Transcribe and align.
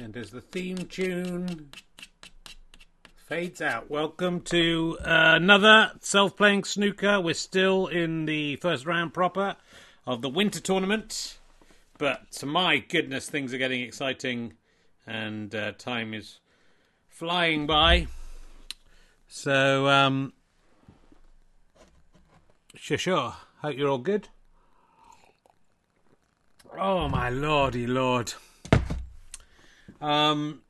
And 0.00 0.16
as 0.16 0.30
the 0.30 0.40
theme 0.40 0.76
tune 0.76 1.70
fades 3.26 3.60
out, 3.60 3.90
welcome 3.90 4.40
to 4.42 4.96
uh, 5.00 5.34
another 5.34 5.90
self 6.00 6.36
playing 6.36 6.62
snooker. 6.62 7.20
We're 7.20 7.34
still 7.34 7.88
in 7.88 8.24
the 8.24 8.56
first 8.56 8.86
round 8.86 9.12
proper 9.12 9.56
of 10.06 10.22
the 10.22 10.28
winter 10.28 10.60
tournament. 10.60 11.38
But 11.98 12.44
my 12.46 12.78
goodness, 12.78 13.28
things 13.28 13.52
are 13.52 13.58
getting 13.58 13.82
exciting 13.82 14.52
and 15.04 15.52
uh, 15.52 15.72
time 15.72 16.14
is 16.14 16.38
flying 17.08 17.66
by. 17.66 18.06
So, 19.26 19.88
um, 19.88 20.32
sure, 22.76 22.98
sure. 22.98 23.34
Hope 23.62 23.76
you're 23.76 23.88
all 23.88 23.98
good. 23.98 24.28
Oh 26.78 27.08
my 27.08 27.30
lordy 27.30 27.88
lord. 27.88 28.34
Um, 30.00 30.62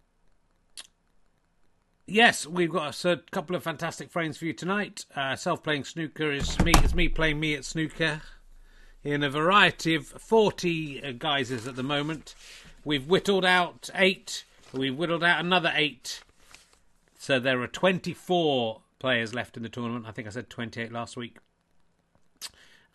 yes, 2.07 2.47
we've 2.47 2.71
got 2.71 3.05
a, 3.05 3.21
couple 3.31 3.57
of 3.57 3.63
fantastic 3.63 4.11
frames 4.11 4.39
for 4.39 4.47
you 4.47 4.53
tonight. 4.53 5.05
Uh, 5.15 5.37
self-playing 5.37 5.85
snooker 5.85 6.33
is 6.33 6.59
me. 6.61 6.73
It's 6.77 6.95
me 6.95 7.09
playing 7.09 7.41
me 7.41 7.55
at 7.55 7.65
snooker 7.65 8.23
in 9.05 9.23
a 9.23 9.31
variety 9.31 9.95
of 9.95 10.07
forty 10.07 11.03
uh, 11.03 11.13
guises 11.17 11.67
at 11.67 11.77
the 11.77 11.83
moment. 11.83 12.35
We've 12.85 13.07
whittled 13.07 13.45
out 13.45 13.91
eight. 13.95 14.45
We've 14.73 14.97
whittled 14.97 15.25
out 15.25 15.41
another 15.41 15.73
eight. 15.75 16.23
So 17.19 17.39
there 17.39 17.61
are 17.61 17.69
twenty-four 17.69 18.81
players 18.99 19.35
left 19.35 19.57
in 19.57 19.63
the 19.63 19.69
tournament. 19.69 20.07
I 20.07 20.13
think 20.13 20.27
I 20.27 20.31
said 20.31 20.51
twenty-eight 20.51 20.93
last 20.93 21.17
week 21.17 21.39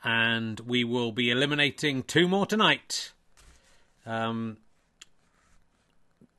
and 0.03 0.59
we 0.61 0.83
will 0.83 1.11
be 1.11 1.31
eliminating 1.31 2.03
two 2.03 2.27
more 2.27 2.45
tonight. 2.45 3.13
Um, 4.05 4.57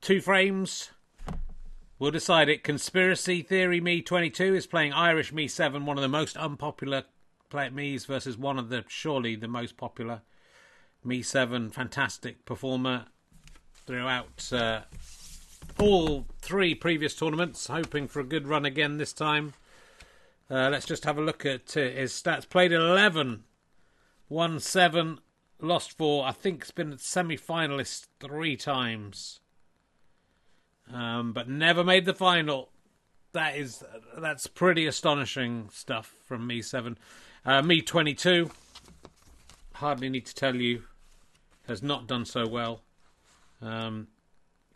two 0.05 0.21
frames. 0.21 0.91
We'll 1.99 2.11
decide 2.11 2.51
it. 2.51 2.63
Conspiracy 2.63 3.41
Theory 3.41 3.81
Me 3.81 4.03
22 4.03 4.55
is 4.55 4.67
playing 4.67 4.93
Irish 4.93 5.33
Me 5.33 5.49
7, 5.49 5.87
one 5.87 5.97
of 5.97 6.03
the 6.03 6.09
most 6.09 6.37
unpopular 6.37 7.05
play 7.49 7.71
Me's 7.71 8.05
versus 8.05 8.37
one 8.37 8.59
of 8.59 8.69
the 8.69 8.85
surely 8.87 9.35
the 9.35 9.49
most 9.49 9.79
popular 9.79 10.21
Me 11.03 11.23
7. 11.23 11.71
Fantastic 11.71 12.45
performer 12.45 13.07
throughout 13.87 14.53
uh, 14.53 14.83
all 15.79 16.27
three 16.39 16.75
previous 16.75 17.15
tournaments. 17.15 17.69
Hoping 17.69 18.07
for 18.07 18.21
a 18.21 18.25
good 18.25 18.47
run 18.47 18.67
again 18.67 18.99
this 18.99 19.15
time. 19.15 19.55
Uh, 20.51 20.69
let's 20.71 20.85
just 20.85 21.07
have 21.07 21.17
a 21.17 21.23
look 21.23 21.47
at 21.47 21.75
uh, 21.79 21.81
his 21.81 22.13
stats. 22.13 22.47
Played 22.47 22.73
11 22.73 23.45
won 24.29 24.61
seven, 24.61 25.21
lost 25.61 25.97
four. 25.97 26.27
I 26.27 26.33
think 26.33 26.61
it's 26.61 26.71
been 26.71 26.99
semi 26.99 27.39
finalist 27.39 28.09
three 28.21 28.57
times, 28.57 29.41
um, 30.93 31.33
but 31.33 31.49
never 31.49 31.85
made 31.85 32.05
the 32.05 32.15
final. 32.15 32.71
That 33.33 33.57
is 33.57 33.83
that's 34.19 34.47
pretty 34.47 34.87
astonishing 34.87 35.69
stuff 35.73 36.15
from 36.25 36.47
me 36.47 36.63
seven. 36.63 36.99
Uh, 37.45 37.63
me 37.63 37.81
twenty 37.81 38.15
two. 38.15 38.51
Hardly 39.75 40.09
need 40.09 40.27
to 40.27 40.35
tell 40.35 40.55
you, 40.55 40.85
has 41.67 41.83
not 41.83 42.07
done 42.07 42.25
so 42.25 42.47
well. 42.47 42.83
Um, 43.61 44.09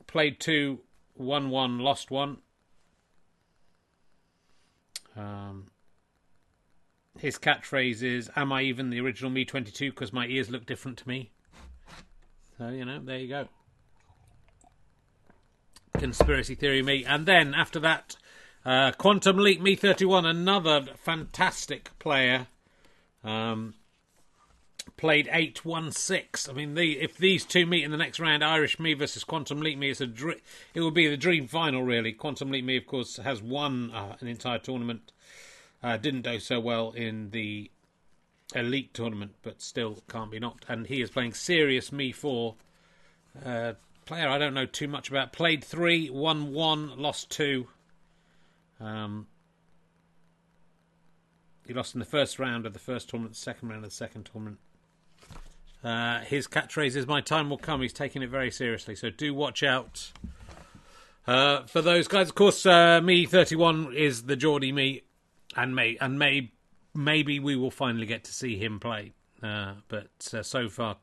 played 0.06 0.41
two, 0.41 0.81
won 1.17 1.50
one, 1.50 1.78
lost 1.78 2.11
one. 2.11 2.39
Um, 5.17 5.70
his 7.19 7.39
catchphrase 7.39 8.03
is, 8.03 8.31
Am 8.37 8.53
I 8.53 8.62
even 8.62 8.91
the 8.91 9.00
original 9.00 9.31
Me 9.31 9.45
22 9.45 9.91
because 9.91 10.12
my 10.12 10.27
ears 10.27 10.50
look 10.50 10.67
different 10.67 10.98
to 10.98 11.09
me? 11.09 11.31
So, 12.56 12.69
you 12.69 12.84
know, 12.84 13.00
there 13.00 13.19
you 13.19 13.28
go. 13.28 13.48
Conspiracy 15.98 16.54
Theory 16.54 16.82
Me. 16.82 17.04
And 17.04 17.27
then 17.27 17.54
after 17.54 17.81
that, 17.81 18.16
uh, 18.64 18.92
Quantum 18.92 19.38
Leap 19.38 19.60
Me 19.60 19.75
31, 19.75 20.25
another 20.25 20.86
fantastic 20.97 21.91
player. 21.98 22.47
Um, 23.25 23.75
played 24.97 25.28
816. 25.32 26.50
I 26.50 26.56
mean, 26.56 26.75
the, 26.75 26.98
if 27.00 27.16
these 27.16 27.44
two 27.44 27.66
meet 27.66 27.84
in 27.84 27.91
the 27.91 27.97
next 27.97 28.20
round, 28.20 28.44
Irish 28.44 28.78
Me 28.78 28.94
versus 28.94 29.25
Quantum 29.25 29.60
Leap 29.60 29.78
Me, 29.78 29.91
it's 29.91 30.00
a 30.00 30.06
dr- 30.06 30.41
it 30.75 30.81
will 30.81 30.91
be 30.91 31.08
the 31.08 31.16
dream 31.16 31.47
final, 31.47 31.82
really. 31.82 32.12
Quantum 32.12 32.50
Leap 32.50 32.64
Me, 32.64 32.76
of 32.76 32.87
course, 32.87 33.16
has 33.16 33.42
won 33.42 33.91
uh, 33.92 34.16
an 34.20 34.28
entire 34.28 34.58
tournament 34.58 35.12
uh, 35.82 35.97
didn't 35.97 36.22
do 36.22 36.38
so 36.41 36.60
well 36.60 36.92
in 36.92 37.31
the 37.31 37.70
elite 38.54 38.94
tournament, 38.94 39.34
but 39.42 39.60
still 39.60 39.98
can't 40.08 40.31
be 40.31 40.41
knocked. 40.41 40.64
And 40.69 40.87
he 40.87 41.00
is 41.00 41.10
playing 41.10 41.34
serious 41.34 41.92
me 41.92 42.12
four 42.12 42.56
uh, 43.44 43.75
player. 44.08 44.28
I 44.28 44.38
don't 44.38 44.54
know 44.54 44.66
too 44.66 44.88
much 44.88 45.10
about. 45.10 45.32
Played 45.32 45.62
three, 45.62 46.10
won 46.10 46.52
one, 46.52 46.98
lost 46.98 47.30
two. 47.30 47.69
Um, 48.80 49.26
he 51.66 51.74
lost 51.74 51.94
in 51.94 52.00
the 52.00 52.06
first 52.06 52.38
round 52.38 52.66
of 52.66 52.72
the 52.72 52.78
first 52.78 53.10
tournament, 53.10 53.34
the 53.34 53.41
second 53.41 53.69
round 53.69 53.84
of 53.84 53.91
the 53.91 53.96
second 53.96 54.24
tournament. 54.32 54.58
Uh, 55.84 56.20
his 56.20 56.48
catchphrase 56.48 56.96
is 56.96 57.06
"My 57.06 57.20
time 57.20 57.50
will 57.50 57.58
come." 57.58 57.82
He's 57.82 57.92
taking 57.92 58.22
it 58.22 58.30
very 58.30 58.50
seriously, 58.50 58.96
so 58.96 59.10
do 59.10 59.32
watch 59.34 59.62
out 59.62 60.10
uh, 61.26 61.66
for 61.66 61.82
those 61.82 62.08
guys. 62.08 62.30
Of 62.30 62.34
course, 62.34 62.64
uh, 62.66 63.00
me 63.00 63.26
thirty 63.26 63.54
one 63.54 63.94
is 63.94 64.25
the 64.25 64.34
Geordie 64.34 64.72
me 64.72 65.02
and 65.54 65.76
may 65.76 65.96
and 66.00 66.19
may 66.19 66.50
maybe 66.94 67.38
we 67.38 67.54
will 67.56 67.70
finally 67.70 68.06
get 68.06 68.25
to 68.25 68.32
see 68.32 68.56
him 68.56 68.80
play. 68.80 69.12
Uh, 69.42 69.75
but 69.88 70.32
uh, 70.32 70.42
so 70.42 70.69
far, 70.69 70.96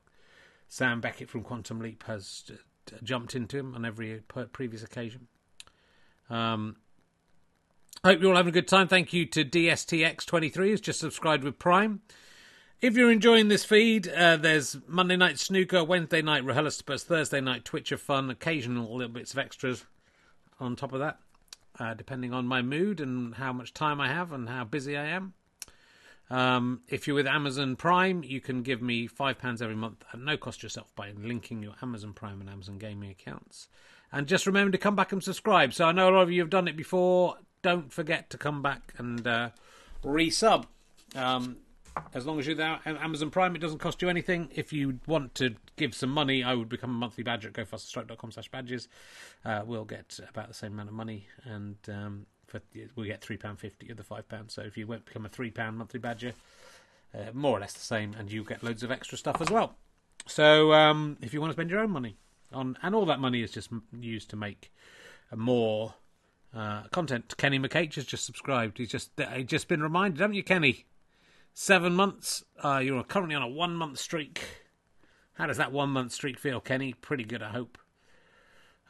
Sam 0.67 0.99
Beckett 0.99 1.29
from 1.29 1.43
Quantum 1.43 1.79
Leap 1.79 2.03
has 2.03 2.51
jumped 3.03 3.35
into 3.35 3.57
him 3.57 3.75
on 3.75 3.85
every 3.85 4.21
previous 4.51 4.83
occasion. 4.83 5.27
Um, 6.29 6.77
hope 8.03 8.19
you're 8.21 8.31
all 8.31 8.37
having 8.37 8.51
a 8.51 8.53
good 8.53 8.67
time. 8.67 8.87
Thank 8.87 9.13
you 9.13 9.25
to 9.27 9.45
DSTX23 9.45 10.55
who's 10.55 10.81
just 10.81 10.99
subscribed 10.99 11.43
with 11.43 11.59
Prime. 11.59 12.01
If 12.81 12.95
you're 12.95 13.11
enjoying 13.11 13.47
this 13.47 13.63
feed, 13.63 14.07
uh, 14.07 14.37
there's 14.37 14.77
Monday 14.87 15.15
night 15.15 15.39
snooker, 15.39 15.83
Wednesday 15.83 16.21
night 16.21 16.45
RHLSTP, 16.45 17.01
Thursday 17.01 17.41
night 17.41 17.65
Twitch 17.65 17.91
of 17.91 18.01
fun, 18.01 18.29
occasional 18.29 18.95
little 18.95 19.11
bits 19.11 19.33
of 19.33 19.39
extras 19.39 19.85
on 20.59 20.75
top 20.75 20.93
of 20.93 20.99
that 20.99 21.19
uh, 21.79 21.93
depending 21.93 22.33
on 22.33 22.47
my 22.47 22.61
mood 22.61 22.99
and 22.99 23.35
how 23.35 23.53
much 23.53 23.73
time 23.73 23.99
I 23.99 24.07
have 24.07 24.31
and 24.31 24.49
how 24.49 24.63
busy 24.63 24.97
I 24.97 25.05
am. 25.05 25.33
Um, 26.29 26.81
if 26.87 27.07
you're 27.07 27.15
with 27.15 27.27
Amazon 27.27 27.75
Prime, 27.75 28.23
you 28.23 28.41
can 28.41 28.63
give 28.63 28.81
me 28.81 29.07
£5 29.07 29.61
every 29.61 29.75
month 29.75 30.03
at 30.11 30.19
no 30.19 30.37
cost 30.37 30.63
yourself 30.63 30.93
by 30.95 31.11
linking 31.11 31.61
your 31.61 31.73
Amazon 31.81 32.13
Prime 32.13 32.41
and 32.41 32.49
Amazon 32.49 32.77
Gaming 32.77 33.11
accounts. 33.11 33.67
And 34.11 34.27
just 34.27 34.47
remember 34.47 34.71
to 34.71 34.77
come 34.77 34.95
back 34.95 35.11
and 35.11 35.23
subscribe. 35.23 35.73
So 35.73 35.85
I 35.85 35.91
know 35.91 36.09
a 36.09 36.11
lot 36.11 36.23
of 36.23 36.31
you 36.31 36.41
have 36.41 36.49
done 36.49 36.67
it 36.67 36.77
before. 36.77 37.35
Don't 37.61 37.91
forget 37.91 38.29
to 38.31 38.37
come 38.37 38.61
back 38.61 38.93
and 38.97 39.25
uh, 39.27 39.49
resub. 40.03 40.65
Um, 41.15 41.57
as 42.13 42.25
long 42.25 42.39
as 42.39 42.45
you're 42.45 42.55
there 42.55 42.79
Amazon 42.85 43.29
Prime, 43.29 43.55
it 43.55 43.59
doesn't 43.59 43.79
cost 43.79 44.01
you 44.01 44.09
anything. 44.09 44.49
If 44.53 44.73
you 44.73 44.99
want 45.07 45.35
to 45.35 45.55
give 45.77 45.95
some 45.95 46.09
money, 46.09 46.43
I 46.43 46.53
would 46.53 46.69
become 46.69 46.89
a 46.89 46.93
monthly 46.93 47.23
badger 47.23 47.49
at 47.49 47.53
gofasterstripe.com 47.53 48.31
slash 48.31 48.49
badges. 48.49 48.87
Uh, 49.43 49.61
we'll 49.65 49.85
get 49.85 50.19
about 50.29 50.47
the 50.47 50.53
same 50.53 50.73
amount 50.73 50.89
of 50.89 50.95
money, 50.95 51.27
and 51.43 51.77
um, 51.87 52.25
for, 52.47 52.61
we 52.95 53.07
get 53.07 53.21
£3.50 53.21 53.91
of 53.91 53.97
the 53.97 54.03
£5. 54.03 54.51
So 54.51 54.61
if 54.61 54.77
you 54.77 54.87
won't 54.87 55.05
become 55.05 55.25
a 55.25 55.29
£3 55.29 55.73
monthly 55.73 55.99
badger, 55.99 56.33
uh, 57.13 57.31
more 57.33 57.57
or 57.57 57.61
less 57.61 57.73
the 57.73 57.79
same, 57.79 58.15
and 58.17 58.31
you 58.31 58.43
get 58.43 58.63
loads 58.63 58.83
of 58.83 58.91
extra 58.91 59.17
stuff 59.17 59.41
as 59.41 59.49
well. 59.49 59.75
So 60.27 60.73
um, 60.73 61.17
if 61.21 61.33
you 61.33 61.41
want 61.41 61.51
to 61.51 61.55
spend 61.55 61.69
your 61.69 61.79
own 61.79 61.91
money 61.91 62.17
on, 62.51 62.77
and 62.81 62.95
all 62.95 63.05
that 63.05 63.19
money 63.19 63.41
is 63.41 63.51
just 63.51 63.69
used 63.99 64.29
to 64.31 64.35
make 64.35 64.71
more 65.35 65.93
uh, 66.55 66.83
content. 66.91 67.35
Kenny 67.37 67.59
McH 67.59 67.95
has 67.95 68.05
just 68.05 68.25
subscribed. 68.25 68.77
He's 68.77 68.89
just 68.89 69.11
he's 69.35 69.45
just 69.45 69.67
been 69.67 69.83
reminded, 69.83 70.19
haven't 70.21 70.35
you, 70.35 70.43
Kenny? 70.43 70.85
Seven 71.53 71.93
months. 71.93 72.43
Uh, 72.63 72.81
you're 72.83 73.03
currently 73.03 73.35
on 73.35 73.41
a 73.41 73.47
one 73.47 73.75
month 73.75 73.99
streak. 73.99 74.41
How 75.33 75.47
does 75.47 75.57
that 75.57 75.71
one 75.71 75.89
month 75.89 76.13
streak 76.13 76.39
feel, 76.39 76.61
Kenny? 76.61 76.93
Pretty 76.93 77.25
good, 77.25 77.43
I 77.43 77.49
hope. 77.49 77.77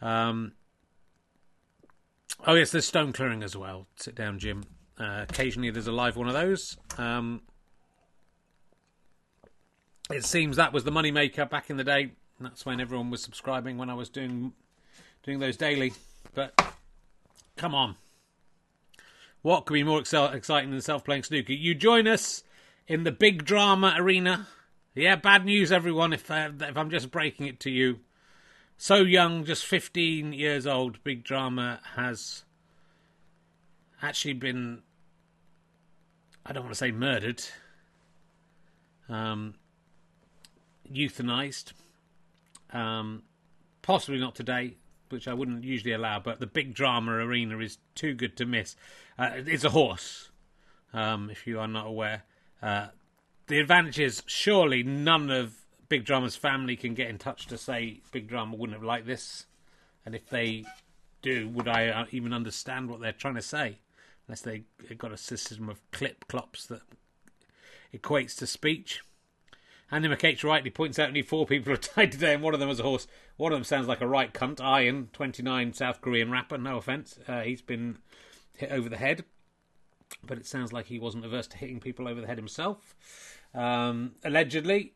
Um, 0.02 0.54
oh, 2.46 2.56
yes, 2.56 2.72
there's 2.72 2.86
stone 2.86 3.14
clearing 3.14 3.44
as 3.44 3.56
well. 3.56 3.88
Sit 3.96 4.16
down, 4.16 4.40
Jim. 4.40 4.64
Uh, 4.98 5.26
occasionally 5.30 5.70
there's 5.70 5.88
a 5.88 5.92
live 5.92 6.16
one 6.16 6.28
of 6.28 6.34
those. 6.34 6.78
Um, 6.98 7.42
it 10.10 10.24
seems 10.24 10.56
that 10.56 10.72
was 10.72 10.84
the 10.84 10.92
money 10.92 11.12
maker 11.12 11.46
back 11.46 11.70
in 11.70 11.78
the 11.78 11.84
day. 11.84 12.12
That's 12.40 12.66
when 12.66 12.80
everyone 12.80 13.10
was 13.10 13.22
subscribing 13.22 13.78
when 13.78 13.90
I 13.90 13.94
was 13.94 14.10
doing 14.10 14.54
doing 15.24 15.40
those 15.40 15.58
daily. 15.58 15.94
But 16.34 16.62
come 17.58 17.74
on, 17.74 17.96
what 19.42 19.66
could 19.66 19.74
be 19.74 19.84
more 19.84 20.00
exciting 20.00 20.72
than 20.72 20.82
self-playing 20.82 21.24
snooker? 21.24 21.54
You 21.54 21.76
join 21.76 22.08
us 22.08 22.44
in 22.88 23.04
the 23.04 23.12
big 23.12 23.46
drama 23.46 23.96
arena. 23.98 24.48
Yeah, 24.94 25.16
bad 25.18 25.46
news, 25.46 25.72
everyone. 25.72 26.14
If 26.14 26.32
uh, 26.32 26.52
if 26.62 26.78
I'm 26.78 26.90
just 26.90 27.12
breaking 27.12 27.48
it 27.48 27.60
to 27.62 27.70
you, 27.70 28.00
so 28.78 28.96
young, 28.98 29.46
just 29.46 29.66
15 29.66 30.34
years 30.34 30.68
old, 30.68 31.04
big 31.04 31.24
drama 31.24 31.80
has 31.96 32.44
actually 34.02 34.34
been. 34.34 34.82
I 36.46 36.54
don't 36.54 36.64
want 36.64 36.74
to 36.74 36.78
say 36.78 36.92
murdered. 36.92 37.44
Um, 39.10 39.56
euthanized. 40.92 41.74
Um, 42.72 43.24
possibly 43.82 44.20
not 44.20 44.36
today. 44.36 44.76
which 45.10 45.28
I 45.28 45.34
wouldn't 45.34 45.64
usually 45.64 45.94
allow, 45.94 46.20
but 46.20 46.40
the 46.40 46.48
big 46.48 46.74
drama 46.74 47.12
arena 47.12 47.60
is 47.60 47.78
too 47.94 48.16
good 48.16 48.36
to 48.38 48.46
miss. 48.46 48.76
Uh, 49.18 49.30
it's 49.36 49.64
a 49.64 49.70
horse, 49.70 50.30
um, 50.94 51.30
if 51.30 51.46
you 51.46 51.60
are 51.60 51.68
not 51.68 51.86
aware. 51.86 52.24
Uh, 52.62 52.88
the 53.48 53.60
advantage 53.60 54.00
is 54.00 54.24
surely 54.26 54.82
none 54.82 55.30
of 55.30 55.65
Big 55.88 56.06
Drama's 56.06 56.36
family 56.36 56.76
can 56.76 56.94
get 56.94 57.10
in 57.10 57.18
touch 57.18 57.48
to 57.48 57.58
say 57.58 58.02
Big 58.12 58.28
Drama 58.28 58.56
wouldn't 58.56 58.78
have 58.78 58.86
liked 58.86 59.06
this, 59.06 59.46
and 60.06 60.16
if 60.16 60.30
they 60.30 60.66
do, 61.22 61.48
would 61.50 61.68
I 61.68 61.88
uh, 61.88 62.06
even 62.12 62.34
understand 62.34 62.90
what 62.90 63.02
they're 63.02 63.12
trying 63.12 63.36
to 63.36 63.42
say? 63.42 63.80
Unless 64.28 64.42
they 64.42 64.64
got 64.98 65.12
a 65.12 65.18
system 65.18 65.70
of 65.70 65.80
clip 65.92 66.28
clops 66.28 66.66
that 66.68 66.82
equates 67.94 68.36
to 68.38 68.48
speech. 68.48 69.02
Andy 69.92 70.08
McCage 70.08 70.44
rightly 70.44 70.72
points 70.72 70.98
out 70.98 71.10
only 71.10 71.22
four 71.22 71.46
people 71.46 71.72
have 71.72 71.82
died 71.96 72.12
today, 72.12 72.34
and 72.34 72.44
one 72.44 72.54
of 72.54 72.60
them 72.60 72.70
was 72.70 72.80
a 72.80 72.84
horse. 72.84 73.08
One 73.38 73.52
of 73.52 73.58
them 73.58 73.64
sounds 73.64 73.88
like 73.88 74.02
a 74.02 74.08
right 74.08 74.34
cunt. 74.34 74.60
Iron, 74.62 75.10
29, 75.14 75.74
South 75.74 76.02
Korean 76.02 76.32
rapper. 76.32 76.58
No 76.58 76.78
offence. 76.78 77.20
Uh, 77.28 77.42
he's 77.42 77.62
been 77.62 78.00
hit 78.58 78.72
over 78.72 78.90
the 78.90 78.98
head, 78.98 79.26
but 80.26 80.38
it 80.38 80.48
sounds 80.48 80.74
like 80.74 80.88
he 80.88 80.98
wasn't 80.98 81.26
averse 81.26 81.48
to 81.48 81.58
hitting 81.58 81.80
people 81.80 82.08
over 82.08 82.20
the 82.20 82.28
head 82.28 82.38
himself. 82.38 82.96
Um, 83.54 84.14
allegedly, 84.24 84.94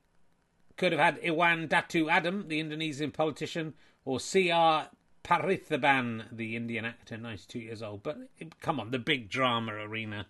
could 0.79 0.93
have 0.93 1.01
had 1.01 1.19
Iwan 1.23 1.67
Datu 1.67 2.09
Adam, 2.09 2.47
the 2.47 2.59
Indonesian 2.59 3.11
politician, 3.11 3.73
or 4.05 4.19
C.R. 4.19 4.89
Parthiban, 5.23 6.23
the 6.31 6.55
Indian 6.55 6.85
actor, 6.85 7.17
92 7.17 7.59
years 7.59 7.83
old. 7.83 8.01
But 8.01 8.17
come 8.61 8.79
on, 8.79 8.91
the 8.91 8.97
big 8.97 9.29
drama 9.29 9.73
arena. 9.73 10.25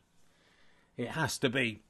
It 0.97 1.09
has 1.09 1.37
to 1.37 1.49
be 1.49 1.83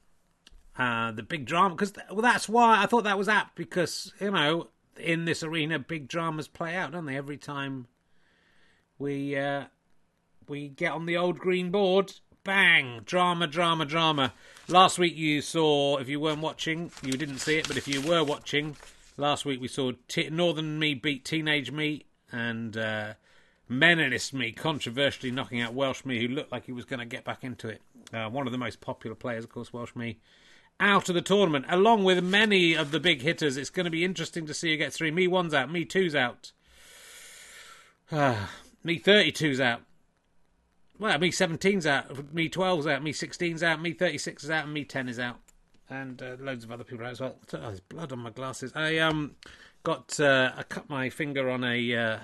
uh, 0.77 1.13
the 1.13 1.23
big 1.23 1.45
drama 1.45 1.73
because 1.73 1.93
well, 2.11 2.21
that's 2.21 2.47
why 2.47 2.83
I 2.83 2.85
thought 2.85 3.05
that 3.05 3.17
was 3.17 3.29
apt 3.29 3.55
because 3.55 4.13
you 4.21 4.31
know 4.31 4.67
in 4.97 5.25
this 5.25 5.41
arena 5.41 5.79
big 5.79 6.07
dramas 6.07 6.47
play 6.47 6.75
out, 6.75 6.91
don't 6.91 7.05
they? 7.05 7.17
Every 7.17 7.37
time 7.37 7.87
we 8.99 9.35
uh, 9.35 9.63
we 10.47 10.67
get 10.67 10.91
on 10.91 11.05
the 11.05 11.17
old 11.17 11.39
green 11.39 11.71
board, 11.71 12.13
bang, 12.43 13.01
drama, 13.05 13.47
drama, 13.47 13.85
drama. 13.85 14.33
Last 14.67 14.97
week 14.99 15.15
you 15.15 15.41
saw, 15.41 15.97
if 15.97 16.07
you 16.07 16.19
weren't 16.19 16.41
watching, 16.41 16.91
you 17.03 17.13
didn't 17.13 17.39
see 17.39 17.57
it, 17.57 17.67
but 17.67 17.77
if 17.77 17.87
you 17.87 18.01
were 18.01 18.23
watching, 18.23 18.75
last 19.17 19.45
week 19.45 19.61
we 19.61 19.67
saw 19.67 19.91
T- 20.07 20.29
Northern 20.29 20.79
Me 20.79 20.93
beat 20.93 21.25
Teenage 21.25 21.71
Me 21.71 22.05
and 22.31 22.77
uh, 22.77 23.13
Menelist 23.69 24.33
Me 24.33 24.51
controversially 24.51 25.31
knocking 25.31 25.61
out 25.61 25.73
Welsh 25.73 26.05
Me, 26.05 26.19
who 26.19 26.27
looked 26.27 26.51
like 26.51 26.65
he 26.65 26.71
was 26.71 26.85
going 26.85 26.99
to 26.99 27.05
get 27.05 27.23
back 27.23 27.43
into 27.43 27.67
it. 27.67 27.81
Uh, 28.13 28.29
one 28.29 28.47
of 28.47 28.51
the 28.51 28.57
most 28.57 28.81
popular 28.81 29.15
players, 29.15 29.43
of 29.43 29.51
course, 29.51 29.73
Welsh 29.73 29.95
Me, 29.95 30.19
out 30.79 31.09
of 31.09 31.15
the 31.15 31.21
tournament, 31.21 31.65
along 31.69 32.03
with 32.03 32.23
many 32.23 32.73
of 32.73 32.91
the 32.91 32.99
big 32.99 33.21
hitters. 33.21 33.57
It's 33.57 33.69
going 33.69 33.85
to 33.85 33.91
be 33.91 34.05
interesting 34.05 34.45
to 34.47 34.53
see 34.53 34.71
who 34.71 34.77
gets 34.77 34.97
through. 34.97 35.11
Me 35.11 35.27
one's 35.27 35.53
out, 35.53 35.71
me 35.71 35.85
two's 35.85 36.15
out, 36.15 36.51
me 38.11 38.99
32's 38.99 39.59
out. 39.59 39.81
Well, 40.99 41.17
me 41.17 41.31
17's 41.31 41.87
out, 41.87 42.33
me 42.33 42.49
12's 42.49 42.85
out, 42.85 43.01
me 43.01 43.13
16's 43.13 43.63
out, 43.63 43.81
me 43.81 43.93
36 43.93 44.43
is 44.43 44.49
out, 44.49 44.65
and 44.65 44.73
me 44.73 44.83
10 44.83 45.07
is 45.07 45.17
out, 45.17 45.39
and 45.89 46.21
uh, 46.21 46.35
loads 46.41 46.65
of 46.65 46.73
other 46.73 46.83
people 46.83 47.05
out 47.05 47.13
as 47.13 47.21
well. 47.21 47.37
Oh, 47.53 47.57
there's 47.57 47.79
blood 47.79 48.11
on 48.11 48.19
my 48.19 48.31
glasses. 48.31 48.73
I 48.75 48.97
um 48.97 49.35
got 49.83 50.19
uh, 50.19 50.51
I 50.57 50.63
cut 50.63 50.89
my 50.89 51.09
finger 51.09 51.49
on 51.49 51.63
a 51.63 51.95
uh, 51.95 52.19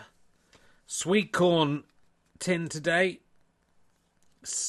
sweet 0.87 1.31
corn 1.31 1.85
tin 2.39 2.67
today. 2.67 3.21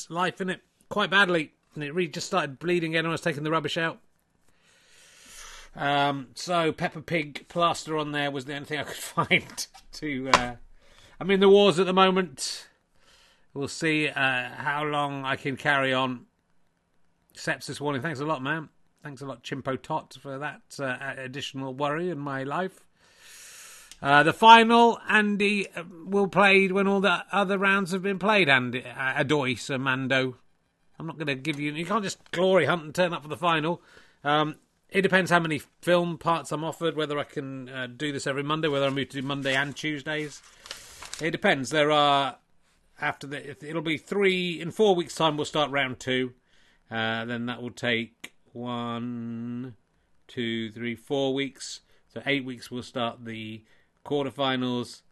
Life 0.08 0.40
in 0.40 0.50
it 0.50 0.60
quite 0.88 1.10
badly, 1.10 1.52
and 1.74 1.82
it 1.82 1.92
really 1.92 2.08
just 2.08 2.28
started 2.28 2.60
bleeding 2.60 2.92
again 2.92 3.04
when 3.04 3.10
I 3.10 3.14
was 3.14 3.20
taking 3.22 3.42
the 3.42 3.50
rubbish 3.50 3.76
out. 3.76 3.98
Um, 5.74 6.28
so 6.34 6.70
Peppa 6.70 7.02
Pig 7.02 7.48
plaster 7.48 7.98
on 7.98 8.12
there 8.12 8.30
was 8.30 8.44
the 8.44 8.54
only 8.54 8.66
thing 8.66 8.78
I 8.78 8.84
could 8.84 8.94
find 9.28 9.66
to. 9.94 10.30
Uh, 10.32 10.54
I'm 11.18 11.30
in 11.32 11.40
the 11.40 11.48
wars 11.48 11.80
at 11.80 11.86
the 11.86 11.92
moment. 11.92 12.68
We'll 13.56 13.68
see 13.68 14.08
uh, 14.08 14.50
how 14.54 14.84
long 14.84 15.24
I 15.24 15.36
can 15.36 15.56
carry 15.56 15.94
on. 15.94 16.26
Sepsis 17.34 17.80
warning. 17.80 18.02
Thanks 18.02 18.20
a 18.20 18.26
lot, 18.26 18.42
man. 18.42 18.68
Thanks 19.02 19.22
a 19.22 19.26
lot, 19.26 19.42
Chimpo 19.42 19.80
Tot, 19.80 20.14
for 20.20 20.36
that 20.36 20.78
uh, 20.78 20.98
additional 21.16 21.72
worry 21.72 22.10
in 22.10 22.18
my 22.18 22.42
life. 22.42 22.84
Uh, 24.02 24.22
the 24.22 24.34
final, 24.34 24.98
Andy 25.08 25.68
uh, 25.70 25.84
will 26.04 26.28
play 26.28 26.68
when 26.68 26.86
all 26.86 27.00
the 27.00 27.24
other 27.32 27.56
rounds 27.56 27.92
have 27.92 28.02
been 28.02 28.18
played. 28.18 28.50
Andy, 28.50 28.84
uh, 28.84 29.24
Adois, 29.24 29.80
Mando. 29.80 30.36
I'm 30.98 31.06
not 31.06 31.16
going 31.16 31.28
to 31.28 31.34
give 31.34 31.58
you. 31.58 31.72
You 31.72 31.86
can't 31.86 32.04
just 32.04 32.30
glory 32.32 32.66
hunt 32.66 32.82
and 32.84 32.94
turn 32.94 33.14
up 33.14 33.22
for 33.22 33.28
the 33.28 33.38
final. 33.38 33.80
Um, 34.22 34.56
it 34.90 35.00
depends 35.00 35.30
how 35.30 35.40
many 35.40 35.62
film 35.80 36.18
parts 36.18 36.52
I'm 36.52 36.62
offered, 36.62 36.94
whether 36.94 37.18
I 37.18 37.24
can 37.24 37.70
uh, 37.70 37.86
do 37.86 38.12
this 38.12 38.26
every 38.26 38.42
Monday, 38.42 38.68
whether 38.68 38.86
I 38.86 38.90
move 38.90 39.08
to 39.10 39.22
do 39.22 39.26
Monday 39.26 39.54
and 39.54 39.74
Tuesdays. 39.74 40.42
It 41.22 41.30
depends. 41.30 41.70
There 41.70 41.90
are 41.90 42.36
after 43.00 43.26
the 43.26 43.50
it'll 43.50 43.82
be 43.82 43.98
three 43.98 44.60
in 44.60 44.70
four 44.70 44.94
weeks' 44.94 45.14
time. 45.14 45.36
We'll 45.36 45.44
start 45.44 45.70
round 45.70 46.00
two. 46.00 46.34
Uh, 46.90 47.24
then 47.24 47.46
that 47.46 47.60
will 47.60 47.70
take 47.70 48.34
one, 48.52 49.74
two, 50.28 50.70
three, 50.70 50.94
four 50.94 51.34
weeks. 51.34 51.80
So 52.08 52.22
eight 52.26 52.44
weeks. 52.44 52.70
We'll 52.70 52.82
start 52.82 53.24
the 53.24 53.62
quarterfinals. 54.04 55.02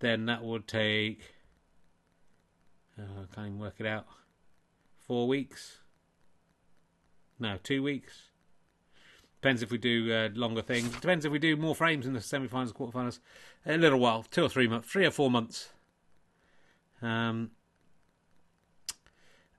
Then 0.00 0.26
that 0.26 0.42
will 0.42 0.60
take. 0.60 1.34
Uh, 2.98 3.02
I 3.02 3.34
can't 3.34 3.48
even 3.48 3.58
work 3.58 3.74
it 3.78 3.86
out. 3.86 4.06
Four 5.06 5.28
weeks. 5.28 5.78
No, 7.38 7.58
two 7.62 7.82
weeks. 7.82 8.30
Depends 9.44 9.62
if 9.62 9.70
we 9.70 9.76
do 9.76 10.10
uh, 10.10 10.28
longer 10.34 10.62
things. 10.62 10.88
Depends 10.88 11.26
if 11.26 11.32
we 11.32 11.38
do 11.38 11.54
more 11.56 11.74
frames 11.74 12.06
in 12.06 12.14
the 12.14 12.20
semi-finals, 12.22 12.72
quarterfinals. 12.72 13.18
A 13.66 13.76
little 13.76 13.98
while, 13.98 14.22
two 14.22 14.44
or 14.44 14.48
three 14.48 14.66
months, 14.66 14.88
three 14.88 15.04
or 15.04 15.10
four 15.10 15.30
months. 15.30 15.68
Um, 17.04 17.50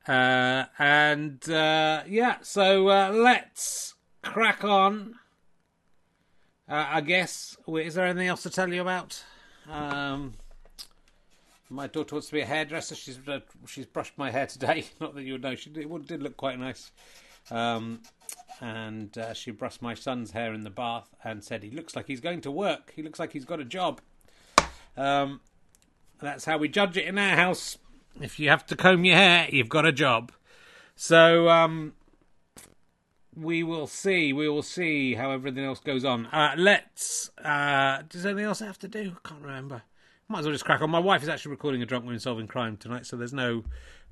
uh, 0.08 0.66
and 0.80 1.50
uh, 1.50 2.04
yeah, 2.08 2.38
so 2.42 2.90
uh, 2.90 3.12
let's 3.14 3.94
crack 4.22 4.64
on. 4.64 5.16
Uh, 6.68 6.86
I 6.90 7.02
guess. 7.02 7.56
Is 7.68 7.94
there 7.94 8.06
anything 8.06 8.28
else 8.28 8.44
to 8.44 8.50
tell 8.50 8.72
you 8.74 8.82
about? 8.82 9.24
Um, 9.70 10.34
my 11.70 11.88
daughter 11.88 12.16
wants 12.16 12.28
to 12.28 12.34
be 12.34 12.42
a 12.42 12.46
hairdresser. 12.46 12.96
She's 12.96 13.20
uh, 13.28 13.40
she's 13.68 13.86
brushed 13.86 14.18
my 14.18 14.32
hair 14.32 14.48
today. 14.48 14.86
Not 15.00 15.14
that 15.16 15.24
you 15.24 15.34
would 15.34 15.44
know. 15.44 15.56
She 15.56 15.70
did, 15.70 15.86
it 15.86 16.08
did 16.08 16.24
look 16.24 16.38
quite 16.38 16.60
nice. 16.60 16.92
Um, 17.52 18.02
and 18.62 19.16
uh, 19.18 19.34
she 19.34 19.52
brushed 19.52 19.82
my 19.82 19.94
son's 19.94 20.32
hair 20.32 20.54
in 20.54 20.64
the 20.64 20.70
bath 20.72 21.14
and 21.24 21.44
said 21.44 21.62
he 21.62 21.70
looks 21.70 21.96
like 21.96 22.08
he's 22.08 22.22
going 22.22 22.42
to 22.42 22.52
work. 22.52 22.94
He 22.96 23.04
looks 23.04 23.20
like 23.20 23.34
he's 23.34 23.46
got 23.46 23.60
a 23.60 23.66
job. 23.66 24.02
Um, 24.98 25.42
that's 26.22 26.46
how 26.46 26.58
we 26.58 26.68
judge 26.68 26.98
it 26.98 27.06
in 27.06 27.18
our 27.18 27.36
house. 27.36 27.78
If 28.22 28.40
you 28.40 28.50
have 28.50 28.66
to 28.68 28.76
comb 28.76 29.06
your 29.06 29.18
hair, 29.18 29.48
you've 29.52 29.70
got 29.70 29.86
a 29.86 29.92
job. 29.92 30.32
So 30.96 31.50
um, 31.50 31.94
we 33.36 33.64
will 33.64 33.88
see. 33.88 34.32
We 34.34 34.48
will 34.48 34.64
see 34.64 35.16
how 35.16 35.32
everything 35.32 35.66
else 35.66 35.80
goes 35.80 36.06
on. 36.06 36.28
Uh, 36.28 36.56
let's. 36.58 37.30
Uh, 37.44 38.04
does 38.10 38.26
anything 38.26 38.46
else 38.46 38.62
I 38.62 38.66
have 38.66 38.80
to 38.80 38.88
do? 38.88 39.14
I 39.24 39.28
can't 39.28 39.42
remember. 39.42 39.84
Might 40.28 40.40
as 40.40 40.46
well 40.46 40.54
just 40.54 40.66
crack 40.66 40.82
on. 40.82 40.90
My 40.90 41.00
wife 41.00 41.22
is 41.22 41.30
actually 41.30 41.52
recording 41.52 41.82
a 41.82 41.86
drunk 41.86 42.06
women 42.06 42.20
solving 42.20 42.48
crime 42.48 42.78
tonight, 42.78 43.06
so 43.06 43.16
there's 43.16 43.34
no 43.34 43.64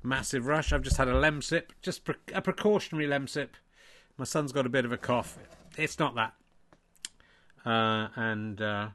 massive 0.02 0.46
rush. 0.46 0.72
I've 0.72 0.82
just 0.82 0.96
had 0.96 1.08
a 1.08 1.12
Lemsip, 1.12 1.70
just 1.82 2.04
pre- 2.04 2.14
a 2.32 2.40
precautionary 2.40 3.08
Lemsip. 3.08 3.48
My 4.16 4.24
son's 4.24 4.52
got 4.52 4.66
a 4.66 4.68
bit 4.68 4.84
of 4.84 4.92
a 4.92 4.96
cough. 4.96 5.38
It's 5.76 5.98
not 5.98 6.14
that. 6.14 6.34
Uh, 7.66 8.08
and 8.14 8.60
uh, 8.60 8.88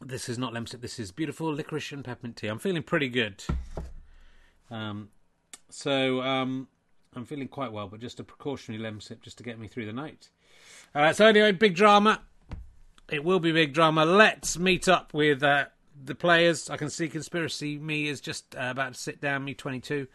this 0.00 0.28
is 0.28 0.38
not 0.38 0.52
Lemsip. 0.52 0.80
This 0.80 0.98
is 0.98 1.12
beautiful 1.12 1.52
licorice 1.52 1.92
and 1.92 2.04
peppermint 2.04 2.36
tea. 2.36 2.48
I'm 2.48 2.58
feeling 2.58 2.82
pretty 2.82 3.08
good. 3.08 3.44
Um, 4.70 5.08
so 5.70 6.20
um, 6.22 6.68
I'm 7.14 7.24
feeling 7.24 7.48
quite 7.48 7.72
well, 7.72 7.88
but 7.88 8.00
just 8.00 8.20
a 8.20 8.24
precautionary 8.24 8.82
Lemsip 8.82 9.20
just 9.22 9.38
to 9.38 9.44
get 9.44 9.58
me 9.58 9.68
through 9.68 9.86
the 9.86 9.92
night. 9.92 10.28
Uh, 10.94 11.12
so 11.12 11.26
anyway, 11.26 11.52
big 11.52 11.74
drama. 11.74 12.20
It 13.10 13.24
will 13.24 13.40
be 13.40 13.52
big 13.52 13.74
drama. 13.74 14.04
Let's 14.04 14.58
meet 14.58 14.88
up 14.88 15.12
with 15.12 15.42
uh, 15.42 15.66
the 16.02 16.14
players. 16.14 16.70
I 16.70 16.76
can 16.76 16.90
see 16.90 17.08
conspiracy 17.08 17.78
me 17.78 18.08
is 18.08 18.20
just 18.20 18.54
uh, 18.56 18.68
about 18.70 18.94
to 18.94 19.00
sit 19.00 19.20
down. 19.20 19.44
Me 19.44 19.54
22, 19.54 20.06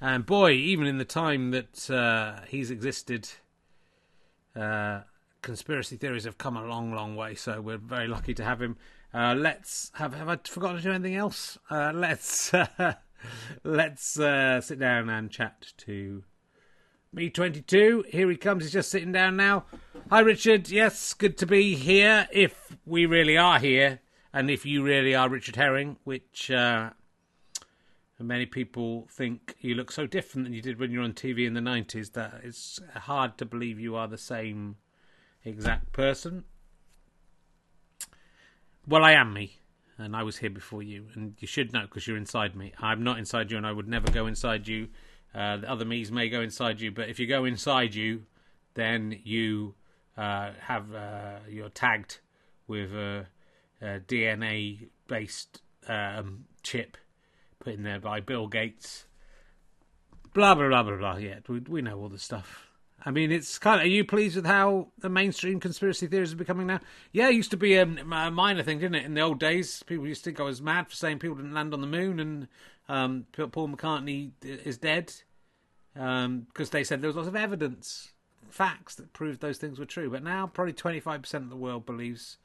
and 0.00 0.26
boy, 0.26 0.52
even 0.52 0.86
in 0.86 0.98
the 0.98 1.04
time 1.04 1.50
that 1.52 1.90
uh, 1.90 2.40
he's 2.46 2.70
existed, 2.70 3.28
uh, 4.54 5.00
conspiracy 5.42 5.96
theories 5.96 6.24
have 6.24 6.38
come 6.38 6.56
a 6.56 6.66
long, 6.66 6.92
long 6.92 7.16
way. 7.16 7.34
So 7.34 7.60
we're 7.60 7.78
very 7.78 8.06
lucky 8.06 8.34
to 8.34 8.44
have 8.44 8.60
him. 8.60 8.76
Uh, 9.16 9.34
let's 9.34 9.90
have 9.94 10.12
have 10.12 10.28
I 10.28 10.36
forgotten 10.44 10.76
to 10.76 10.82
do 10.82 10.90
anything 10.90 11.16
else? 11.16 11.56
Uh, 11.70 11.90
let's 11.94 12.52
let's 13.64 14.20
uh, 14.20 14.60
sit 14.60 14.78
down 14.78 15.08
and 15.08 15.30
chat 15.30 15.72
to 15.78 16.22
me 17.14 17.30
22. 17.30 18.04
Here 18.10 18.28
he 18.28 18.36
comes. 18.36 18.64
He's 18.64 18.74
just 18.74 18.90
sitting 18.90 19.12
down 19.12 19.38
now. 19.38 19.64
Hi, 20.10 20.20
Richard. 20.20 20.68
Yes, 20.68 21.14
good 21.14 21.38
to 21.38 21.46
be 21.46 21.76
here. 21.76 22.28
If 22.30 22.76
we 22.84 23.06
really 23.06 23.38
are 23.38 23.58
here, 23.58 24.00
and 24.34 24.50
if 24.50 24.66
you 24.66 24.82
really 24.82 25.14
are 25.14 25.30
Richard 25.30 25.56
Herring, 25.56 25.96
which 26.04 26.50
uh, 26.50 26.90
many 28.18 28.44
people 28.44 29.08
think 29.10 29.56
you 29.60 29.74
look 29.76 29.92
so 29.92 30.06
different 30.06 30.44
than 30.44 30.52
you 30.52 30.60
did 30.60 30.78
when 30.78 30.90
you 30.90 30.98
were 30.98 31.06
on 31.06 31.14
TV 31.14 31.46
in 31.46 31.54
the 31.54 31.60
90s 31.60 32.12
that 32.12 32.42
it's 32.44 32.80
hard 32.94 33.38
to 33.38 33.46
believe 33.46 33.80
you 33.80 33.96
are 33.96 34.08
the 34.08 34.18
same 34.18 34.76
exact 35.42 35.94
person. 35.94 36.44
Well, 38.88 39.02
I 39.02 39.12
am 39.12 39.32
me. 39.32 39.58
and 39.98 40.14
I 40.14 40.22
was 40.22 40.36
here 40.36 40.50
before 40.50 40.82
you, 40.82 41.06
and 41.14 41.34
you 41.40 41.48
should 41.48 41.72
know 41.72 41.82
because 41.82 42.06
you're 42.06 42.16
inside 42.16 42.54
me. 42.54 42.72
I'm 42.78 43.02
not 43.02 43.18
inside 43.18 43.50
you, 43.50 43.56
and 43.56 43.66
I 43.66 43.72
would 43.72 43.88
never 43.88 44.10
go 44.12 44.26
inside 44.26 44.68
you. 44.68 44.88
Uh, 45.34 45.56
the 45.56 45.70
other 45.70 45.84
me's 45.84 46.12
may 46.12 46.28
go 46.28 46.40
inside 46.40 46.80
you, 46.80 46.90
but 46.92 47.08
if 47.08 47.18
you 47.18 47.26
go 47.26 47.44
inside 47.44 47.94
you, 47.94 48.24
then 48.74 49.18
you 49.24 49.74
uh, 50.16 50.52
have 50.60 50.94
uh, 50.94 51.38
you're 51.48 51.68
tagged 51.68 52.18
with 52.68 52.92
a, 52.92 53.26
a 53.80 54.00
DNA 54.00 54.88
based 55.08 55.62
um, 55.88 56.44
chip 56.62 56.96
put 57.58 57.74
in 57.74 57.82
there 57.82 58.00
by 58.00 58.20
Bill 58.20 58.46
Gates. 58.46 59.06
Blah 60.32 60.54
blah 60.54 60.68
blah 60.68 60.82
blah 60.84 60.96
blah. 60.96 61.16
Yeah, 61.16 61.38
we 61.48 61.60
we 61.60 61.82
know 61.82 61.98
all 61.98 62.08
the 62.08 62.18
stuff. 62.18 62.65
I 63.06 63.12
mean, 63.12 63.30
it's 63.30 63.56
kind 63.60 63.80
of. 63.80 63.84
Are 63.84 63.88
you 63.88 64.04
pleased 64.04 64.34
with 64.34 64.46
how 64.46 64.88
the 64.98 65.08
mainstream 65.08 65.60
conspiracy 65.60 66.08
theories 66.08 66.32
are 66.32 66.36
becoming 66.36 66.66
now? 66.66 66.80
Yeah, 67.12 67.28
it 67.28 67.36
used 67.36 67.52
to 67.52 67.56
be 67.56 67.76
a, 67.76 67.84
a 67.84 68.30
minor 68.32 68.64
thing, 68.64 68.80
didn't 68.80 68.96
it? 68.96 69.04
In 69.04 69.14
the 69.14 69.20
old 69.20 69.38
days, 69.38 69.84
people 69.84 70.08
used 70.08 70.24
to 70.24 70.30
think 70.30 70.40
I 70.40 70.42
was 70.42 70.60
mad 70.60 70.88
for 70.88 70.96
saying 70.96 71.20
people 71.20 71.36
didn't 71.36 71.54
land 71.54 71.72
on 71.72 71.80
the 71.80 71.86
moon, 71.86 72.18
and 72.18 72.48
um, 72.88 73.26
Paul 73.32 73.68
McCartney 73.68 74.32
is 74.42 74.76
dead 74.76 75.14
because 75.94 76.24
um, 76.24 76.46
they 76.72 76.82
said 76.82 77.00
there 77.00 77.08
was 77.08 77.14
lots 77.16 77.28
of 77.28 77.36
evidence, 77.36 78.10
facts 78.50 78.96
that 78.96 79.12
proved 79.12 79.40
those 79.40 79.58
things 79.58 79.78
were 79.78 79.86
true. 79.86 80.10
But 80.10 80.24
now, 80.24 80.48
probably 80.48 80.72
twenty 80.72 80.98
five 80.98 81.22
percent 81.22 81.44
of 81.44 81.50
the 81.50 81.56
world 81.56 81.86
believes 81.86 82.38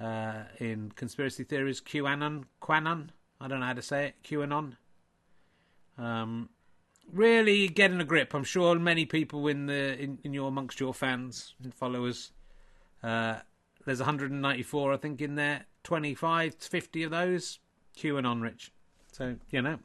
uh, 0.00 0.44
in 0.58 0.90
conspiracy 0.96 1.44
theories. 1.44 1.82
QAnon, 1.82 2.44
QAnon. 2.62 3.08
I 3.42 3.46
don't 3.46 3.60
know 3.60 3.66
how 3.66 3.74
to 3.74 3.82
say 3.82 4.06
it. 4.06 4.14
QAnon. 4.24 4.78
Um, 5.98 6.48
really 7.12 7.68
getting 7.68 8.00
a 8.00 8.04
grip. 8.04 8.34
I'm 8.34 8.44
sure 8.44 8.78
many 8.78 9.06
people 9.06 9.46
in 9.48 9.66
the 9.66 9.98
in, 9.98 10.18
in 10.24 10.32
your 10.32 10.48
amongst 10.48 10.80
your 10.80 10.94
fans 10.94 11.54
and 11.62 11.74
followers. 11.74 12.32
Uh, 13.02 13.36
there's 13.84 14.00
194, 14.00 14.92
I 14.92 14.96
think, 14.96 15.20
in 15.20 15.34
there. 15.36 15.64
25 15.84 16.56
50 16.56 17.02
of 17.04 17.10
those 17.10 17.60
QAnon 17.96 18.42
rich. 18.42 18.72
So 19.12 19.36
you 19.50 19.62
know, 19.62 19.78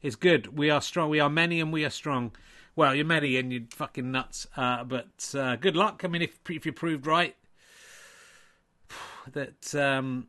it's 0.00 0.16
good. 0.16 0.56
We 0.56 0.70
are 0.70 0.80
strong. 0.80 1.10
We 1.10 1.20
are 1.20 1.30
many, 1.30 1.60
and 1.60 1.72
we 1.72 1.84
are 1.84 1.90
strong. 1.90 2.32
Well, 2.76 2.94
you're 2.94 3.04
many, 3.04 3.36
and 3.36 3.52
you're 3.52 3.62
fucking 3.70 4.10
nuts. 4.10 4.46
Uh, 4.56 4.84
but 4.84 5.34
uh, 5.34 5.56
good 5.56 5.76
luck. 5.76 6.02
I 6.04 6.08
mean, 6.08 6.22
if 6.22 6.38
if 6.48 6.64
you're 6.64 6.72
proved 6.72 7.06
right 7.06 7.36
that 9.32 9.74
um, 9.74 10.28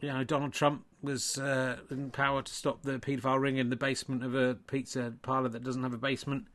you 0.00 0.08
know 0.08 0.24
Donald 0.24 0.52
Trump 0.52 0.84
was 1.02 1.38
uh, 1.38 1.76
in 1.90 2.10
power 2.10 2.42
to 2.42 2.52
stop 2.52 2.82
the 2.82 2.98
paedophile 2.98 3.40
ring 3.40 3.56
in 3.56 3.70
the 3.70 3.76
basement 3.76 4.24
of 4.24 4.34
a 4.34 4.54
pizza 4.54 5.12
parlor 5.22 5.48
that 5.48 5.64
doesn't 5.64 5.82
have 5.82 5.94
a 5.94 5.98
basement. 5.98 6.46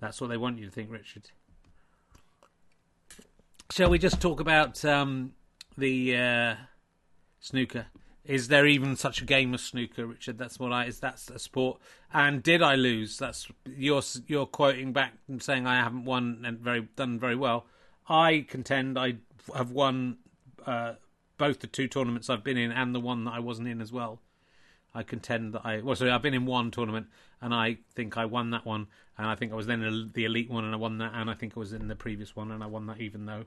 That's 0.00 0.20
what 0.20 0.28
they 0.28 0.36
want 0.36 0.58
you 0.58 0.66
to 0.66 0.70
think, 0.70 0.90
Richard. 0.90 1.30
Shall 3.70 3.90
we 3.90 3.98
just 3.98 4.20
talk 4.20 4.40
about 4.40 4.84
um, 4.84 5.32
the 5.76 6.16
uh, 6.16 6.54
snooker? 7.40 7.86
Is 8.24 8.48
there 8.48 8.66
even 8.66 8.96
such 8.96 9.22
a 9.22 9.24
game 9.24 9.54
as 9.54 9.62
snooker, 9.62 10.06
Richard? 10.06 10.38
That's 10.38 10.58
what 10.58 10.72
I 10.72 10.84
is. 10.84 11.00
That's 11.00 11.30
a 11.30 11.38
sport. 11.38 11.80
And 12.12 12.42
did 12.42 12.62
I 12.62 12.74
lose? 12.74 13.18
That's 13.18 13.48
you're 13.66 14.02
you're 14.26 14.46
quoting 14.46 14.92
back 14.92 15.14
and 15.28 15.42
saying 15.42 15.66
I 15.66 15.76
haven't 15.76 16.04
won 16.04 16.42
and 16.44 16.58
very 16.58 16.88
done 16.96 17.18
very 17.18 17.36
well. 17.36 17.66
I 18.08 18.46
contend 18.48 18.98
I 18.98 19.16
have 19.54 19.70
won 19.70 20.18
uh, 20.66 20.94
both 21.38 21.60
the 21.60 21.66
two 21.66 21.88
tournaments 21.88 22.28
I've 22.28 22.44
been 22.44 22.58
in 22.58 22.70
and 22.70 22.94
the 22.94 23.00
one 23.00 23.24
that 23.24 23.32
I 23.32 23.38
wasn't 23.38 23.68
in 23.68 23.80
as 23.80 23.92
well. 23.92 24.20
I 24.94 25.02
contend 25.02 25.54
that 25.54 25.62
I 25.64 25.80
well, 25.80 25.94
sorry, 25.94 26.10
I've 26.10 26.22
been 26.22 26.34
in 26.34 26.46
one 26.46 26.70
tournament 26.70 27.06
and 27.40 27.54
I 27.54 27.78
think 27.94 28.16
I 28.16 28.24
won 28.24 28.50
that 28.50 28.66
one, 28.66 28.88
and 29.16 29.26
I 29.26 29.36
think 29.36 29.52
I 29.52 29.54
was 29.54 29.66
then 29.66 29.82
in 29.82 30.10
the 30.12 30.24
elite 30.24 30.50
one 30.50 30.64
and 30.64 30.74
I 30.74 30.76
won 30.76 30.98
that, 30.98 31.12
and 31.14 31.30
I 31.30 31.34
think 31.34 31.52
I 31.56 31.60
was 31.60 31.72
in 31.72 31.88
the 31.88 31.94
previous 31.94 32.34
one 32.34 32.50
and 32.50 32.62
I 32.62 32.66
won 32.66 32.86
that 32.86 33.00
even 33.00 33.26
though. 33.26 33.44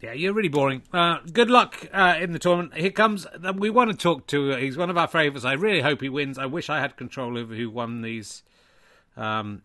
Yeah, 0.00 0.12
you're 0.12 0.32
really 0.32 0.48
boring. 0.48 0.82
Uh, 0.92 1.18
good 1.32 1.50
luck 1.50 1.86
uh, 1.92 2.16
in 2.20 2.32
the 2.32 2.38
tournament. 2.38 2.74
Here 2.74 2.90
comes. 2.90 3.26
Uh, 3.26 3.52
we 3.56 3.70
want 3.70 3.90
to 3.90 3.96
talk 3.96 4.26
to. 4.28 4.52
Uh, 4.52 4.56
he's 4.56 4.76
one 4.76 4.90
of 4.90 4.96
our 4.96 5.08
favourites. 5.08 5.44
I 5.44 5.52
really 5.52 5.80
hope 5.80 6.00
he 6.00 6.08
wins. 6.08 6.38
I 6.38 6.46
wish 6.46 6.70
I 6.70 6.80
had 6.80 6.96
control 6.96 7.36
over 7.36 7.54
who 7.54 7.68
won 7.68 8.02
these. 8.02 8.42
Um, 9.16 9.62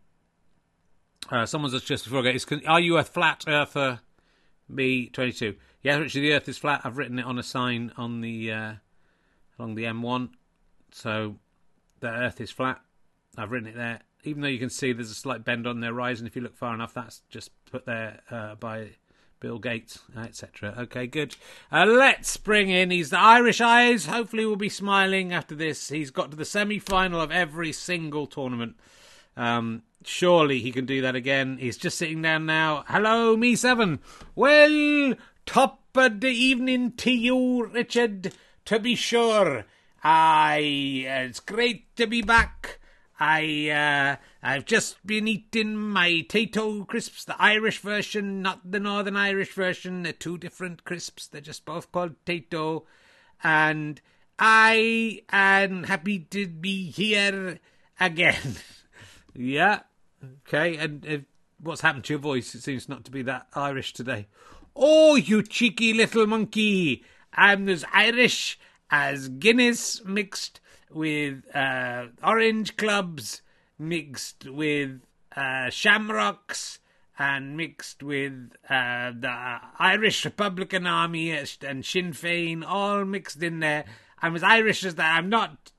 uh, 1.32 1.46
someone's 1.46 1.82
just 1.84 2.04
before 2.04 2.28
I 2.28 2.38
go. 2.38 2.60
Are 2.68 2.80
you 2.80 2.98
a 2.98 3.04
flat 3.04 3.46
earther? 3.48 4.02
Me 4.70 5.08
twenty 5.08 5.32
two. 5.32 5.56
Yeah, 5.84 6.00
actually, 6.00 6.22
the 6.22 6.34
Earth 6.34 6.50
is 6.50 6.58
flat. 6.58 6.82
I've 6.84 6.98
written 6.98 7.20
it 7.20 7.26
on 7.26 7.38
a 7.38 7.44
sign 7.44 7.92
on 7.98 8.22
the 8.22 8.52
uh, 8.52 8.74
along 9.58 9.76
the 9.76 9.84
M1, 9.84 10.30
so 10.92 11.36
the 12.00 12.10
Earth 12.10 12.42
is 12.42 12.52
flat. 12.52 12.82
I've 13.38 13.52
written 13.52 13.70
it 13.70 13.76
there. 13.76 14.02
Even 14.24 14.42
though 14.42 14.48
you 14.48 14.60
can 14.60 14.70
see 14.70 14.92
there's 14.92 15.12
a 15.12 15.16
slight 15.16 15.46
bend 15.46 15.68
on 15.68 15.80
the 15.80 15.88
horizon, 15.88 16.28
if 16.28 16.36
you 16.36 16.42
look 16.42 16.58
far 16.58 16.74
enough, 16.74 16.94
that's 16.94 17.22
just 17.30 17.52
put 17.72 17.86
there 17.86 18.22
uh, 18.32 18.56
by 18.56 18.90
Bill 19.40 19.60
Gates, 19.60 20.00
etc. 20.18 20.74
Okay, 20.78 21.06
good. 21.06 21.36
Uh, 21.72 21.86
let's 21.86 22.36
bring 22.38 22.70
in. 22.70 22.90
He's 22.90 23.12
the 23.12 23.20
Irish 23.20 23.62
Eyes. 23.62 24.08
Hopefully, 24.08 24.46
we'll 24.46 24.56
be 24.56 24.70
smiling 24.70 25.32
after 25.32 25.56
this. 25.56 25.90
He's 25.90 26.12
got 26.12 26.32
to 26.32 26.38
the 26.38 26.46
semi-final 26.46 27.22
of 27.22 27.32
every 27.32 27.72
single 27.72 28.26
tournament. 28.26 28.76
Um, 29.36 29.84
surely 30.04 30.60
he 30.60 30.72
can 30.72 30.86
do 30.86 31.02
that 31.02 31.16
again. 31.16 31.58
He's 31.60 31.78
just 31.78 31.98
sitting 31.98 32.22
down 32.22 32.48
now. 32.48 32.84
Hello, 32.88 33.38
me 33.38 33.56
seven. 33.56 34.00
Well, 34.36 35.14
Top 35.48 35.82
of 35.96 36.20
the 36.20 36.28
evening 36.28 36.92
to 36.98 37.10
you, 37.10 37.66
Richard, 37.68 38.34
to 38.66 38.80
be 38.80 38.96
sure. 38.96 39.64
I, 40.04 40.58
it's 40.60 41.40
great 41.40 41.96
to 41.96 42.06
be 42.06 42.22
back. 42.22 42.80
I, 43.18 43.70
uh, 43.70 44.24
I've 44.44 44.66
just 44.66 45.08
been 45.08 45.26
eating 45.26 45.78
my 45.78 46.26
Tayto 46.28 46.86
crisps, 46.86 47.24
the 47.24 47.42
Irish 47.42 47.80
version, 47.80 48.42
not 48.42 48.70
the 48.70 48.82
Northern 48.82 49.16
Irish 49.16 49.54
version. 49.54 50.04
They're 50.04 50.12
two 50.12 50.38
different 50.38 50.84
crisps. 50.84 51.28
They're 51.28 51.40
just 51.40 51.64
both 51.64 51.94
called 51.94 52.16
Tayto. 52.26 52.84
And 53.42 54.02
I 54.38 55.22
am 55.30 55.84
happy 55.84 56.20
to 56.20 56.48
be 56.48 56.92
here 56.92 57.60
again. 58.02 58.58
yeah. 59.34 59.80
Okay. 60.46 60.76
And 60.76 61.08
uh, 61.10 61.18
what's 61.64 61.82
happened 61.82 62.04
to 62.04 62.14
your 62.14 62.20
voice? 62.20 62.54
It 62.54 62.64
seems 62.64 62.90
not 62.90 63.06
to 63.06 63.12
be 63.12 63.22
that 63.22 63.48
Irish 63.56 63.94
today. 63.94 64.28
Oh, 64.80 65.16
you 65.16 65.42
cheeky 65.42 65.92
little 65.92 66.28
monkey! 66.28 67.04
I'm 67.34 67.68
as 67.68 67.84
Irish 67.92 68.60
as 68.92 69.28
Guinness 69.28 70.06
mixed 70.06 70.60
with 70.92 71.44
uh, 71.56 72.06
orange 72.24 72.78
clubs, 72.78 73.42
mixed 73.80 74.46
with 74.46 75.02
uh, 75.36 75.72
shamrocks, 75.72 76.78
and 77.18 77.58
mixed 77.58 78.04
with 78.04 78.52
uh, 78.70 79.14
the 79.20 79.58
Irish 79.80 80.24
Republican 80.24 80.86
Army 80.86 81.32
and 81.32 81.84
Sinn 81.84 82.14
Féin, 82.14 82.64
all 82.64 83.04
mixed 83.04 83.42
in 83.42 83.62
there. 83.62 83.84
I'm 84.22 84.36
as 84.36 84.44
Irish 84.44 84.86
as 84.86 84.94
that. 84.94 85.18
I'm 85.18 85.30
not. 85.30 85.72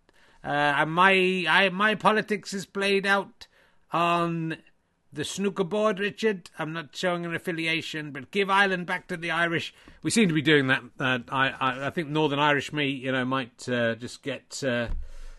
Uh, 0.43 0.85
my 0.87 1.45
I, 1.49 1.69
my 1.69 1.95
politics 1.95 2.53
is 2.53 2.67
played 2.67 3.07
out 3.07 3.47
on 3.93 4.57
the 5.13 5.25
snooker 5.25 5.65
board, 5.65 5.99
Richard. 5.99 6.51
I'm 6.59 6.73
not 6.73 6.95
showing 6.95 7.25
an 7.25 7.35
affiliation, 7.35 8.13
but 8.13 8.31
give 8.31 8.51
Ireland 8.51 8.87
back 8.87 9.09
to 9.09 9.17
the 9.17 9.31
Irish. 9.31 9.75
We 10.03 10.11
seem 10.11 10.29
to 10.29 10.35
be 10.35 10.43
doing 10.43 10.67
that. 10.69 10.83
Uh, 10.99 11.19
I, 11.31 11.49
I, 11.49 11.87
I, 11.87 11.91
think 11.91 12.09
Northern 12.09 12.39
Irish 12.39 12.73
me, 12.73 12.89
you 12.89 13.13
know, 13.13 13.25
might 13.25 13.69
uh, 13.69 13.95
just 13.95 14.23
get 14.23 14.63
uh, 14.63 14.89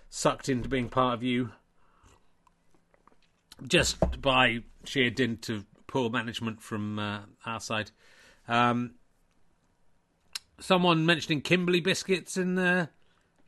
sucked 0.09 0.49
into 0.49 0.69
being 0.69 0.89
part 0.89 1.13
of 1.13 1.23
you 1.23 1.51
just 3.67 4.21
by 4.21 4.59
sheer 4.85 5.09
dint 5.09 5.49
of 5.49 5.65
poor 5.87 6.09
management 6.09 6.61
from 6.61 6.99
uh, 6.99 7.19
our 7.45 7.59
side. 7.59 7.91
Um, 8.47 8.95
someone 10.59 11.05
mentioning 11.05 11.41
Kimberley 11.41 11.81
biscuits 11.81 12.37
in 12.37 12.55
the 12.55 12.89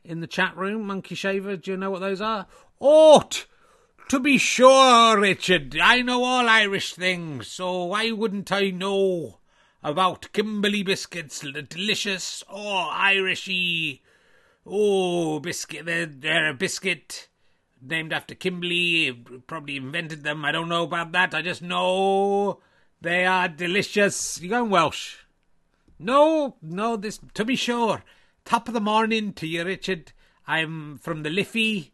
in 0.04 0.20
the 0.20 0.26
chat 0.26 0.56
room. 0.56 0.86
Monkey 0.86 1.14
Shaver, 1.14 1.56
do 1.56 1.72
you 1.72 1.76
know 1.76 1.90
what 1.90 2.00
those 2.00 2.20
are? 2.20 2.46
Ort. 2.78 3.46
To 4.08 4.20
be 4.20 4.36
sure, 4.36 5.18
Richard, 5.18 5.78
I 5.80 6.02
know 6.02 6.22
all 6.24 6.46
Irish 6.46 6.94
things, 6.94 7.48
so 7.48 7.84
why 7.84 8.10
wouldn't 8.10 8.52
I 8.52 8.68
know 8.68 9.38
about 9.82 10.32
Kimberley 10.32 10.82
biscuits, 10.82 11.40
delicious, 11.40 12.44
oh, 12.50 12.90
Irishy, 12.92 14.00
oh, 14.66 15.40
biscuit, 15.40 15.86
they're, 15.86 16.06
they're 16.06 16.50
a 16.50 16.54
biscuit 16.54 17.28
named 17.80 18.12
after 18.12 18.34
Kimberley, 18.34 19.12
probably 19.46 19.76
invented 19.76 20.24
them, 20.24 20.44
I 20.44 20.52
don't 20.52 20.68
know 20.68 20.84
about 20.84 21.12
that, 21.12 21.34
I 21.34 21.40
just 21.40 21.62
know 21.62 22.60
they 23.00 23.24
are 23.24 23.48
delicious. 23.48 24.40
You 24.40 24.50
going 24.50 24.70
Welsh? 24.70 25.16
No, 25.98 26.56
no, 26.60 26.96
this, 26.96 27.18
to 27.34 27.44
be 27.44 27.56
sure, 27.56 28.04
top 28.44 28.68
of 28.68 28.74
the 28.74 28.80
morning 28.80 29.32
to 29.34 29.46
you, 29.46 29.64
Richard. 29.64 30.12
I'm 30.46 30.98
from 30.98 31.22
the 31.22 31.30
Liffey, 31.30 31.92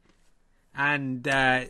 and 0.77 1.27
uh, 1.29 1.67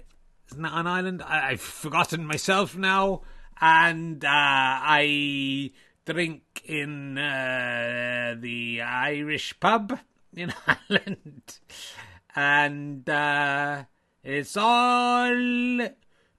isn't 0.50 0.62
that 0.62 0.72
an 0.72 0.86
island? 0.86 1.22
I, 1.22 1.50
have 1.50 1.60
forgotten 1.60 2.26
myself 2.26 2.76
now. 2.76 3.22
And 3.60 4.24
uh, 4.24 4.28
I 4.30 5.72
drink 6.06 6.62
in 6.64 7.18
uh, 7.18 8.36
the 8.38 8.82
Irish 8.82 9.58
pub 9.60 9.98
in 10.34 10.52
Ireland. 10.66 11.58
And 12.34 13.08
uh, 13.08 13.84
it's 14.22 14.56
all 14.56 15.88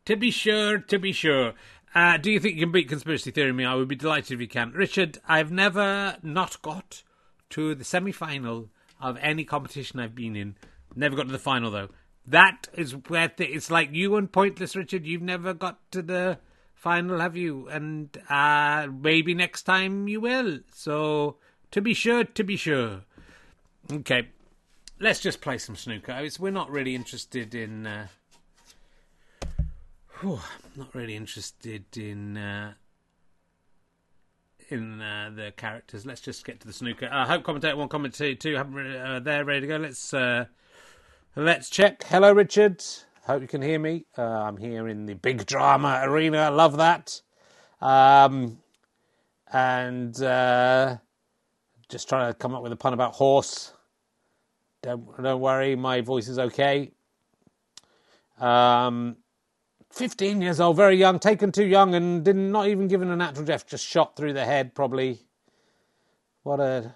to 0.05 0.15
be 0.17 0.31
sure, 0.31 0.79
to 0.79 0.99
be 0.99 1.11
sure. 1.11 1.53
Uh, 1.93 2.17
do 2.17 2.31
you 2.31 2.39
think 2.39 2.55
you 2.55 2.61
can 2.61 2.71
beat 2.71 2.87
conspiracy 2.87 3.31
theory 3.31 3.51
me? 3.51 3.65
I 3.65 3.75
would 3.75 3.87
be 3.87 3.95
delighted 3.95 4.31
if 4.31 4.41
you 4.41 4.47
can. 4.47 4.71
Richard, 4.71 5.19
I've 5.27 5.51
never 5.51 6.17
not 6.21 6.61
got 6.61 7.03
to 7.51 7.75
the 7.75 7.83
semi 7.83 8.11
final 8.11 8.69
of 9.01 9.17
any 9.21 9.43
competition 9.43 9.99
I've 9.99 10.15
been 10.15 10.35
in. 10.35 10.55
Never 10.95 11.15
got 11.15 11.25
to 11.25 11.31
the 11.31 11.39
final 11.39 11.71
though. 11.71 11.89
That 12.25 12.67
is 12.73 12.91
where 13.07 13.29
th- 13.29 13.49
it's 13.49 13.71
like 13.71 13.89
you 13.91 14.15
and 14.15 14.31
Pointless 14.31 14.75
Richard. 14.75 15.05
You've 15.05 15.21
never 15.21 15.53
got 15.53 15.79
to 15.91 16.01
the 16.01 16.39
final, 16.73 17.19
have 17.19 17.35
you? 17.35 17.67
And 17.67 18.15
uh, 18.29 18.87
maybe 18.91 19.33
next 19.33 19.63
time 19.63 20.07
you 20.07 20.21
will. 20.21 20.59
So 20.73 21.37
to 21.71 21.81
be 21.81 21.93
sure, 21.93 22.23
to 22.23 22.43
be 22.43 22.55
sure. 22.55 23.01
Okay, 23.91 24.29
let's 24.99 25.19
just 25.19 25.41
play 25.41 25.57
some 25.57 25.75
snooker. 25.75 26.27
We're 26.39 26.51
not 26.51 26.69
really 26.69 26.93
interested 26.93 27.55
in. 27.55 27.87
Uh, 27.87 28.07
whew, 30.19 30.39
not 30.75 30.93
really 30.93 31.15
interested 31.15 31.85
in. 31.97 32.37
Uh, 32.37 32.73
in 34.69 35.01
uh, 35.01 35.31
the 35.35 35.51
characters. 35.57 36.05
Let's 36.05 36.21
just 36.21 36.45
get 36.45 36.59
to 36.61 36.67
the 36.67 36.73
snooker. 36.73 37.09
I 37.11 37.23
uh, 37.23 37.25
hope 37.25 37.43
commentator 37.43 37.75
one, 37.75 37.89
commentator 37.89 38.35
two, 38.35 38.55
haven't 38.55 38.95
uh, 38.95 39.19
they're 39.19 39.45
ready 39.45 39.61
to 39.61 39.67
go. 39.67 39.77
Let's 39.77 40.13
uh, 40.13 40.45
let's 41.35 41.69
check. 41.69 42.03
Hello, 42.03 42.31
Richard. 42.33 42.83
Hope 43.23 43.41
you 43.41 43.47
can 43.47 43.61
hear 43.61 43.79
me. 43.79 44.05
Uh, 44.17 44.23
I'm 44.23 44.57
here 44.57 44.87
in 44.87 45.05
the 45.05 45.13
big 45.13 45.45
drama 45.45 46.01
arena. 46.03 46.39
I 46.39 46.49
love 46.49 46.77
that. 46.77 47.21
Um, 47.81 48.57
and 49.51 50.21
uh, 50.21 50.97
just 51.89 52.09
trying 52.09 52.31
to 52.31 52.37
come 52.37 52.55
up 52.55 52.63
with 52.63 52.71
a 52.71 52.75
pun 52.75 52.93
about 52.93 53.13
horse. 53.13 53.73
Don't 54.81 55.21
don't 55.21 55.41
worry, 55.41 55.75
my 55.75 56.01
voice 56.01 56.27
is 56.27 56.39
okay. 56.39 56.91
Um, 58.39 59.17
15 59.91 60.41
years 60.41 60.59
old, 60.59 60.77
very 60.77 60.95
young, 60.95 61.19
taken 61.19 61.51
too 61.51 61.65
young, 61.65 61.95
and 61.95 62.23
did 62.23 62.35
not 62.35 62.67
even 62.67 62.87
given 62.87 63.09
a 63.09 63.15
natural 63.15 63.45
death, 63.45 63.67
just 63.67 63.85
shot 63.85 64.15
through 64.15 64.33
the 64.33 64.45
head, 64.45 64.73
probably. 64.73 65.19
What 66.43 66.59
a, 66.59 66.95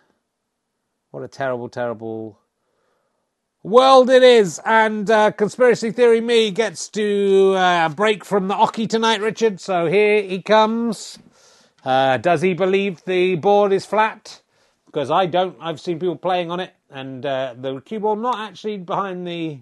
what 1.12 1.24
a 1.24 1.28
terrible, 1.28 1.68
terrible 1.68 2.40
world 3.64 4.10
it 4.10 4.24
is. 4.24 4.60
And 4.66 5.10
uh, 5.10 5.32
conspiracy 5.32 5.92
theory 5.92 6.22
me 6.22 6.52
gets 6.52 6.90
to 6.90 7.56
uh, 7.58 7.90
break 7.90 8.26
from 8.26 8.48
the 8.50 8.56
oche 8.56 8.88
tonight, 8.90 9.22
Richard. 9.22 9.60
So 9.60 9.88
here 9.88 10.22
he 10.22 10.42
comes. 10.42 11.18
Uh, 11.84 12.18
does 12.18 12.42
he 12.42 12.54
believe 12.54 13.04
the 13.06 13.36
board 13.36 13.74
is 13.74 13.86
flat? 13.86 14.42
Because 14.86 15.12
I 15.12 15.26
don't. 15.26 15.58
I've 15.60 15.80
seen 15.82 16.00
people 16.00 16.16
playing 16.16 16.52
on 16.52 16.60
it, 16.60 16.74
and 16.92 17.26
uh, 17.26 17.56
the 17.58 17.82
cue 17.82 18.00
ball 18.00 18.16
not 18.16 18.40
actually 18.40 18.78
behind 18.78 19.28
the 19.28 19.60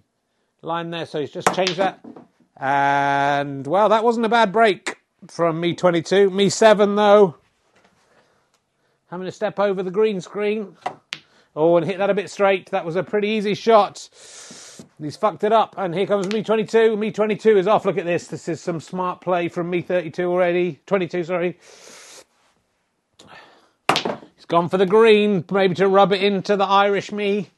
line 0.62 0.91
there, 0.91 1.05
so 1.05 1.22
he's 1.22 1.31
just 1.31 1.53
changed 1.55 1.77
that. 1.77 2.03
And 2.58 3.65
well, 3.65 3.89
that 3.89 4.03
wasn't 4.03 4.25
a 4.25 4.29
bad 4.29 4.51
break 4.51 4.98
from 5.27 5.60
me 5.60 5.74
22. 5.74 6.29
Me 6.29 6.50
7 6.50 6.96
though. 6.96 7.38
Having 9.10 9.25
to 9.25 9.31
step 9.31 9.60
over 9.60 9.84
the 9.84 9.91
green 9.91 10.22
screen. 10.22 10.77
Oh, 11.55 11.75
and 11.75 11.86
hit 11.86 11.98
that 11.98 12.10
a 12.10 12.13
bit 12.13 12.29
straight. 12.29 12.72
That 12.72 12.86
was 12.86 12.96
a 12.96 13.03
pretty 13.03 13.27
easy 13.27 13.55
shot. 13.55 14.10
He's 15.01 15.17
fucked 15.17 15.43
it 15.43 15.51
up. 15.51 15.75
And 15.77 15.93
here 15.93 16.08
comes 16.08 16.27
me 16.27 16.43
22. 16.43 16.96
Me 16.96 17.12
22 17.12 17.58
is 17.58 17.67
off. 17.67 17.86
Look 17.86 17.98
at 17.98 18.05
this. 18.05 18.27
This 18.27 18.48
is 18.48 18.62
some 18.62 18.79
smart 18.79 19.20
play 19.20 19.50
from 19.50 19.70
me 19.70 19.81
32 19.81 20.24
already. 20.24 20.79
22, 20.86 21.25
sorry. 21.25 21.60
He's 24.36 24.46
gone 24.48 24.70
for 24.70 24.77
the 24.77 24.86
green, 24.86 25.43
maybe 25.51 25.75
to 25.75 25.88
rub 25.88 26.13
it 26.13 26.24
into 26.24 26.55
the 26.55 26.65
Irish 26.65 27.12
me. 27.12 27.50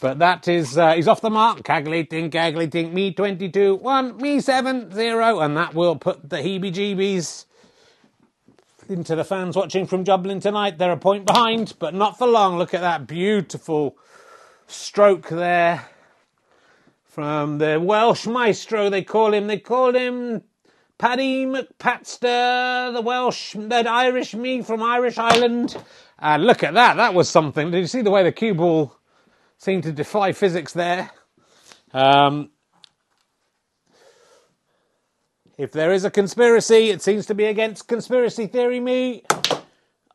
But 0.00 0.20
that 0.20 0.46
is, 0.46 0.78
uh, 0.78 0.94
he's 0.94 1.08
off 1.08 1.20
the 1.20 1.30
mark. 1.30 1.64
Calculating, 1.64 2.30
dink, 2.30 2.92
Me 2.92 3.12
22, 3.12 3.74
1, 3.76 4.16
me 4.18 4.40
7, 4.40 4.92
0. 4.92 5.40
And 5.40 5.56
that 5.56 5.74
will 5.74 5.96
put 5.96 6.28
the 6.30 6.36
heebie 6.36 6.72
jeebies 6.72 7.46
into 8.92 9.16
the 9.16 9.24
fans 9.24 9.56
watching 9.56 9.86
from 9.86 10.04
Dublin 10.04 10.38
tonight. 10.38 10.78
They're 10.78 10.92
a 10.92 10.96
point 10.96 11.26
behind, 11.26 11.74
but 11.78 11.94
not 11.94 12.18
for 12.18 12.28
long. 12.28 12.58
Look 12.58 12.74
at 12.74 12.82
that 12.82 13.06
beautiful 13.06 13.96
stroke 14.68 15.28
there 15.28 15.86
from 17.12 17.58
the 17.58 17.78
Welsh 17.78 18.26
maestro, 18.26 18.88
they 18.88 19.02
call 19.02 19.34
him. 19.34 19.46
They 19.46 19.58
call 19.58 19.94
him 19.94 20.44
Paddy 20.96 21.44
McPatster, 21.44 22.94
the 22.94 23.02
Welsh, 23.02 23.54
that 23.58 23.86
Irish 23.86 24.34
me 24.34 24.62
from 24.62 24.82
Irish 24.82 25.18
Island. 25.18 25.76
And 26.18 26.46
look 26.46 26.62
at 26.62 26.72
that. 26.72 26.96
That 26.96 27.12
was 27.12 27.28
something. 27.28 27.70
Did 27.70 27.80
you 27.80 27.86
see 27.86 28.00
the 28.00 28.10
way 28.10 28.22
the 28.22 28.32
cue 28.32 28.54
ball 28.54 28.96
seemed 29.58 29.82
to 29.82 29.92
defy 29.92 30.32
physics 30.32 30.72
there. 30.72 31.10
Um, 31.92 32.51
if 35.58 35.72
there 35.72 35.92
is 35.92 36.04
a 36.04 36.10
conspiracy, 36.10 36.90
it 36.90 37.02
seems 37.02 37.26
to 37.26 37.34
be 37.34 37.44
against 37.44 37.88
conspiracy 37.88 38.46
theory 38.46 38.80
me. 38.80 39.22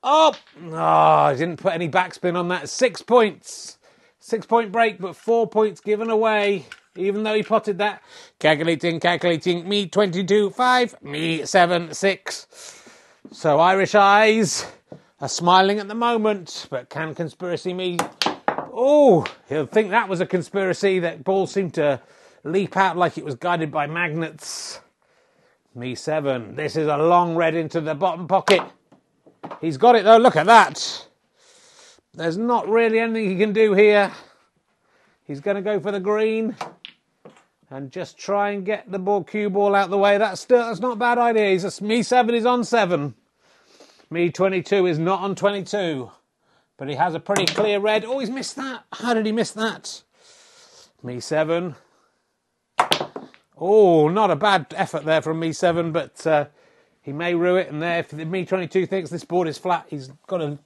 Oh, 0.03 0.33
oh, 0.65 0.75
I 0.75 1.35
didn't 1.35 1.57
put 1.57 1.73
any 1.73 1.89
backspin 1.89 2.35
on 2.35 2.47
that. 2.49 2.69
Six 2.69 3.01
points. 3.01 3.77
Six 4.19 4.45
point 4.45 4.71
break, 4.71 4.99
but 4.99 5.15
four 5.15 5.47
points 5.47 5.79
given 5.79 6.09
away, 6.09 6.65
even 6.95 7.23
though 7.23 7.33
he 7.33 7.43
potted 7.43 7.77
that. 7.77 8.01
Calculating, 8.39 8.99
calculating. 8.99 9.67
Me 9.67 9.87
22, 9.87 10.49
5. 10.49 11.01
Me 11.01 11.45
7, 11.45 11.93
6. 11.93 12.83
So 13.31 13.59
Irish 13.59 13.95
eyes 13.95 14.65
are 15.21 15.29
smiling 15.29 15.79
at 15.79 15.87
the 15.87 15.95
moment, 15.95 16.67
but 16.69 16.89
can 16.89 17.15
conspiracy 17.15 17.73
me 17.73 17.97
Oh, 18.79 19.25
he'll 19.49 19.65
think 19.65 19.89
that 19.89 20.07
was 20.07 20.21
a 20.21 20.25
conspiracy. 20.27 20.99
That 20.99 21.23
ball 21.23 21.47
seemed 21.47 21.73
to 21.73 21.99
leap 22.43 22.77
out 22.77 22.95
like 22.95 23.17
it 23.17 23.25
was 23.25 23.33
guided 23.33 23.71
by 23.71 23.87
magnets. 23.87 24.81
Me 25.75 25.95
seven. 25.95 26.55
This 26.55 26.75
is 26.75 26.87
a 26.87 26.97
long 26.97 27.35
red 27.35 27.55
into 27.55 27.81
the 27.81 27.95
bottom 27.95 28.27
pocket. 28.27 28.61
He's 29.61 29.77
got 29.77 29.95
it 29.95 30.03
though. 30.03 30.17
Look 30.17 30.35
at 30.35 30.47
that. 30.47 31.07
There's 32.13 32.37
not 32.37 32.67
really 32.67 32.99
anything 32.99 33.29
he 33.29 33.37
can 33.37 33.53
do 33.53 33.73
here. 33.73 34.11
He's 35.25 35.39
going 35.39 35.55
to 35.55 35.61
go 35.61 35.79
for 35.79 35.91
the 35.91 35.99
green 35.99 36.55
and 37.69 37.91
just 37.91 38.17
try 38.17 38.51
and 38.51 38.65
get 38.65 38.91
the 38.91 38.97
ball 38.97 39.23
cue 39.23 39.49
ball 39.49 39.75
out 39.75 39.89
the 39.89 39.97
way. 39.97 40.17
That's 40.17 40.41
still 40.41 40.59
that's 40.59 40.79
not 40.79 40.93
a 40.93 40.95
bad 40.95 41.17
idea. 41.17 41.51
He's 41.51 41.79
a, 41.79 41.83
me 41.83 42.01
seven 42.01 42.33
is 42.33 42.45
on 42.45 42.63
seven. 42.63 43.13
Me 44.09 44.31
twenty 44.31 44.63
two 44.63 44.87
is 44.87 44.97
not 44.97 45.19
on 45.19 45.35
twenty 45.35 45.63
two. 45.63 46.11
But 46.77 46.89
he 46.89 46.95
has 46.95 47.13
a 47.13 47.19
pretty 47.19 47.45
clear 47.45 47.79
red. 47.79 48.05
Oh, 48.05 48.19
he's 48.19 48.29
missed 48.29 48.55
that. 48.55 48.85
How 48.93 49.13
did 49.13 49.25
he 49.25 49.31
miss 49.31 49.51
that? 49.51 50.03
Me 51.03 51.19
seven. 51.19 51.75
Oh, 53.59 54.07
not 54.09 54.31
a 54.31 54.35
bad 54.35 54.67
effort 54.75 55.05
there 55.05 55.21
from 55.21 55.39
me 55.39 55.53
seven, 55.53 55.91
but 55.91 56.25
uh, 56.27 56.45
he 57.01 57.11
may 57.13 57.35
rue 57.35 57.57
it. 57.57 57.69
And 57.69 57.81
there, 57.81 57.99
if 57.99 58.09
the 58.09 58.25
me 58.25 58.45
twenty 58.45 58.67
two 58.67 58.85
thinks 58.85 59.09
this 59.09 59.25
board 59.25 59.47
is 59.47 59.57
flat, 59.57 59.87
he's 59.89 60.09
got 60.27 60.41
a 60.41 60.59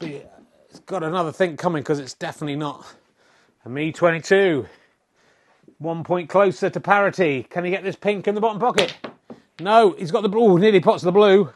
he's 0.00 0.80
got 0.86 1.02
another 1.02 1.32
thing 1.32 1.56
coming 1.56 1.82
because 1.82 1.98
it's 1.98 2.14
definitely 2.14 2.56
not. 2.56 2.86
A 3.64 3.68
me 3.68 3.92
twenty 3.92 4.20
two. 4.20 4.66
One 5.78 6.04
point 6.04 6.28
closer 6.28 6.70
to 6.70 6.80
parity. 6.80 7.44
Can 7.44 7.64
he 7.64 7.70
get 7.70 7.84
this 7.84 7.96
pink 7.96 8.28
in 8.28 8.34
the 8.34 8.40
bottom 8.40 8.60
pocket? 8.60 8.96
No, 9.60 9.92
he's 9.92 10.10
got 10.10 10.22
the 10.22 10.28
blue. 10.28 10.58
Nearly 10.58 10.80
pots 10.80 11.02
the 11.02 11.12
blue. 11.12 11.50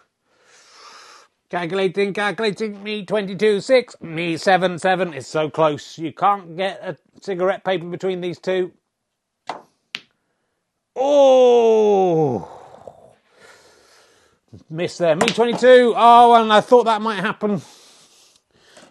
Calculating, 1.50 2.14
calculating, 2.14 2.82
me 2.82 3.04
22, 3.04 3.60
6, 3.60 3.96
me 4.00 4.36
7, 4.38 4.78
7. 4.78 5.14
It's 5.14 5.28
so 5.28 5.50
close. 5.50 5.98
You 5.98 6.12
can't 6.12 6.56
get 6.56 6.80
a 6.82 6.96
cigarette 7.20 7.64
paper 7.64 7.86
between 7.86 8.22
these 8.22 8.38
two. 8.38 8.72
Oh! 10.94 12.48
Miss 14.68 14.98
there. 14.98 15.16
Me 15.16 15.26
22. 15.26 15.94
Oh, 15.96 16.34
and 16.34 16.52
I 16.52 16.60
thought 16.60 16.84
that 16.84 17.02
might 17.02 17.20
happen. 17.20 17.62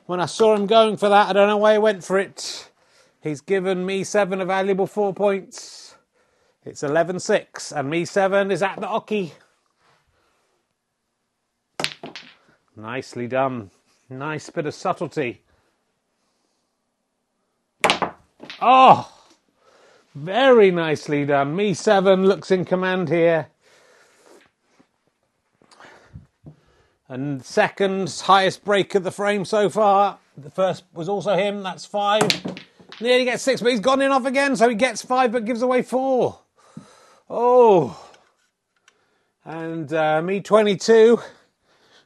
When 0.06 0.20
I 0.20 0.26
saw 0.26 0.56
him 0.56 0.66
going 0.68 0.98
for 0.98 1.10
that, 1.10 1.30
I 1.30 1.34
don't 1.34 1.48
know 1.48 1.58
why 1.58 1.74
he 1.74 1.80
went 1.80 2.04
for 2.04 2.20
it. 2.20 2.70
He's 3.22 3.42
given 3.42 3.86
me 3.86 4.04
7 4.04 4.42
a 4.42 4.46
valuable 4.46 4.88
4 4.88 5.14
points. 5.14 5.96
It's 6.66 6.84
11 6.84 7.20
6, 7.20 7.72
and 7.72 7.90
me 7.90 8.06
7 8.06 8.52
is 8.52 8.62
at 8.62 8.80
the 8.80 8.88
oche. 8.88 9.32
Nicely 12.76 13.28
done. 13.28 13.72
Nice 14.10 14.50
bit 14.50 14.66
of 14.66 14.74
subtlety. 14.74 15.42
Oh, 18.62 19.12
very 20.16 20.72
nicely 20.72 21.26
done. 21.26 21.56
Me 21.56 21.74
seven 21.74 22.26
looks 22.26 22.52
in 22.52 22.66
command 22.66 23.10
here. 23.10 23.48
And 27.08 27.44
second 27.44 28.10
highest 28.24 28.64
break 28.64 28.96
of 28.96 29.04
the 29.04 29.12
frame 29.12 29.44
so 29.44 29.70
far. 29.70 30.20
The 30.38 30.50
first 30.50 30.84
was 30.94 31.10
also 31.10 31.36
him. 31.36 31.62
That's 31.62 31.86
five. 31.86 32.22
Nearly 33.02 33.26
gets 33.26 33.44
six, 33.44 33.62
but 33.62 33.72
he's 33.72 33.80
gone 33.80 34.02
in 34.02 34.12
off 34.12 34.26
again, 34.26 34.56
so 34.56 34.70
he 34.70 34.76
gets 34.76 35.04
five 35.04 35.32
but 35.32 35.44
gives 35.44 35.62
away 35.62 35.82
four. 35.82 36.40
Oh. 37.30 38.00
And 39.44 39.92
uh, 39.92 40.22
me 40.22 40.40
22 40.40 41.20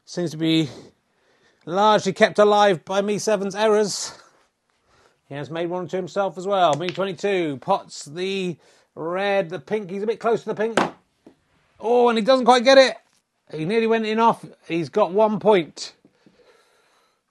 seems 0.06 0.32
to 0.32 0.38
be 0.38 0.70
largely 1.66 2.14
kept 2.14 2.40
alive 2.40 2.86
by 2.86 3.02
Me 3.02 3.18
7's 3.18 3.56
errors. 3.56 4.14
He 5.28 5.36
has 5.36 5.50
made 5.50 5.70
one 5.70 5.88
to 5.88 5.96
himself 5.96 6.38
as 6.38 6.46
well. 6.46 6.76
Me 6.76 6.88
22 6.88 7.58
pots 7.58 8.06
the 8.06 8.58
red, 8.94 9.50
the 9.50 9.60
pink. 9.60 9.90
He's 9.90 10.04
a 10.04 10.08
bit 10.08 10.20
close 10.20 10.44
to 10.44 10.50
the 10.50 10.56
pink. 10.56 10.78
Oh, 11.80 12.10
and 12.10 12.18
he 12.18 12.24
doesn't 12.24 12.46
quite 12.46 12.64
get 12.64 12.78
it. 12.78 12.96
He 13.52 13.66
nearly 13.66 13.88
went 13.88 14.06
in 14.06 14.20
off. 14.20 14.46
He's 14.68 14.90
got 14.90 15.12
one 15.12 15.40
point. 15.40 15.94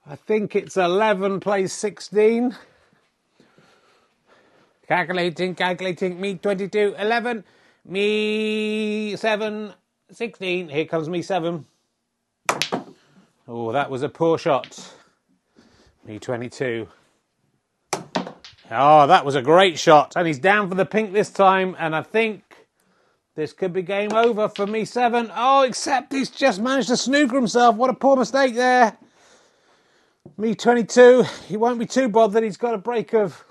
I 0.06 0.16
think 0.16 0.54
it's 0.54 0.76
11 0.76 1.40
plays 1.40 1.72
16. 1.72 2.56
Calculating, 4.86 5.54
calculating. 5.54 6.20
Me 6.20 6.34
22, 6.34 6.96
11. 6.98 7.44
Me 7.86 9.16
7, 9.16 9.72
16. 10.10 10.68
Here 10.68 10.84
comes 10.84 11.08
me 11.08 11.22
7. 11.22 11.64
Oh, 13.48 13.72
that 13.72 13.90
was 13.90 14.02
a 14.02 14.08
poor 14.08 14.36
shot. 14.36 14.94
Me 16.04 16.18
22. 16.18 16.86
Oh, 18.70 19.06
that 19.06 19.24
was 19.24 19.34
a 19.34 19.42
great 19.42 19.78
shot. 19.78 20.14
And 20.16 20.26
he's 20.26 20.38
down 20.38 20.68
for 20.68 20.74
the 20.74 20.86
pink 20.86 21.12
this 21.12 21.30
time. 21.30 21.76
And 21.78 21.94
I 21.94 22.02
think 22.02 22.42
this 23.36 23.52
could 23.52 23.72
be 23.72 23.82
game 23.82 24.12
over 24.12 24.48
for 24.48 24.66
me 24.66 24.84
7. 24.84 25.30
Oh, 25.34 25.62
except 25.62 26.12
he's 26.12 26.30
just 26.30 26.60
managed 26.60 26.88
to 26.88 26.96
snooker 26.96 27.36
himself. 27.36 27.76
What 27.76 27.90
a 27.90 27.94
poor 27.94 28.16
mistake 28.16 28.54
there. 28.54 28.96
Me 30.36 30.54
22. 30.54 31.24
He 31.46 31.56
won't 31.56 31.78
be 31.78 31.86
too 31.86 32.08
bothered. 32.08 32.42
He's 32.42 32.56
got 32.56 32.74
a 32.74 32.78
break 32.78 33.12
of 33.12 33.44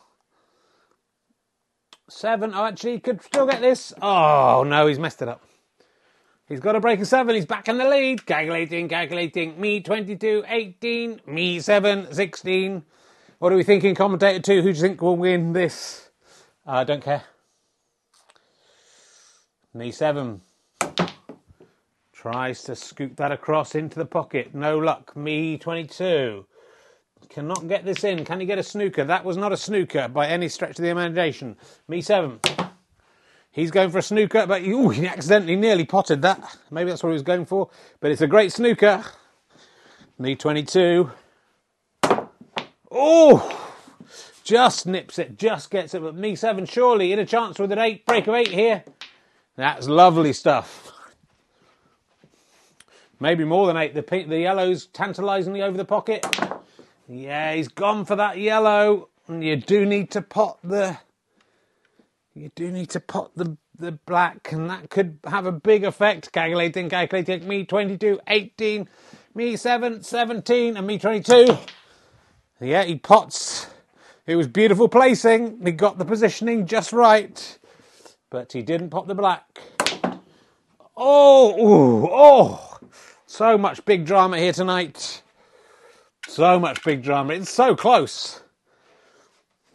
seven. 2.10 2.54
Oh, 2.54 2.66
actually, 2.66 2.94
he 2.94 3.00
could 3.00 3.22
still 3.22 3.46
get 3.46 3.62
this. 3.62 3.94
Oh, 4.02 4.64
no, 4.66 4.88
he's 4.88 5.00
messed 5.00 5.22
it 5.22 5.28
up. 5.28 5.42
He's 6.48 6.60
got 6.60 6.76
a 6.76 6.80
break 6.80 7.00
of 7.00 7.08
seven. 7.08 7.36
He's 7.36 7.46
back 7.46 7.68
in 7.68 7.78
the 7.78 7.88
lead. 7.88 8.26
Calculating, 8.26 8.90
calculating. 8.90 9.60
Me 9.60 9.80
22, 9.80 10.44
18. 10.48 11.22
Me 11.28 11.60
7, 11.60 12.14
16. 12.14 12.84
What 13.44 13.52
are 13.52 13.58
we 13.58 13.64
thinking, 13.64 13.94
commentator 13.94 14.40
two? 14.40 14.62
Who 14.62 14.72
do 14.72 14.78
you 14.78 14.82
think 14.82 15.02
will 15.02 15.18
win 15.18 15.52
this? 15.52 16.08
I 16.66 16.80
uh, 16.80 16.84
don't 16.86 17.04
care. 17.04 17.26
Me 19.74 19.92
7. 19.92 20.40
Tries 22.14 22.64
to 22.64 22.74
scoop 22.74 23.18
that 23.18 23.34
across 23.34 23.76
into 23.76 24.00
the 24.00 24.06
pocket. 24.06 24.56
No 24.56 24.78
luck. 24.78 25.18
Me 25.18 25.58
22. 25.58 26.46
Cannot 27.28 27.68
get 27.68 27.84
this 27.84 28.06
in. 28.06 28.24
Can 28.24 28.40
he 28.40 28.46
get 28.46 28.60
a 28.60 28.64
snooker? 28.64 29.04
That 29.04 29.26
was 29.26 29.36
not 29.36 29.52
a 29.52 29.58
snooker 29.58 30.08
by 30.08 30.28
any 30.28 30.48
stretch 30.48 30.80
of 30.80 30.84
the 30.84 30.88
imagination. 30.88 31.58
Me 31.90 32.00
seven. 32.00 32.40
He's 33.52 33.72
going 33.72 33.90
for 33.90 33.98
a 33.98 34.04
snooker, 34.04 34.48
but 34.48 34.62
ooh, 34.62 34.88
he 34.88 35.06
accidentally 35.06 35.58
nearly 35.58 35.84
potted 35.84 36.22
that. 36.22 36.60
Maybe 36.72 36.92
that's 36.92 37.04
what 37.04 37.10
he 37.10 37.16
was 37.16 37.24
going 37.24 37.46
for. 37.46 37.70
But 38.00 38.12
it's 38.12 38.22
a 38.22 38.28
great 38.28 38.54
snooker. 38.54 39.04
Me 40.18 40.34
22. 40.34 41.12
Oh! 42.94 43.60
Just 44.44 44.86
nips 44.86 45.18
it, 45.18 45.38
just 45.38 45.72
gets 45.72 45.94
it. 45.94 46.02
But 46.02 46.16
me 46.16 46.36
seven, 46.36 46.66
surely 46.66 47.12
in 47.12 47.20
a 47.20 47.26
chance 47.26 47.58
with 47.58 47.72
an 47.72 47.80
eight, 47.80 48.06
break 48.06 48.28
of 48.28 48.36
eight 48.36 48.50
here. 48.50 48.84
That's 49.56 49.88
lovely 49.88 50.34
stuff. 50.34 50.92
Maybe 53.20 53.46
more 53.46 53.68
than 53.68 53.78
eight. 53.78 53.94
The 53.94 54.04
pink, 54.04 54.28
the 54.30 54.40
yellow's 54.40 54.88
tantalisingly 54.88 55.62
over 55.62 55.78
the 55.78 55.86
pocket. 55.86 56.26
Yeah, 57.08 57.54
he's 57.54 57.70
gone 57.70 58.06
for 58.06 58.16
that 58.18 58.38
yellow. 58.38 59.10
And 59.28 59.44
you 59.44 59.56
do 59.56 59.86
need 59.86 60.12
to 60.12 60.22
pot 60.22 60.60
the. 60.64 60.98
You 62.36 62.52
do 62.56 62.70
need 62.70 62.90
to 62.92 63.00
pot 63.00 63.32
the 63.36 63.58
the 63.78 63.94
black, 63.94 64.52
and 64.52 64.70
that 64.70 64.90
could 64.90 65.20
have 65.26 65.46
a 65.46 65.52
big 65.52 65.84
effect. 65.84 66.32
Calculating, 66.32 66.90
calculating. 66.90 67.48
Me 67.48 67.66
22, 67.66 68.20
18. 68.28 68.90
Me 69.36 69.56
7, 69.56 70.04
17. 70.04 70.78
And 70.78 70.86
me 70.86 71.00
22. 71.00 71.58
Yeah, 72.60 72.84
he 72.84 72.96
pots. 72.96 73.68
It 74.26 74.36
was 74.36 74.48
beautiful 74.48 74.88
placing. 74.88 75.60
He 75.66 75.72
got 75.72 75.98
the 75.98 76.06
positioning 76.06 76.66
just 76.66 76.94
right. 76.94 77.60
But 78.30 78.54
he 78.54 78.62
didn't 78.62 78.90
pop 78.90 79.08
the 79.08 79.16
black. 79.16 79.46
Oh, 80.96 81.60
ooh, 81.60 82.08
oh. 82.12 82.80
So 83.26 83.58
much 83.58 83.84
big 83.84 84.06
drama 84.06 84.38
here 84.38 84.54
tonight. 84.54 85.24
So 86.28 86.60
much 86.60 86.84
big 86.84 87.04
drama. 87.04 87.34
It's 87.34 87.50
so 87.50 87.76
close. 87.76 88.42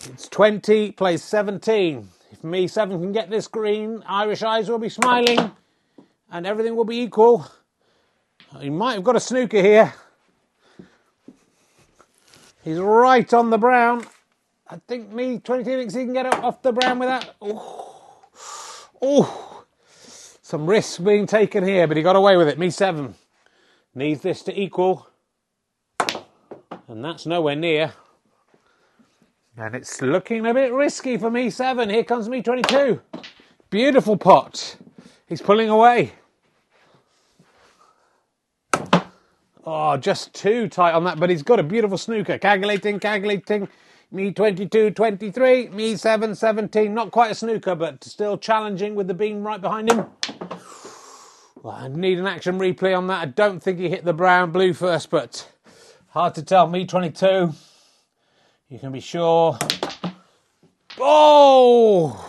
It's 0.07 0.29
20, 0.29 0.93
plays 0.93 1.23
17. 1.25 2.09
If 2.31 2.45
me 2.45 2.69
7 2.69 3.01
can 3.01 3.12
get 3.12 3.31
this 3.31 3.49
green, 3.49 4.03
Irish 4.07 4.43
eyes 4.43 4.71
will 4.71 4.79
be 4.79 4.88
smiling 4.88 5.51
and 6.31 6.47
everything 6.47 6.77
will 6.77 6.85
be 6.85 7.01
equal. 7.01 7.47
He 8.61 8.71
might 8.71 8.95
have 8.95 9.05
got 9.05 9.17
a 9.17 9.21
snooker 9.21 9.61
here. 9.61 9.93
He's 12.68 12.78
right 12.78 13.33
on 13.33 13.48
the 13.48 13.57
brown. 13.57 14.04
I 14.68 14.76
think 14.87 15.11
me 15.11 15.38
22 15.38 15.70
thinks 15.70 15.94
he 15.94 16.04
can 16.04 16.12
get 16.12 16.26
off 16.26 16.61
the 16.61 16.72
brown 16.72 16.98
with 16.98 17.09
that. 17.09 17.35
Oh, 17.40 18.20
oh. 19.00 19.64
some 20.42 20.66
risks 20.66 20.98
being 20.98 21.24
taken 21.24 21.64
here, 21.64 21.87
but 21.87 21.96
he 21.96 22.02
got 22.02 22.14
away 22.14 22.37
with 22.37 22.46
it. 22.46 22.59
Me 22.59 22.68
7 22.68 23.14
needs 23.94 24.20
this 24.20 24.42
to 24.42 24.61
equal 24.61 25.09
and 26.88 27.02
that's 27.02 27.24
nowhere 27.24 27.57
near. 27.57 27.94
And 29.57 29.74
it's 29.74 30.02
looking 30.02 30.44
a 30.44 30.52
bit 30.52 30.70
risky 30.70 31.16
for 31.16 31.31
me 31.31 31.48
seven. 31.48 31.88
Here 31.88 32.04
comes 32.04 32.28
me 32.28 32.42
22. 32.42 33.00
Beautiful 33.70 34.18
pot. 34.18 34.76
He's 35.26 35.40
pulling 35.40 35.70
away. 35.70 36.12
Oh, 39.70 39.98
just 39.98 40.33
too 40.33 40.66
tight 40.66 40.92
on 40.92 41.04
that, 41.04 41.20
but 41.20 41.28
he's 41.28 41.42
got 41.42 41.59
a 41.59 41.62
beautiful 41.62 41.98
snooker. 41.98 42.38
Calculating, 42.38 42.98
calculating. 42.98 43.68
Me 44.11 44.33
22, 44.33 44.92
23. 44.92 45.68
Me 45.68 45.94
7, 45.94 46.35
17. 46.35 46.94
Not 46.94 47.11
quite 47.11 47.33
a 47.33 47.35
snooker, 47.35 47.74
but 47.74 48.02
still 48.02 48.38
challenging 48.38 48.94
with 48.94 49.09
the 49.09 49.14
beam 49.14 49.42
right 49.46 49.61
behind 49.61 49.92
him. 49.92 50.07
Well, 51.62 51.74
I 51.74 51.88
need 51.88 52.18
an 52.18 52.26
action 52.26 52.59
replay 52.59 52.96
on 52.96 53.09
that. 53.09 53.20
I 53.20 53.26
don't 53.26 53.62
think 53.62 53.78
he 53.78 53.90
hit 53.90 54.07
the 54.07 54.14
brown 54.14 54.52
blue 54.52 54.72
first, 54.72 55.11
but 55.11 55.46
Hard 56.12 56.35
to 56.37 56.42
tell. 56.42 56.66
Me 56.66 56.87
22. 56.87 57.52
You 58.70 58.78
can 58.78 58.92
be 58.92 59.00
sure. 59.00 59.59
Oh! 60.98 62.28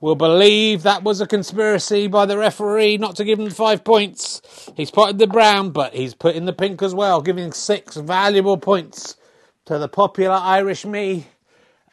We'll 0.00 0.14
believe 0.14 0.82
that 0.82 1.02
was 1.02 1.22
a 1.22 1.26
conspiracy 1.26 2.06
by 2.06 2.26
the 2.26 2.36
referee 2.36 2.98
not 2.98 3.16
to 3.16 3.24
give 3.24 3.40
him 3.40 3.48
five 3.48 3.82
points. 3.82 4.42
He's 4.76 4.90
potted 4.90 5.18
the 5.18 5.26
brown, 5.26 5.70
but 5.70 5.94
he's 5.94 6.12
put 6.14 6.36
in 6.36 6.44
the 6.44 6.52
pink 6.52 6.82
as 6.82 6.94
well, 6.94 7.22
giving 7.22 7.50
six 7.52 7.96
valuable 7.96 8.58
points 8.58 9.16
to 9.64 9.78
the 9.78 9.88
popular 9.88 10.36
Irish 10.36 10.84
me. 10.84 11.28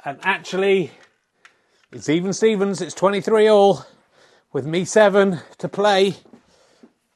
And 0.03 0.19
actually, 0.21 0.91
it's 1.93 2.09
even 2.09 2.33
Stevens. 2.33 2.81
It's 2.81 2.93
23 2.93 3.47
all 3.47 3.85
with 4.51 4.65
me 4.65 4.83
seven 4.83 5.39
to 5.59 5.69
play. 5.69 6.15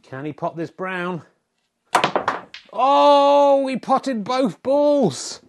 Can 0.03 0.23
he 0.23 0.31
pot 0.31 0.55
this 0.55 0.71
brown? 0.71 1.23
Oh, 2.71 3.67
he 3.67 3.75
potted 3.75 4.23
both 4.23 4.63
balls. 4.63 5.41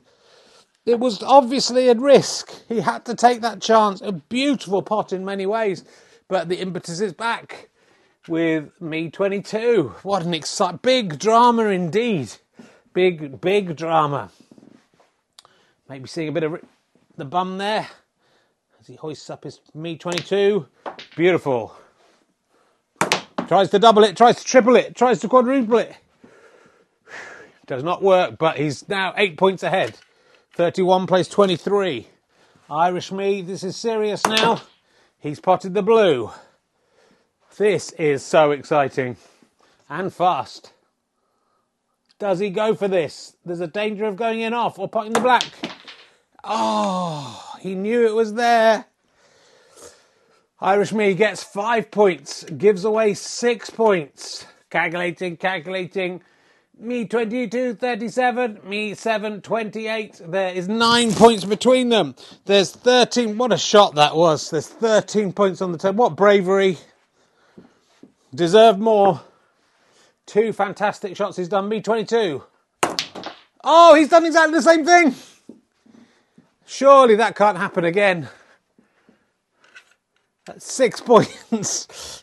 It 0.88 1.01
was 1.01 1.22
obviously 1.22 1.90
a 1.90 1.94
risk. 1.94 2.51
He 2.66 2.81
had 2.81 3.05
to 3.05 3.14
take 3.14 3.42
that 3.42 3.61
chance. 3.61 4.01
A 4.01 4.11
beautiful 4.11 4.81
pot 4.81 5.12
in 5.12 5.22
many 5.22 5.44
ways, 5.44 5.85
but 6.29 6.48
the 6.48 6.61
impetus 6.61 7.01
is 7.01 7.12
back 7.12 7.68
with 8.27 8.70
me 8.81 9.11
22. 9.11 9.96
What 10.03 10.22
an 10.22 10.33
exciting, 10.33 10.81
big 10.83 11.18
drama 11.18 11.64
indeed. 11.66 12.33
Big, 12.94 13.38
big 13.38 13.77
drama. 13.77 14.31
Maybe 15.90 16.09
seeing 16.09 16.29
a 16.29 16.33
bit 16.33 16.44
of 16.44 16.59
the 17.18 17.27
bum 17.27 17.59
there 17.59 17.87
as 18.81 18.87
he 18.87 18.94
hoists 18.94 19.29
up 19.29 19.44
his 19.44 19.61
me 19.74 19.98
22. 19.98 20.66
Beautiful. 21.16 21.77
Tries 23.46 23.68
to 23.72 23.79
double 23.79 24.05
it, 24.05 24.16
tries 24.16 24.37
to 24.37 24.44
triple 24.44 24.77
it, 24.77 24.96
tries 24.96 25.20
to 25.20 25.29
quadruple 25.29 25.81
it. 25.81 25.94
Does 27.66 27.85
not 27.85 28.03
work, 28.03 28.38
but 28.38 28.57
he's 28.57 28.88
now 28.88 29.12
eight 29.18 29.37
points 29.37 29.62
ahead. 29.62 29.94
31 30.59 31.07
plays 31.07 31.29
23. 31.29 32.09
Irish 32.68 33.12
me, 33.12 33.42
this 33.42 33.62
is 33.62 33.77
serious 33.77 34.27
now. 34.27 34.61
He's 35.21 35.38
potted 35.38 35.73
the 35.73 35.85
blue. 35.85 36.33
This 37.57 37.92
is 37.92 38.25
so 38.25 38.51
exciting 38.51 39.18
and 39.88 40.12
fast. 40.12 40.73
Does 42.18 42.40
he 42.40 42.51
go 42.51 42.75
for 42.75 42.88
this? 42.88 43.37
There's 43.44 43.61
a 43.61 43.68
danger 43.68 44.07
of 44.07 44.16
going 44.16 44.40
in 44.40 44.53
off 44.53 44.81
or 44.81 44.88
potting 44.88 45.12
the 45.12 45.21
black. 45.21 45.44
Oh, 46.42 47.55
he 47.61 47.77
knew 47.77 48.05
it 48.05 48.16
was 48.16 48.35
there. 48.35 48.87
Irish 50.61 50.92
me 50.92 51.14
gets 51.14 51.44
five 51.44 51.92
points, 51.92 52.42
gives 52.42 52.85
away 52.85 53.14
six 53.14 53.71
points. 53.71 54.44
Calculating, 54.71 55.37
calculating 55.37 56.21
me 56.81 57.05
22 57.05 57.75
37 57.75 58.61
me 58.64 58.95
7 58.95 59.41
28 59.41 60.21
there 60.27 60.55
is 60.55 60.69
9 60.69 61.12
points 61.12 61.45
between 61.45 61.88
them. 61.88 62.14
There's 62.45 62.71
13 62.71 63.37
what 63.37 63.53
a 63.53 63.59
shot 63.59 63.97
that 63.97 64.14
was. 64.14 64.51
There's 64.51 64.69
13 64.69 65.33
points 65.33 65.61
on 65.61 65.73
the 65.73 65.79
table 65.79 66.05
what 66.05 66.17
bravery. 66.17 66.79
Deserved 68.35 68.79
more. 68.79 69.21
Two 70.27 70.53
fantastic 70.53 71.17
shots 71.17 71.37
he's 71.37 71.49
done. 71.49 71.69
Me 71.69 71.81
22 71.81 72.45
oh 73.64 73.95
he's 73.95 74.09
done 74.09 74.25
exactly 74.25 74.55
the 74.55 74.62
same 74.62 74.85
thing. 74.85 75.14
Surely 76.64 77.17
that 77.17 77.35
can't 77.35 77.59
happen 77.59 77.85
again. 77.85 78.29
That's 80.47 80.71
6 80.73 81.01
points. 81.03 82.23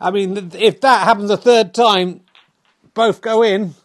I 0.00 0.10
mean 0.10 0.50
if 0.54 0.80
that 0.82 1.04
happens 1.04 1.30
a 1.30 1.36
third 1.36 1.72
time 1.72 2.22
both 2.98 3.20
go 3.20 3.44
in, 3.44 3.76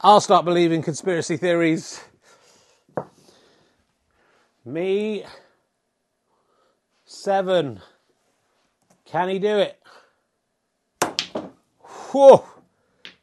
I'll 0.00 0.22
start 0.22 0.46
believing 0.46 0.80
conspiracy 0.80 1.36
theories. 1.36 2.02
Me, 4.64 5.24
seven. 7.04 7.82
Can 9.04 9.28
he 9.28 9.38
do 9.38 9.58
it? 9.58 9.78
Whew. 12.10 12.42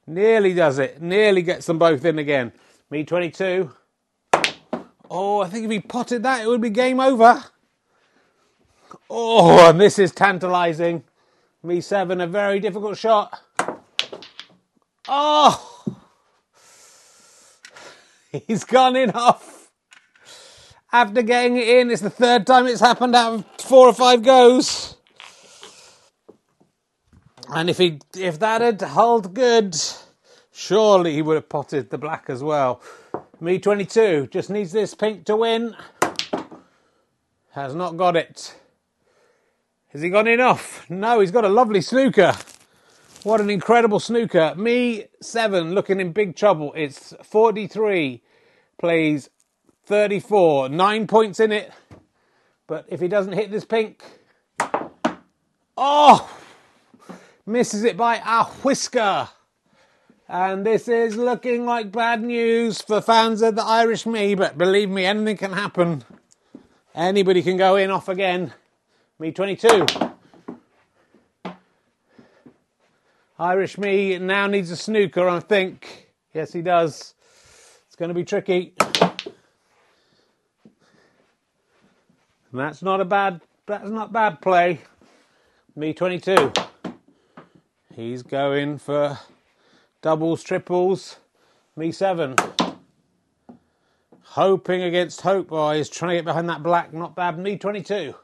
Nearly 0.06 0.54
does 0.54 0.78
it. 0.78 1.02
Nearly 1.02 1.42
gets 1.42 1.66
them 1.66 1.80
both 1.80 2.06
in 2.06 2.20
again. 2.20 2.52
Me 2.92 3.04
22. 3.04 3.72
Oh, 5.10 5.40
I 5.42 5.50
think 5.50 5.66
if 5.66 5.72
he 5.72 5.80
potted 5.80 6.22
that, 6.22 6.44
it 6.44 6.48
would 6.48 6.62
be 6.62 6.70
game 6.70 7.00
over. 7.00 7.44
Oh, 9.10 9.68
and 9.68 9.82
this 9.82 9.98
is 9.98 10.12
tantalising. 10.12 11.04
Me 11.64 11.82
7, 11.82 12.22
a 12.22 12.28
very 12.28 12.60
difficult 12.60 13.00
shot. 13.00 13.43
Oh! 15.08 15.84
He's 18.48 18.64
gone 18.64 18.96
in 18.96 19.12
off. 19.12 19.72
After 20.92 21.22
getting 21.22 21.58
it 21.58 21.68
in, 21.68 21.92
it's 21.92 22.02
the 22.02 22.10
third 22.10 22.46
time 22.48 22.68
it's 22.68 22.80
happened 22.80 23.16
out 23.16 23.34
of 23.34 23.46
four 23.62 23.88
or 23.88 23.94
five 23.94 24.24
goes. 24.24 24.96
And 27.50 27.70
if 27.70 27.78
he 27.78 28.00
if 28.16 28.40
that 28.40 28.62
had 28.62 28.82
held 28.82 29.34
good, 29.34 29.76
surely 30.52 31.14
he 31.14 31.22
would 31.22 31.36
have 31.36 31.50
potted 31.50 31.90
the 31.90 31.98
black 31.98 32.26
as 32.28 32.44
well. 32.44 32.82
Me 33.40 33.60
22 33.60 34.28
just 34.32 34.50
needs 34.50 34.72
this 34.72 34.96
pink 34.96 35.26
to 35.26 35.36
win. 35.36 35.76
Has 37.52 37.76
not 37.76 37.98
got 37.98 38.16
it. 38.16 38.56
Has 39.90 40.02
he 40.02 40.10
got 40.10 40.28
enough? 40.28 40.90
No, 40.90 41.20
he's 41.20 41.32
got 41.32 41.46
a 41.46 41.50
lovely 41.50 41.82
snooker. 41.82 42.34
What 43.24 43.40
an 43.40 43.50
incredible 43.50 44.02
snooker. 44.02 44.54
Me 44.58 45.06
7 45.22 45.74
looking 45.74 46.02
in 46.02 46.12
big 46.12 46.36
trouble. 46.36 46.74
It's 46.76 47.14
43 47.24 48.22
plays 48.78 49.30
34. 49.86 50.68
Nine 50.68 51.08
points 51.08 51.40
in 51.40 51.54
it. 51.54 51.72
But 52.68 52.86
if 52.90 53.00
he 53.00 53.08
doesn't 53.08 53.32
hit 53.32 53.50
this 53.50 53.64
pink. 53.64 54.04
Oh! 55.78 56.30
misses 57.46 57.86
it 57.86 57.96
by 57.96 58.22
a 58.26 58.44
whisker. 58.44 59.30
And 60.28 60.66
this 60.66 60.90
is 60.90 61.16
looking 61.16 61.66
like 61.66 61.94
bad 61.94 62.22
news 62.22 62.82
for 62.82 63.00
fans 63.00 63.42
of 63.42 63.56
the 63.56 63.64
Irish 63.64 64.06
me, 64.06 64.36
but 64.36 64.58
believe 64.58 64.90
me, 64.90 65.06
anything 65.06 65.38
can 65.38 65.54
happen. 65.54 66.04
Anybody 66.94 67.42
can 67.42 67.56
go 67.56 67.76
in 67.78 67.90
off 67.90 68.10
again. 68.10 68.54
Me 69.18 69.32
22. 69.32 70.13
Irish 73.44 73.78
me 73.78 74.18
now 74.20 74.48
needs 74.48 74.72
a 74.72 74.78
snooker, 74.78 75.28
I 75.28 75.42
think. 75.42 76.08
Yes, 76.34 76.54
he 76.54 76.62
does. 76.62 77.14
It's 77.88 77.96
going 77.98 78.08
to 78.08 78.16
be 78.16 78.24
tricky. 78.24 78.74
And 82.52 82.62
that's 82.62 82.82
not 82.82 83.02
a 83.02 83.06
bad. 83.06 83.42
That's 83.66 83.90
not 83.90 84.14
bad 84.14 84.40
play. 84.40 84.80
Me 85.76 85.94
22. 85.94 86.54
He's 87.94 88.24
going 88.24 88.78
for 88.78 89.20
doubles, 90.02 90.42
triples. 90.42 91.18
Me 91.76 91.92
seven. 91.92 92.38
Hoping 94.22 94.84
against 94.84 95.20
hope. 95.20 95.50
He's 95.76 95.90
trying 95.90 96.12
to 96.12 96.16
get 96.16 96.26
behind 96.26 96.48
that 96.48 96.64
black. 96.64 96.94
Not 96.94 97.14
bad. 97.14 97.38
Me 97.38 97.58
22. 97.58 98.16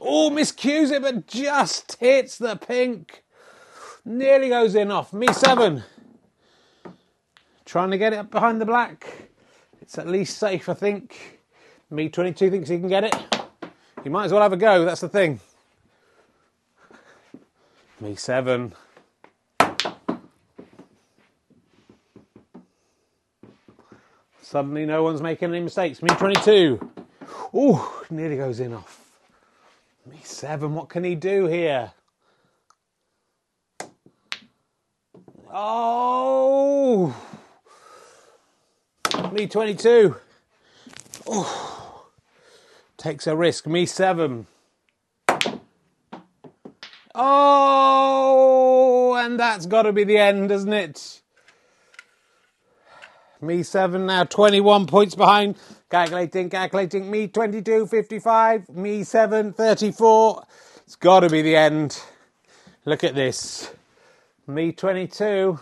Oh, 0.00 0.30
miscues 0.30 0.90
it, 0.90 1.00
but 1.00 1.28
just 1.28 1.96
hits 2.00 2.38
the 2.38 2.56
pink. 2.56 3.21
Nearly 4.04 4.48
goes 4.48 4.74
in 4.74 4.90
off. 4.90 5.12
Me 5.12 5.32
seven. 5.32 5.84
Trying 7.64 7.90
to 7.92 7.98
get 7.98 8.12
it 8.12 8.16
up 8.16 8.30
behind 8.30 8.60
the 8.60 8.66
black. 8.66 9.30
It's 9.80 9.96
at 9.98 10.08
least 10.08 10.38
safe, 10.38 10.68
I 10.68 10.74
think. 10.74 11.40
Me 11.90 12.08
22 12.08 12.50
thinks 12.50 12.68
he 12.68 12.78
can 12.78 12.88
get 12.88 13.04
it. 13.04 13.14
He 14.02 14.08
might 14.08 14.24
as 14.24 14.32
well 14.32 14.42
have 14.42 14.52
a 14.52 14.56
go. 14.56 14.84
That's 14.84 15.00
the 15.00 15.08
thing. 15.08 15.40
Me 18.00 18.16
seven. 18.16 18.74
Suddenly, 24.40 24.84
no 24.84 25.02
one's 25.02 25.22
making 25.22 25.50
any 25.50 25.60
mistakes. 25.60 26.02
Me 26.02 26.08
22. 26.10 26.90
Ooh, 27.54 27.80
nearly 28.10 28.36
goes 28.36 28.60
in 28.60 28.74
off. 28.74 29.00
Me 30.04 30.18
7. 30.22 30.74
What 30.74 30.88
can 30.88 31.04
he 31.04 31.14
do 31.14 31.46
here? 31.46 31.92
Oh! 35.54 37.14
Me 39.32 39.46
22. 39.46 40.16
Oh. 41.26 42.06
Takes 42.96 43.26
a 43.26 43.36
risk. 43.36 43.66
Me 43.66 43.84
7. 43.84 44.46
Oh! 47.14 49.14
And 49.18 49.38
that's 49.38 49.66
got 49.66 49.82
to 49.82 49.92
be 49.92 50.04
the 50.04 50.16
end, 50.16 50.50
isn't 50.50 50.72
it? 50.72 51.20
Me 53.42 53.62
7 53.62 54.06
now 54.06 54.24
21 54.24 54.86
points 54.86 55.14
behind. 55.14 55.56
Calculating, 55.90 56.48
calculating. 56.48 57.10
Me 57.10 57.28
22, 57.28 57.88
55. 57.88 58.70
Me 58.70 59.04
7, 59.04 59.52
34. 59.52 60.44
It's 60.86 60.96
got 60.96 61.20
to 61.20 61.28
be 61.28 61.42
the 61.42 61.56
end. 61.56 62.00
Look 62.86 63.04
at 63.04 63.14
this. 63.14 63.70
Me 64.46 64.72
22. 64.72 65.58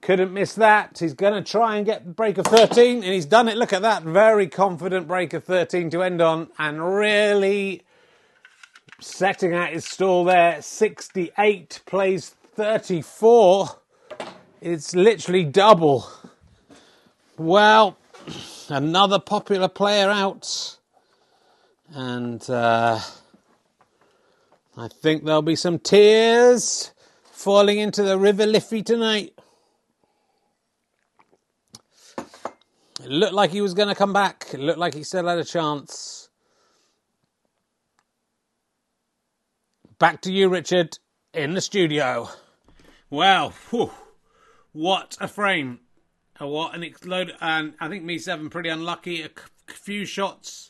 Couldn't 0.00 0.32
miss 0.32 0.54
that. 0.54 0.98
He's 0.98 1.12
going 1.12 1.34
to 1.34 1.42
try 1.42 1.76
and 1.76 1.84
get 1.84 2.14
break 2.16 2.38
of 2.38 2.46
13, 2.46 2.96
and 2.96 3.04
he's 3.04 3.26
done 3.26 3.48
it. 3.48 3.56
Look 3.56 3.72
at 3.72 3.82
that. 3.82 4.02
Very 4.02 4.46
confident 4.46 5.08
break 5.08 5.34
of 5.34 5.44
13 5.44 5.90
to 5.90 6.02
end 6.02 6.22
on, 6.22 6.48
and 6.58 6.94
really 6.96 7.82
setting 9.00 9.52
out 9.52 9.70
his 9.70 9.84
stall 9.84 10.24
there. 10.24 10.62
68 10.62 11.82
plays 11.84 12.34
34. 12.54 13.70
It's 14.60 14.94
literally 14.94 15.44
double. 15.44 16.08
Well, 17.36 17.98
another 18.68 19.18
popular 19.18 19.68
player 19.68 20.10
out. 20.10 20.76
And 21.92 22.48
uh, 22.48 23.00
I 24.76 24.88
think 24.88 25.24
there'll 25.24 25.42
be 25.42 25.56
some 25.56 25.78
tears 25.78 26.92
falling 27.32 27.78
into 27.78 28.02
the 28.02 28.18
River 28.18 28.46
Liffey 28.46 28.82
tonight. 28.82 29.34
It 32.18 33.08
looked 33.08 33.32
like 33.32 33.50
he 33.50 33.60
was 33.60 33.74
going 33.74 33.88
to 33.88 33.94
come 33.94 34.12
back. 34.12 34.46
It 34.52 34.60
looked 34.60 34.78
like 34.78 34.94
he 34.94 35.02
still 35.02 35.26
had 35.26 35.38
a 35.38 35.44
chance. 35.44 36.28
Back 39.98 40.20
to 40.22 40.32
you, 40.32 40.48
Richard, 40.48 40.98
in 41.34 41.54
the 41.54 41.60
studio. 41.60 42.28
Well, 43.10 43.50
whew. 43.70 43.90
What 44.72 45.16
a 45.20 45.26
frame! 45.26 45.80
What 46.38 46.74
an 46.76 46.84
explode! 46.84 47.32
And 47.40 47.74
I 47.80 47.88
think 47.88 48.04
me 48.04 48.18
seven 48.18 48.50
pretty 48.50 48.68
unlucky. 48.68 49.22
A 49.22 49.30
few 49.66 50.04
shots, 50.04 50.69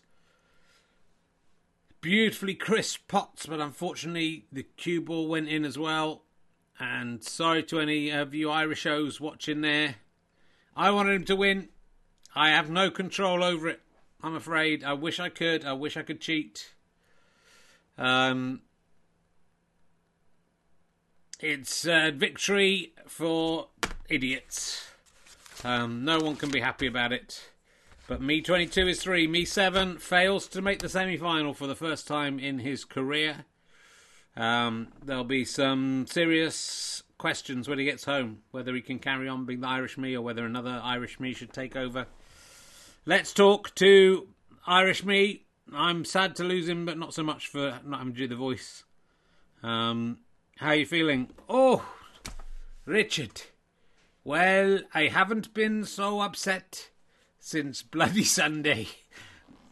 beautifully 2.00 2.54
crisp 2.54 3.08
pots, 3.08 3.46
but 3.46 3.60
unfortunately 3.60 4.46
the 4.52 4.62
cue 4.62 5.00
ball 5.00 5.28
went 5.28 5.48
in 5.48 5.64
as 5.64 5.78
well. 5.78 6.22
And 6.78 7.22
sorry 7.22 7.62
to 7.64 7.80
any 7.80 8.10
of 8.10 8.34
you 8.34 8.48
Irishos 8.48 9.20
watching 9.20 9.60
there. 9.60 9.96
I 10.74 10.90
wanted 10.90 11.14
him 11.14 11.24
to 11.26 11.36
win. 11.36 11.68
I 12.34 12.50
have 12.50 12.70
no 12.70 12.90
control 12.90 13.44
over 13.44 13.68
it. 13.68 13.80
I'm 14.22 14.34
afraid. 14.34 14.84
I 14.84 14.94
wish 14.94 15.20
I 15.20 15.28
could. 15.28 15.64
I 15.64 15.72
wish 15.72 15.96
I 15.96 16.02
could 16.02 16.20
cheat. 16.20 16.72
Um, 17.98 18.62
it's 21.38 21.86
a 21.86 22.10
victory 22.10 22.94
for 23.06 23.68
idiots. 24.08 24.86
Um, 25.64 26.04
no 26.04 26.18
one 26.18 26.36
can 26.36 26.50
be 26.50 26.60
happy 26.60 26.86
about 26.86 27.12
it. 27.12 27.50
But 28.10 28.20
Me 28.20 28.42
22 28.42 28.88
is 28.88 29.00
3. 29.00 29.28
Me 29.28 29.44
7 29.44 29.98
fails 29.98 30.48
to 30.48 30.60
make 30.60 30.80
the 30.80 30.88
semi 30.88 31.16
final 31.16 31.54
for 31.54 31.68
the 31.68 31.76
first 31.76 32.08
time 32.08 32.40
in 32.40 32.58
his 32.58 32.84
career. 32.84 33.44
Um, 34.36 34.88
there'll 35.00 35.22
be 35.22 35.44
some 35.44 36.06
serious 36.08 37.04
questions 37.18 37.68
when 37.68 37.78
he 37.78 37.84
gets 37.84 38.06
home 38.06 38.38
whether 38.50 38.74
he 38.74 38.80
can 38.80 38.98
carry 38.98 39.28
on 39.28 39.46
being 39.46 39.60
the 39.60 39.68
Irish 39.68 39.96
me 39.96 40.16
or 40.16 40.22
whether 40.22 40.44
another 40.44 40.80
Irish 40.82 41.20
me 41.20 41.32
should 41.32 41.52
take 41.52 41.76
over. 41.76 42.08
Let's 43.06 43.32
talk 43.32 43.76
to 43.76 44.26
Irish 44.66 45.04
me. 45.04 45.44
I'm 45.72 46.04
sad 46.04 46.34
to 46.36 46.42
lose 46.42 46.68
him, 46.68 46.86
but 46.86 46.98
not 46.98 47.14
so 47.14 47.22
much 47.22 47.46
for 47.46 47.78
not 47.86 47.98
having 47.98 48.14
to 48.14 48.18
do 48.18 48.26
the 48.26 48.34
voice. 48.34 48.82
Um, 49.62 50.18
how 50.56 50.70
are 50.70 50.74
you 50.74 50.86
feeling? 50.86 51.28
Oh, 51.48 51.88
Richard. 52.86 53.42
Well, 54.24 54.80
I 54.92 55.06
haven't 55.06 55.54
been 55.54 55.84
so 55.84 56.22
upset 56.22 56.90
since 57.40 57.82
Bloody 57.82 58.24
Sunday. 58.24 58.86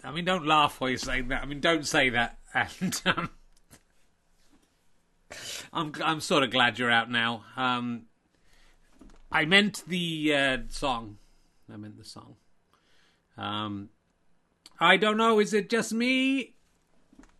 I 0.03 0.11
mean, 0.11 0.25
don't 0.25 0.47
laugh 0.47 0.81
while 0.81 0.91
you're 0.91 0.99
saying 0.99 1.29
that. 1.29 1.43
I 1.43 1.47
mean, 1.47 1.61
don't 1.61 1.87
say 1.87 2.09
that. 2.11 2.39
And 2.55 3.01
um, 3.05 3.31
I'm 5.73 5.93
I'm 6.03 6.21
sort 6.21 6.43
of 6.43 6.51
glad 6.51 6.79
you're 6.79 6.91
out 6.91 7.11
now. 7.11 7.45
Um, 7.57 8.07
I 9.31 9.45
meant 9.45 9.85
the 9.87 10.35
uh, 10.35 10.59
song. 10.69 11.19
I 11.73 11.77
meant 11.77 11.99
the 11.99 12.05
song. 12.05 12.37
Um, 13.37 13.91
I 14.81 14.97
don't 14.97 15.19
know. 15.19 15.39
Is 15.39 15.53
it 15.53 15.69
just 15.69 15.93
me? 15.93 16.55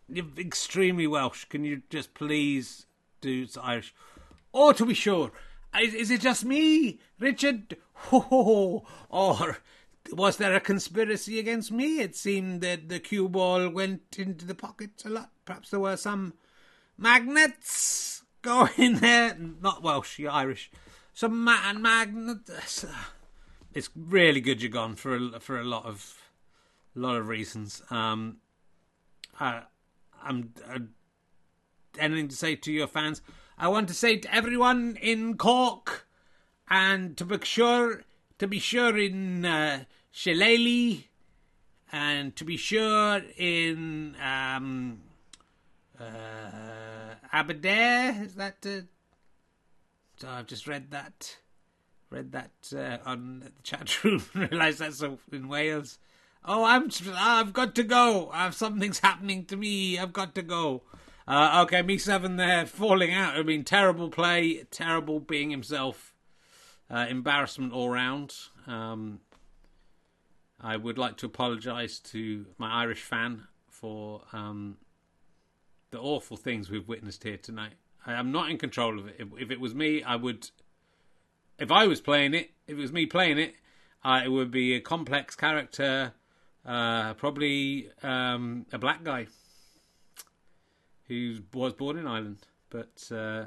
You're 0.07 0.25
extremely 0.37 1.07
Welsh. 1.07 1.45
Can 1.45 1.65
you 1.65 1.81
just 1.89 2.13
please 2.13 2.85
do 3.19 3.47
Irish? 3.61 3.93
Oh, 4.53 4.71
to 4.73 4.85
be 4.85 4.93
sure. 4.93 5.31
Is, 5.79 5.93
is 5.93 6.11
it 6.11 6.21
just 6.21 6.45
me, 6.45 6.99
Richard? 7.19 7.77
Ho, 7.93 8.19
ho, 8.19 8.43
ho. 8.43 8.85
Or 9.09 9.57
was 10.13 10.37
there 10.37 10.55
a 10.55 10.59
conspiracy 10.59 11.39
against 11.39 11.71
me? 11.71 11.99
It 11.99 12.15
seemed 12.15 12.61
that 12.61 12.89
the 12.89 12.99
cue 12.99 13.29
ball 13.29 13.69
went 13.69 14.17
into 14.17 14.45
the 14.45 14.55
pocket 14.55 15.03
a 15.05 15.09
lot. 15.09 15.31
Perhaps 15.45 15.69
there 15.69 15.79
were 15.79 15.97
some 15.97 16.33
magnets 16.97 18.23
going 18.41 18.95
there. 19.01 19.37
Not 19.37 19.83
Welsh, 19.83 20.19
you're 20.19 20.31
Irish. 20.31 20.71
Some 21.13 21.43
ma- 21.43 21.73
magnets. 21.73 22.85
It's 23.71 23.91
really 23.95 24.41
good 24.41 24.63
you're 24.63 24.71
gone 24.71 24.95
for 24.95 25.15
a, 25.15 25.39
for 25.39 25.59
a 25.59 25.63
lot 25.63 25.85
of 25.85 26.17
a 26.95 26.99
lot 26.99 27.17
of 27.17 27.27
reasons. 27.27 27.83
Um, 27.91 28.37
I, 29.39 29.61
I'm 30.23 30.53
uh, 30.67 30.79
anything 31.99 32.29
to 32.29 32.35
say 32.35 32.55
to 32.55 32.71
your 32.71 32.87
fans. 32.87 33.21
I 33.59 33.67
want 33.67 33.87
to 33.89 33.93
say 33.93 34.17
to 34.17 34.33
everyone 34.33 34.97
in 34.99 35.37
Cork 35.37 36.07
and 36.67 37.15
to 37.17 37.25
be 37.25 37.37
sure 37.45 38.01
to 38.39 38.47
be 38.47 38.57
sure 38.57 38.97
in 38.97 39.45
uh, 39.45 39.83
Shillelagh 40.19 41.03
and 41.93 42.35
to 42.35 42.43
be 42.43 42.57
sure 42.57 43.21
in 43.37 44.17
um, 44.21 44.99
uh, 45.97 46.03
Aberdare. 47.31 48.23
Is 48.25 48.35
that? 48.35 48.57
Uh, 48.65 48.81
so 50.17 50.27
I've 50.27 50.47
just 50.47 50.67
read 50.67 50.91
that. 50.91 51.37
Read 52.09 52.33
that 52.33 52.51
uh, 52.75 52.97
on 53.09 53.39
the 53.45 53.51
chat 53.63 54.03
room. 54.03 54.21
Realised 54.35 54.79
that's 54.79 55.01
in 55.31 55.47
Wales. 55.47 55.99
Oh, 56.43 56.65
I'm. 56.65 56.89
I've 57.15 57.53
got 57.53 57.73
to 57.75 57.83
go. 57.83 58.29
I've 58.33 58.55
something's 58.55 58.99
happening 58.99 59.45
to 59.45 59.55
me. 59.55 59.97
I've 59.97 60.11
got 60.11 60.35
to 60.35 60.41
go. 60.41 60.81
Uh, 61.29 61.61
okay, 61.63 61.81
me 61.81 61.97
seven 61.97 62.35
there 62.35 62.65
falling 62.65 63.13
out. 63.13 63.37
I 63.37 63.43
mean, 63.43 63.63
terrible 63.63 64.09
play, 64.09 64.65
terrible 64.69 65.21
being 65.21 65.49
himself, 65.49 66.13
uh, 66.91 67.05
embarrassment 67.09 67.71
all 67.71 67.89
round. 67.89 68.35
Um, 68.67 69.21
I 70.61 70.75
would 70.77 70.97
like 70.97 71.17
to 71.17 71.25
apologise 71.25 71.99
to 71.99 72.45
my 72.57 72.69
Irish 72.71 73.01
fan 73.01 73.43
for 73.67 74.21
um, 74.33 74.77
the 75.91 75.99
awful 75.99 76.37
things 76.37 76.69
we've 76.69 76.87
witnessed 76.87 77.23
here 77.23 77.37
tonight. 77.37 77.73
I 78.05 78.13
am 78.13 78.31
not 78.31 78.49
in 78.49 78.57
control 78.57 78.99
of 78.99 79.07
it. 79.07 79.15
If, 79.19 79.27
if, 79.39 79.51
it 79.51 79.59
was 79.59 79.73
me, 79.73 80.03
I 80.03 80.15
would. 80.15 80.49
If 81.57 81.71
I 81.71 81.87
was 81.87 82.01
playing 82.01 82.33
it, 82.33 82.51
if 82.67 82.77
it 82.77 82.81
was 82.81 82.91
me 82.91 83.05
playing 83.05 83.37
it, 83.37 83.55
it 84.05 84.31
would 84.31 84.51
be 84.51 84.75
a 84.75 84.79
complex 84.79 85.35
character, 85.35 86.13
uh, 86.65 87.13
probably 87.15 87.89
um, 88.01 88.65
a 88.71 88.77
black 88.77 89.03
guy 89.03 89.27
who 91.07 91.39
was 91.53 91.73
born 91.73 91.97
in 91.97 92.07
Ireland 92.07 92.47
but 92.69 93.09
uh, 93.11 93.45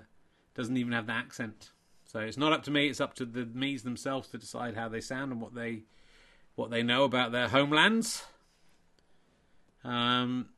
doesn't 0.55 0.77
even 0.77 0.93
have 0.93 1.07
the 1.07 1.13
accent. 1.13 1.71
So 2.05 2.21
it's 2.21 2.37
not 2.37 2.53
up 2.53 2.63
to 2.65 2.71
me; 2.71 2.89
it's 2.89 3.01
up 3.01 3.15
to 3.15 3.25
the 3.25 3.47
Me's 3.47 3.83
themselves 3.83 4.29
to 4.29 4.39
decide 4.39 4.77
how 4.77 4.89
they 4.89 5.01
sound 5.01 5.33
and 5.33 5.41
what 5.41 5.55
they 5.55 5.85
what 6.55 6.71
they 6.71 6.83
know 6.83 7.05
about 7.05 7.33
their 7.33 7.49
homelands. 7.49 8.25
Um, 9.85 10.51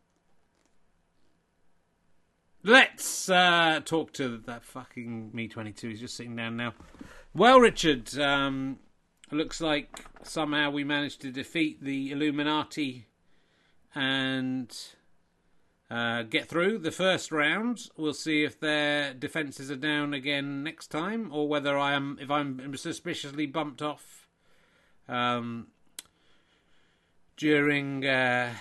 let's 2.62 3.28
uh, 3.28 3.80
talk 3.84 4.12
to 4.14 4.38
that 4.46 4.64
fucking 4.64 5.30
me 5.32 5.48
twenty 5.48 5.72
two. 5.72 5.88
He's 5.88 6.00
just 6.00 6.16
sitting 6.16 6.36
down 6.36 6.56
now. 6.56 6.74
Well, 7.34 7.58
Richard, 7.60 8.18
um, 8.18 8.78
looks 9.30 9.60
like 9.60 10.04
somehow 10.22 10.70
we 10.70 10.84
managed 10.84 11.20
to 11.22 11.30
defeat 11.30 11.82
the 11.82 12.12
Illuminati 12.12 13.06
and 13.94 14.76
uh, 15.90 16.22
get 16.22 16.48
through 16.48 16.78
the 16.78 16.90
first 16.90 17.32
round. 17.32 17.88
We'll 17.96 18.14
see 18.14 18.44
if 18.44 18.60
their 18.60 19.14
defences 19.14 19.70
are 19.70 19.76
down 19.76 20.12
again 20.14 20.62
next 20.62 20.88
time, 20.88 21.30
or 21.32 21.48
whether 21.48 21.78
I 21.78 21.94
am 21.94 22.18
if 22.20 22.30
I'm 22.30 22.76
suspiciously 22.76 23.46
bumped 23.46 23.82
off 23.82 24.28
um, 25.08 25.68
during 27.36 28.04
uh, 28.04 28.54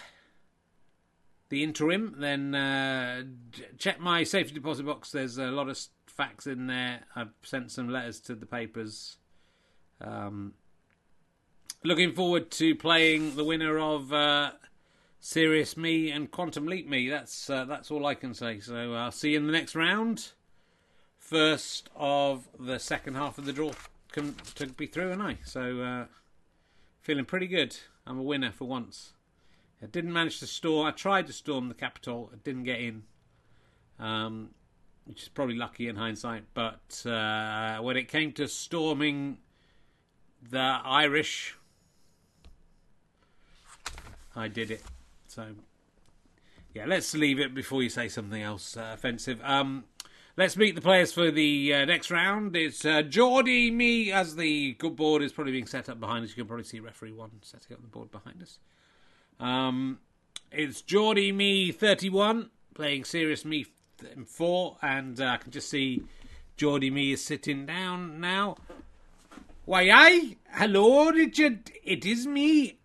the 1.50 1.64
interim. 1.64 2.16
Then 2.18 2.56
uh, 2.56 3.24
check 3.78 4.00
my 4.00 4.24
safety 4.24 4.54
deposit 4.54 4.86
box. 4.86 5.12
There's 5.12 5.38
a 5.38 5.48
lot 5.48 5.70
of 5.70 5.80
facts 6.08 6.48
in 6.48 6.68
there. 6.68 7.02
I've 7.16 7.34
sent 7.44 7.72
some 7.72 7.90
letters 7.90 8.20
to 8.22 8.36
the 8.36 8.46
papers. 8.46 9.18
Um, 10.02 10.54
looking 11.84 12.14
forward 12.14 12.52
to 12.52 12.76
playing 12.76 13.36
the 13.36 13.44
winner 13.44 13.78
of 13.78 14.12
uh, 14.12 14.52
Serious 15.20 15.78
Me 15.78 16.12
and 16.12 16.30
Quantum 16.32 16.68
Leap 16.68 16.90
Me. 16.90 17.10
That's 17.10 17.50
uh, 17.50 17.66
that's 17.66 17.92
all 17.92 18.06
I 18.06 18.16
can 18.16 18.34
say. 18.34 18.60
So 18.60 18.94
I'll 18.94 19.12
see 19.12 19.32
you 19.32 19.38
in 19.38 19.46
the 19.46 19.54
next 19.54 19.76
round. 19.76 20.32
First 21.18 21.90
of 21.96 22.48
the 22.60 22.80
second 22.80 23.16
half 23.16 23.38
of 23.38 23.46
the 23.46 23.54
draw 23.54 23.72
to 24.14 24.68
be 24.68 24.86
through, 24.86 25.12
and 25.12 25.22
I 25.22 25.38
so 25.44 25.82
uh, 25.82 26.06
feeling 27.02 27.26
pretty 27.26 27.48
good. 27.48 27.78
I'm 28.06 28.20
a 28.20 28.24
winner 28.24 28.52
for 28.52 28.66
once. 28.66 29.14
I 29.82 29.86
didn't 29.86 30.14
manage 30.14 30.40
to 30.40 30.48
storm. 30.48 30.88
I 30.88 30.92
tried 30.92 31.28
to 31.28 31.34
storm 31.34 31.68
the 31.68 31.74
Capitol. 31.74 32.30
I 32.34 32.38
didn't 32.44 32.64
get 32.64 32.80
in, 32.80 33.04
um, 34.00 34.52
which 35.06 35.24
is 35.24 35.30
probably 35.30 35.56
lucky 35.56 35.88
in 35.88 35.96
hindsight. 35.96 36.46
But 36.54 37.06
uh, 37.06 37.80
when 37.80 37.98
it 37.98 38.08
came 38.08 38.32
to 38.34 38.48
storming 38.48 39.40
the 40.50 40.80
Irish, 40.84 41.58
I 44.36 44.48
did 44.48 44.72
it. 44.72 44.84
So, 45.28 45.48
yeah, 46.74 46.86
let's 46.86 47.14
leave 47.14 47.40
it 47.40 47.54
before 47.54 47.84
you 47.84 47.90
say 47.90 48.08
something 48.08 48.42
else 48.42 48.78
uh, 48.78 48.92
offensive. 48.94 49.42
Um, 49.44 49.86
let's 50.38 50.58
meet 50.58 50.76
the 50.76 50.82
players 50.82 51.14
for 51.14 51.32
the 51.32 51.74
uh, 51.74 51.86
next 51.86 52.12
round. 52.12 52.56
It's 52.56 52.86
uh, 52.86 53.02
Geordie, 53.04 53.72
me, 53.72 54.12
as 54.12 54.36
the 54.36 54.74
good 54.74 54.96
board 54.96 55.22
is 55.22 55.32
probably 55.32 55.54
being 55.54 55.68
set 55.68 55.90
up 55.90 56.00
behind 56.00 56.24
us. 56.24 56.32
You 56.32 56.36
can 56.36 56.48
probably 56.48 56.66
see 56.66 56.80
referee 56.80 57.12
one 57.12 57.32
setting 57.42 57.76
up 57.76 57.82
the 57.82 57.88
board 57.88 58.12
behind 58.12 58.42
us. 58.42 58.60
Um, 59.40 60.00
it's 60.52 60.82
Geordie, 60.82 61.32
me, 61.32 61.72
31, 61.72 62.50
playing 62.74 63.06
Serious 63.06 63.46
Me 63.46 63.66
4, 64.26 64.78
and 64.82 65.20
uh, 65.20 65.26
I 65.26 65.38
can 65.38 65.52
just 65.52 65.70
see 65.70 66.04
Geordie 66.58 66.92
Me 66.92 67.14
is 67.14 67.24
sitting 67.24 67.66
down 67.66 68.20
now. 68.20 68.58
Why, 69.66 69.90
I, 69.90 70.38
hello, 70.52 71.10
Richard, 71.10 71.72
it 71.84 72.06
is 72.06 72.28
me, 72.28 72.78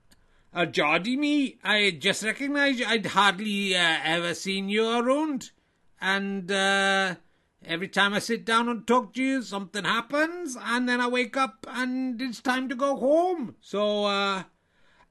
uh, 0.55 0.65
Geordie 0.65 1.17
me, 1.17 1.59
I 1.63 1.91
just 1.91 2.23
recognised 2.23 2.81
you. 2.81 2.87
I'd 2.87 3.07
hardly 3.07 3.77
uh, 3.77 3.99
ever 4.05 4.35
seen 4.35 4.69
you 4.69 4.89
around. 4.89 5.51
And 6.01 6.51
uh, 6.51 7.17
every 7.65 7.89
time 7.89 8.15
I 8.15 8.19
sit 8.19 8.45
down 8.45 8.69
and 8.69 8.87
talk 8.87 9.15
to 9.15 9.23
you, 9.23 9.43
something 9.43 9.85
happens. 9.85 10.57
And 10.61 10.89
then 10.89 11.01
I 11.01 11.09
wake 11.09 11.37
up 11.37 11.67
and 11.69 12.21
it's 12.21 12.41
time 12.41 12.69
to 12.69 12.75
go 12.75 12.97
home. 12.97 13.57
So 13.61 14.05
uh, 14.05 14.45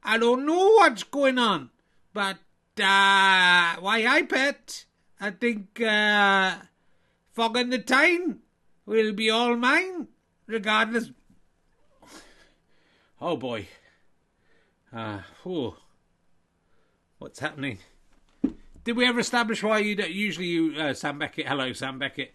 I 0.02 0.18
don't 0.18 0.46
know 0.46 0.72
what's 0.74 1.02
going 1.02 1.38
on. 1.38 1.70
But 2.12 2.38
uh, 2.80 3.76
why, 3.80 4.04
I 4.08 4.22
bet. 4.22 4.84
I 5.20 5.30
think 5.30 5.80
uh, 5.80 6.56
Fog 7.32 7.56
in 7.56 7.70
the 7.70 7.78
Tyne 7.78 8.38
will 8.86 9.12
be 9.12 9.30
all 9.30 9.56
mine, 9.56 10.08
regardless. 10.46 11.10
Oh 13.20 13.36
boy. 13.36 13.66
Uh, 14.92 15.20
whew. 15.42 15.74
What's 17.18 17.40
happening? 17.40 17.78
Did 18.84 18.96
we 18.96 19.06
ever 19.06 19.20
establish 19.20 19.62
why 19.62 19.80
you 19.80 19.96
don't, 19.96 20.10
usually 20.10 20.46
you 20.46 20.74
uh, 20.78 20.94
Sam 20.94 21.18
Beckett? 21.18 21.46
Hello, 21.46 21.72
Sam 21.72 21.98
Beckett. 21.98 22.32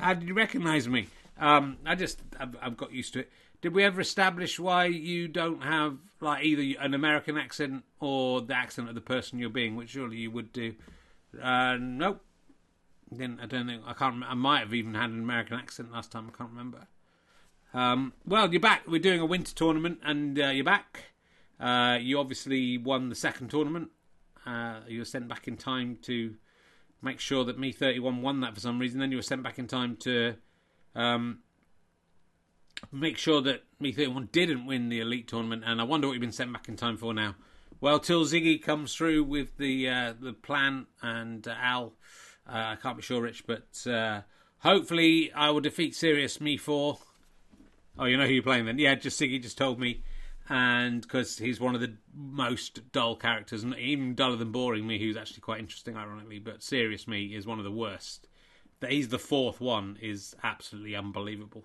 How 0.00 0.14
did 0.14 0.26
you 0.26 0.34
recognise 0.34 0.88
me? 0.88 1.08
Um, 1.38 1.76
I 1.84 1.94
just 1.94 2.20
I've, 2.38 2.56
I've, 2.60 2.76
got 2.76 2.92
used 2.92 3.12
to 3.14 3.20
it. 3.20 3.32
Did 3.60 3.74
we 3.74 3.84
ever 3.84 4.00
establish 4.00 4.58
why 4.58 4.86
you 4.86 5.28
don't 5.28 5.62
have 5.62 5.98
like 6.20 6.42
either 6.44 6.80
an 6.80 6.94
American 6.94 7.36
accent 7.36 7.84
or 8.00 8.40
the 8.40 8.54
accent 8.54 8.88
of 8.88 8.94
the 8.94 9.02
person 9.02 9.38
you're 9.38 9.50
being, 9.50 9.76
which 9.76 9.90
surely 9.90 10.16
you 10.16 10.30
would 10.30 10.52
do? 10.52 10.74
Uh, 11.40 11.76
nope. 11.78 12.24
Then 13.12 13.38
I 13.42 13.46
don't 13.46 13.66
think 13.66 13.82
I 13.86 13.92
can't. 13.92 14.24
I 14.24 14.34
might 14.34 14.60
have 14.60 14.72
even 14.72 14.94
had 14.94 15.10
an 15.10 15.20
American 15.20 15.58
accent 15.58 15.92
last 15.92 16.10
time. 16.10 16.30
I 16.32 16.36
can't 16.36 16.50
remember. 16.50 16.86
Um, 17.74 18.14
well, 18.26 18.50
you're 18.50 18.60
back. 18.60 18.86
We're 18.86 19.00
doing 19.00 19.20
a 19.20 19.26
winter 19.26 19.54
tournament, 19.54 20.00
and 20.02 20.38
uh, 20.40 20.48
you're 20.48 20.64
back. 20.64 21.12
Uh, 21.58 21.98
you 22.00 22.18
obviously 22.18 22.78
won 22.78 23.10
the 23.10 23.14
second 23.14 23.48
tournament. 23.50 23.90
Uh, 24.46 24.80
you 24.88 25.00
were 25.00 25.04
sent 25.04 25.28
back 25.28 25.46
in 25.46 25.56
time 25.56 25.98
to 26.02 26.36
make 27.02 27.20
sure 27.20 27.44
that 27.44 27.58
Me 27.58 27.72
31 27.72 28.22
won 28.22 28.40
that 28.40 28.54
for 28.54 28.60
some 28.60 28.78
reason. 28.78 29.00
Then 29.00 29.10
you 29.10 29.18
were 29.18 29.22
sent 29.22 29.42
back 29.42 29.58
in 29.58 29.66
time 29.66 29.96
to 30.00 30.34
um, 30.94 31.40
make 32.92 33.18
sure 33.18 33.40
that 33.42 33.64
Me 33.78 33.92
31 33.92 34.28
didn't 34.32 34.66
win 34.66 34.88
the 34.88 35.00
elite 35.00 35.28
tournament. 35.28 35.62
And 35.66 35.80
I 35.80 35.84
wonder 35.84 36.06
what 36.06 36.14
you've 36.14 36.20
been 36.20 36.32
sent 36.32 36.52
back 36.52 36.68
in 36.68 36.76
time 36.76 36.96
for 36.96 37.14
now. 37.14 37.36
Well, 37.80 37.98
till 37.98 38.24
Ziggy 38.24 38.62
comes 38.62 38.94
through 38.94 39.24
with 39.24 39.56
the 39.56 39.88
uh, 39.88 40.14
the 40.20 40.32
plan 40.34 40.86
and 41.00 41.46
uh, 41.48 41.54
Al, 41.58 41.94
uh, 42.46 42.52
I 42.52 42.76
can't 42.76 42.96
be 42.96 43.02
sure, 43.02 43.22
Rich, 43.22 43.46
but 43.46 43.86
uh, 43.90 44.22
hopefully 44.58 45.32
I 45.32 45.50
will 45.50 45.60
defeat 45.60 45.94
Serious 45.94 46.40
Me 46.40 46.56
4 46.58 46.98
Oh, 47.98 48.06
you 48.06 48.16
know 48.16 48.26
who 48.26 48.32
you're 48.32 48.42
playing 48.42 48.64
then? 48.64 48.78
Yeah, 48.78 48.94
just 48.94 49.20
Ziggy 49.20 49.42
just 49.42 49.58
told 49.58 49.78
me, 49.78 50.02
and 50.50 51.00
because 51.00 51.38
he's 51.38 51.60
one 51.60 51.76
of 51.76 51.80
the 51.80 51.94
most 52.12 52.90
dull 52.90 53.14
characters, 53.14 53.62
and 53.62 53.74
even 53.76 54.16
duller 54.16 54.34
than 54.34 54.50
Boring 54.50 54.84
Me, 54.84 54.98
who's 54.98 55.16
actually 55.16 55.42
quite 55.42 55.60
interesting, 55.60 55.96
ironically. 55.96 56.40
But 56.40 56.64
Serious 56.64 57.06
Me 57.06 57.26
is 57.26 57.46
one 57.46 57.58
of 57.58 57.64
the 57.64 57.70
worst. 57.70 58.26
That 58.80 58.90
he's 58.90 59.08
the 59.08 59.18
fourth 59.18 59.60
one 59.60 59.96
is 60.02 60.34
absolutely 60.42 60.96
unbelievable. 60.96 61.64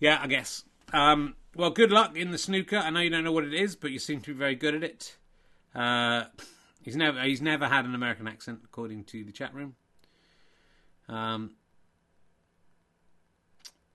Yeah, 0.00 0.18
I 0.20 0.26
guess. 0.26 0.64
Um, 0.92 1.36
well, 1.54 1.70
good 1.70 1.92
luck 1.92 2.16
in 2.16 2.32
the 2.32 2.38
snooker. 2.38 2.78
I 2.78 2.90
know 2.90 3.00
you 3.00 3.10
don't 3.10 3.22
know 3.22 3.32
what 3.32 3.44
it 3.44 3.54
is, 3.54 3.76
but 3.76 3.92
you 3.92 4.00
seem 4.00 4.20
to 4.22 4.32
be 4.32 4.38
very 4.38 4.56
good 4.56 4.74
at 4.74 4.82
it. 4.82 5.16
Uh, 5.76 6.24
he's 6.82 6.96
never 6.96 7.22
he's 7.22 7.40
never 7.40 7.68
had 7.68 7.84
an 7.84 7.94
American 7.94 8.26
accent, 8.26 8.62
according 8.64 9.04
to 9.04 9.22
the 9.22 9.32
chat 9.32 9.54
room. 9.54 9.76
Um, 11.08 11.52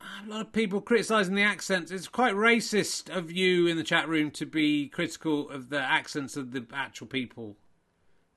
a 0.01 0.29
lot 0.29 0.41
of 0.41 0.51
people 0.51 0.81
criticising 0.81 1.35
the 1.35 1.41
accents. 1.43 1.91
It's 1.91 2.07
quite 2.07 2.33
racist 2.33 3.15
of 3.15 3.31
you 3.31 3.67
in 3.67 3.77
the 3.77 3.83
chat 3.83 4.07
room 4.07 4.31
to 4.31 4.45
be 4.45 4.87
critical 4.87 5.49
of 5.49 5.69
the 5.69 5.81
accents 5.81 6.37
of 6.37 6.51
the 6.51 6.65
actual 6.73 7.07
people. 7.07 7.57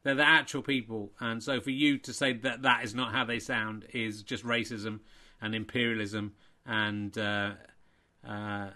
They're 0.03 0.15
the 0.15 0.27
actual 0.27 0.63
people, 0.63 1.13
and 1.21 1.43
so 1.43 1.61
for 1.61 1.71
you 1.71 1.97
to 1.99 2.13
say 2.13 2.33
that 2.33 2.63
that 2.63 2.83
is 2.83 2.95
not 2.95 3.13
how 3.13 3.25
they 3.25 3.39
sound 3.39 3.87
is 3.93 4.23
just 4.23 4.45
racism 4.45 5.01
and 5.41 5.55
imperialism 5.55 6.33
and 6.67 7.17
uh, 7.17 7.53
uh, 8.29 8.71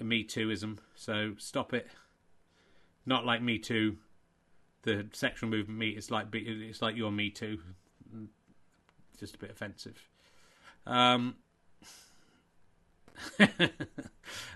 Me 0.00 0.24
Tooism. 0.24 0.78
So 0.94 1.34
stop 1.38 1.72
it. 1.72 1.88
Not 3.06 3.24
like 3.24 3.40
Me 3.42 3.58
Too, 3.58 3.96
the 4.82 5.06
sexual 5.12 5.48
movement. 5.48 5.78
Me, 5.78 5.88
it's 5.90 6.10
like 6.10 6.26
it's 6.34 6.82
like 6.82 6.96
your 6.96 7.10
Me 7.10 7.30
Too. 7.30 7.58
Just 9.18 9.36
a 9.36 9.38
bit 9.38 9.50
offensive. 9.50 10.06
Um, 10.86 11.36
uh, 13.40 13.68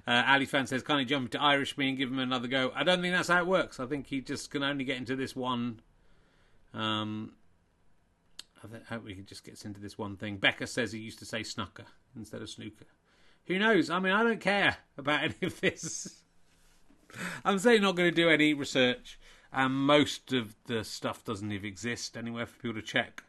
Ali 0.06 0.46
fan 0.46 0.66
says, 0.66 0.82
"Can't 0.82 1.00
he 1.00 1.04
jump 1.04 1.26
into 1.26 1.42
Irish 1.42 1.76
me 1.76 1.88
and 1.88 1.98
give 1.98 2.10
him 2.10 2.18
another 2.18 2.48
go?" 2.48 2.72
I 2.74 2.84
don't 2.84 3.00
think 3.00 3.14
that's 3.14 3.28
how 3.28 3.38
it 3.38 3.46
works. 3.46 3.80
I 3.80 3.86
think 3.86 4.06
he 4.06 4.20
just 4.20 4.50
can 4.50 4.62
only 4.62 4.84
get 4.84 4.96
into 4.96 5.16
this 5.16 5.36
one. 5.36 5.80
Um, 6.74 7.32
I 8.62 8.94
hope 8.94 9.08
he 9.08 9.14
just 9.22 9.44
gets 9.44 9.64
into 9.64 9.80
this 9.80 9.96
one 9.96 10.16
thing. 10.16 10.38
Becca 10.38 10.66
says 10.66 10.92
he 10.92 10.98
used 10.98 11.18
to 11.20 11.24
say 11.24 11.42
snooker 11.42 11.86
instead 12.16 12.42
of 12.42 12.50
snooker. 12.50 12.86
Who 13.46 13.58
knows? 13.58 13.90
I 13.90 14.00
mean, 14.00 14.12
I 14.12 14.22
don't 14.22 14.40
care 14.40 14.78
about 14.98 15.22
any 15.24 15.34
of 15.42 15.60
this. 15.60 16.22
I'm 17.44 17.58
saying 17.58 17.82
not 17.82 17.96
going 17.96 18.10
to 18.10 18.14
do 18.14 18.28
any 18.28 18.52
research, 18.52 19.18
and 19.52 19.72
most 19.74 20.32
of 20.32 20.56
the 20.66 20.82
stuff 20.84 21.24
doesn't 21.24 21.52
even 21.52 21.66
exist 21.66 22.16
anywhere 22.16 22.46
for 22.46 22.60
people 22.60 22.80
to 22.80 22.86
check. 22.86 23.22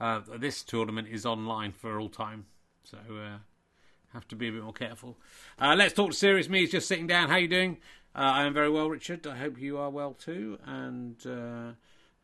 Uh, 0.00 0.20
this 0.38 0.62
tournament 0.62 1.08
is 1.08 1.26
online 1.26 1.72
for 1.72 1.98
all 1.98 2.08
time, 2.08 2.46
so. 2.84 2.98
Uh, 2.98 3.38
have 4.14 4.28
to 4.28 4.36
be 4.36 4.48
a 4.48 4.52
bit 4.52 4.62
more 4.62 4.72
careful. 4.72 5.18
Uh, 5.58 5.74
let's 5.76 5.92
talk 5.92 6.12
to 6.12 6.16
Serious 6.16 6.48
Me. 6.48 6.60
He's 6.60 6.70
just 6.70 6.88
sitting 6.88 7.06
down. 7.06 7.28
How 7.28 7.34
are 7.34 7.40
you 7.40 7.48
doing? 7.48 7.78
Uh, 8.14 8.20
I 8.20 8.44
am 8.44 8.54
very 8.54 8.70
well, 8.70 8.88
Richard. 8.88 9.26
I 9.26 9.36
hope 9.36 9.60
you 9.60 9.76
are 9.76 9.90
well 9.90 10.14
too. 10.14 10.58
And 10.64 11.16
uh, 11.26 11.72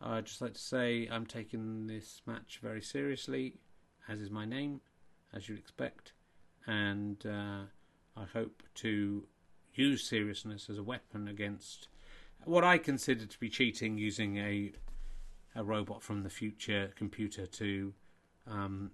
I'd 0.01 0.27
just 0.27 0.41
like 0.41 0.55
to 0.55 0.61
say 0.61 1.09
I'm 1.11 1.27
taking 1.27 1.89
this 1.89 2.23
match 2.27 2.61
very 2.63 2.81
seriously, 2.81 3.55
as 4.09 4.21
is 4.21 4.31
my 4.31 4.45
name, 4.45 4.81
as 5.35 5.49
you'd 5.49 5.59
expect. 5.59 6.13
And 6.67 7.25
uh, 7.27 7.63
I 8.17 8.25
hope 8.33 8.63
to 8.77 9.25
use 9.75 10.09
seriousness 10.09 10.71
as 10.71 10.79
a 10.79 10.83
weapon 10.83 11.27
against 11.27 11.89
what 12.45 12.65
I 12.65 12.79
consider 12.79 13.27
to 13.27 13.41
be 13.41 13.49
cheating 13.49 13.99
using 13.99 14.39
a 14.39 14.73
a 15.57 15.65
robot 15.65 16.01
from 16.01 16.23
the 16.23 16.31
future 16.31 16.93
computer 16.95 17.45
to 17.45 17.93
um, 18.47 18.93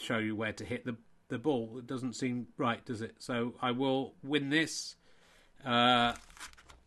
show 0.00 0.18
you 0.18 0.34
where 0.34 0.52
to 0.52 0.64
hit 0.64 0.84
the 0.84 0.96
the 1.28 1.38
ball. 1.38 1.76
It 1.78 1.86
doesn't 1.86 2.14
seem 2.14 2.48
right, 2.56 2.84
does 2.84 3.02
it? 3.02 3.16
So 3.18 3.54
I 3.60 3.70
will 3.70 4.14
win 4.22 4.50
this. 4.50 4.96
Uh, 5.64 6.14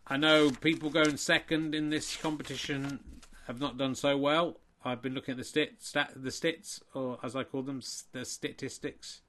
I 0.08 0.18
know 0.18 0.52
people 0.52 0.90
going 0.90 1.18
second 1.18 1.76
in 1.76 1.90
this 1.90 2.18
competition 2.18 3.00
have 3.48 3.60
not 3.60 3.78
done 3.78 3.96
so 3.96 4.18
well. 4.18 4.58
I've 4.84 5.02
been 5.02 5.14
looking 5.14 5.34
at 5.34 5.38
the 5.38 5.44
stit, 5.44 5.82
stat, 5.82 6.12
the 6.16 6.32
stits, 6.32 6.82
or 6.94 7.20
as 7.22 7.36
I 7.36 7.44
call 7.44 7.64
them, 7.64 7.82
the 8.14 8.24
statistics. 8.24 9.22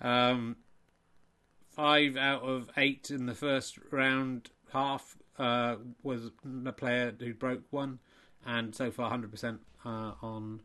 Um, 0.00 0.56
five 1.68 2.16
out 2.16 2.42
of 2.42 2.70
eight 2.76 3.10
in 3.10 3.26
the 3.26 3.34
first 3.34 3.78
round 3.90 4.50
half 4.72 5.16
uh, 5.38 5.76
was 6.02 6.30
a 6.66 6.72
player 6.72 7.12
who 7.18 7.34
broke 7.34 7.62
one, 7.70 7.98
and 8.46 8.74
so 8.74 8.90
far 8.90 9.10
100% 9.10 9.58
uh, 9.84 10.12
on 10.22 10.60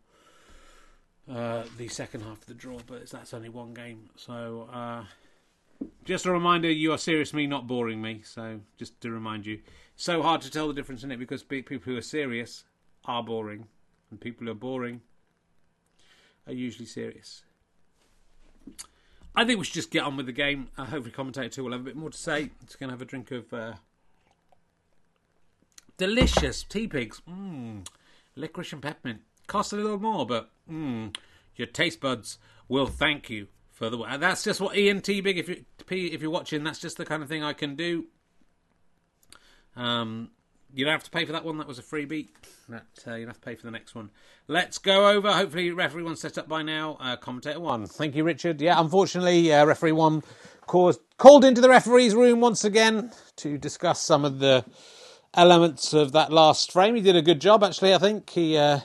uh, 1.30 1.64
the 1.78 1.88
second 1.88 2.22
half 2.22 2.40
of 2.40 2.46
the 2.46 2.54
draw, 2.54 2.78
but 2.86 3.10
that's 3.10 3.34
only 3.34 3.50
one 3.50 3.74
game. 3.74 4.10
So, 4.16 4.70
uh, 4.72 5.04
just 6.06 6.26
a 6.26 6.32
reminder 6.32 6.72
you 6.72 6.92
are 6.94 6.98
serious 6.98 7.34
me, 7.34 7.48
not 7.48 7.68
boring 7.68 8.02
me. 8.02 8.22
So, 8.24 8.62
just 8.78 9.00
to 9.02 9.12
remind 9.12 9.46
you, 9.46 9.60
so 9.96 10.22
hard 10.22 10.42
to 10.42 10.52
tell 10.52 10.68
the 10.68 10.74
difference 10.74 11.04
in 11.04 11.12
it 11.12 11.18
because 11.18 11.44
people 11.44 11.78
who 11.78 11.98
are 11.98 12.02
serious 12.02 12.64
are 13.06 13.24
boring, 13.24 13.68
and 14.10 14.20
people 14.20 14.46
who 14.46 14.52
are 14.52 14.56
boring 14.56 15.02
are 16.46 16.54
usually 16.54 16.86
serious. 16.86 17.44
I 19.36 19.46
think 19.46 19.60
we 19.60 19.66
should 19.66 19.76
just 19.76 19.92
get 19.92 20.04
on 20.04 20.18
with 20.18 20.26
the 20.26 20.32
game. 20.32 20.70
Uh, 20.78 20.86
hopefully, 20.86 21.12
commentator 21.12 21.50
two 21.50 21.64
will 21.64 21.72
have 21.74 21.82
a 21.82 21.84
bit 21.84 21.96
more 21.96 22.10
to 22.10 22.18
say. 22.18 22.52
Just 22.66 22.80
going 22.80 22.90
to 22.90 22.94
have 22.94 23.02
a 23.02 23.06
drink 23.06 23.32
of 23.32 23.54
uh, 23.54 23.74
delicious 25.98 26.64
Teapigs. 26.64 27.22
Mmm, 27.30 27.86
licorice 28.36 28.74
and 28.74 28.82
peppermint. 28.82 29.22
Cost 29.46 29.74
a 29.74 29.76
little 29.76 30.00
more, 30.00 30.26
but 30.26 30.50
mm, 30.70 31.16
your 31.56 31.68
taste 31.68 32.02
buds 32.02 32.38
will 32.68 32.88
thank 32.88 33.30
you 33.30 33.48
for 33.72 33.90
the. 33.90 33.98
That's 34.20 34.44
just 34.44 34.60
what 34.60 34.78
Ian 34.78 35.02
Teabig, 35.02 35.38
if 35.38 35.50
you 35.50 35.64
if 35.90 36.22
you're 36.22 36.32
watching, 36.32 36.64
that's 36.64 36.80
just 36.80 36.98
the 36.98 37.06
kind 37.06 37.24
of 37.24 37.30
thing 37.30 37.44
I 37.44 37.54
can 37.54 37.76
do. 37.76 38.06
Um, 39.76 40.32
you 40.74 40.84
don't 40.84 40.92
have 40.92 41.04
to 41.04 41.12
pay 41.12 41.26
for 41.26 41.32
that 41.32 41.46
one. 41.46 41.58
That 41.60 41.68
was 41.68 41.80
a 41.80 41.84
freebie. 41.84 42.28
That 42.70 42.86
uh, 43.08 43.16
you 43.16 43.28
have 43.28 43.36
to 43.36 43.42
pay 43.42 43.56
for 43.56 43.66
the 43.66 43.72
next 43.72 43.96
one. 43.96 44.10
Let's 44.48 44.78
go 44.78 45.10
over. 45.10 45.32
Hopefully, 45.32 45.72
referee 45.72 46.04
one 46.04 46.16
set 46.16 46.38
up 46.38 46.48
by 46.48 46.64
now. 46.64 46.98
Uh, 47.00 47.16
commentator 47.16 47.60
one. 47.60 47.86
Thank 47.86 48.16
you, 48.16 48.24
Richard. 48.24 48.60
Yeah, 48.60 48.80
unfortunately, 48.80 49.54
uh, 49.54 49.66
referee 49.66 49.94
one 49.94 50.24
caused, 50.66 51.00
called 51.18 51.46
into 51.46 51.62
the 51.62 51.70
referee's 51.70 52.14
room 52.14 52.42
once 52.42 52.64
again 52.64 53.12
to 53.38 53.58
discuss 53.58 54.02
some 54.02 54.26
of 54.26 54.40
the 54.40 54.66
elements 55.34 55.94
of 55.94 56.12
that 56.12 56.32
last 56.32 56.72
frame. 56.72 56.96
He 56.96 57.02
did 57.02 57.16
a 57.16 57.22
good 57.22 57.40
job, 57.40 57.64
actually. 57.64 57.94
I 57.94 58.00
think 58.00 58.30
he 58.30 58.58
uh, 58.58 58.82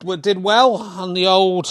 did 0.00 0.42
well 0.42 0.76
on 0.76 1.14
the 1.14 1.26
old 1.26 1.68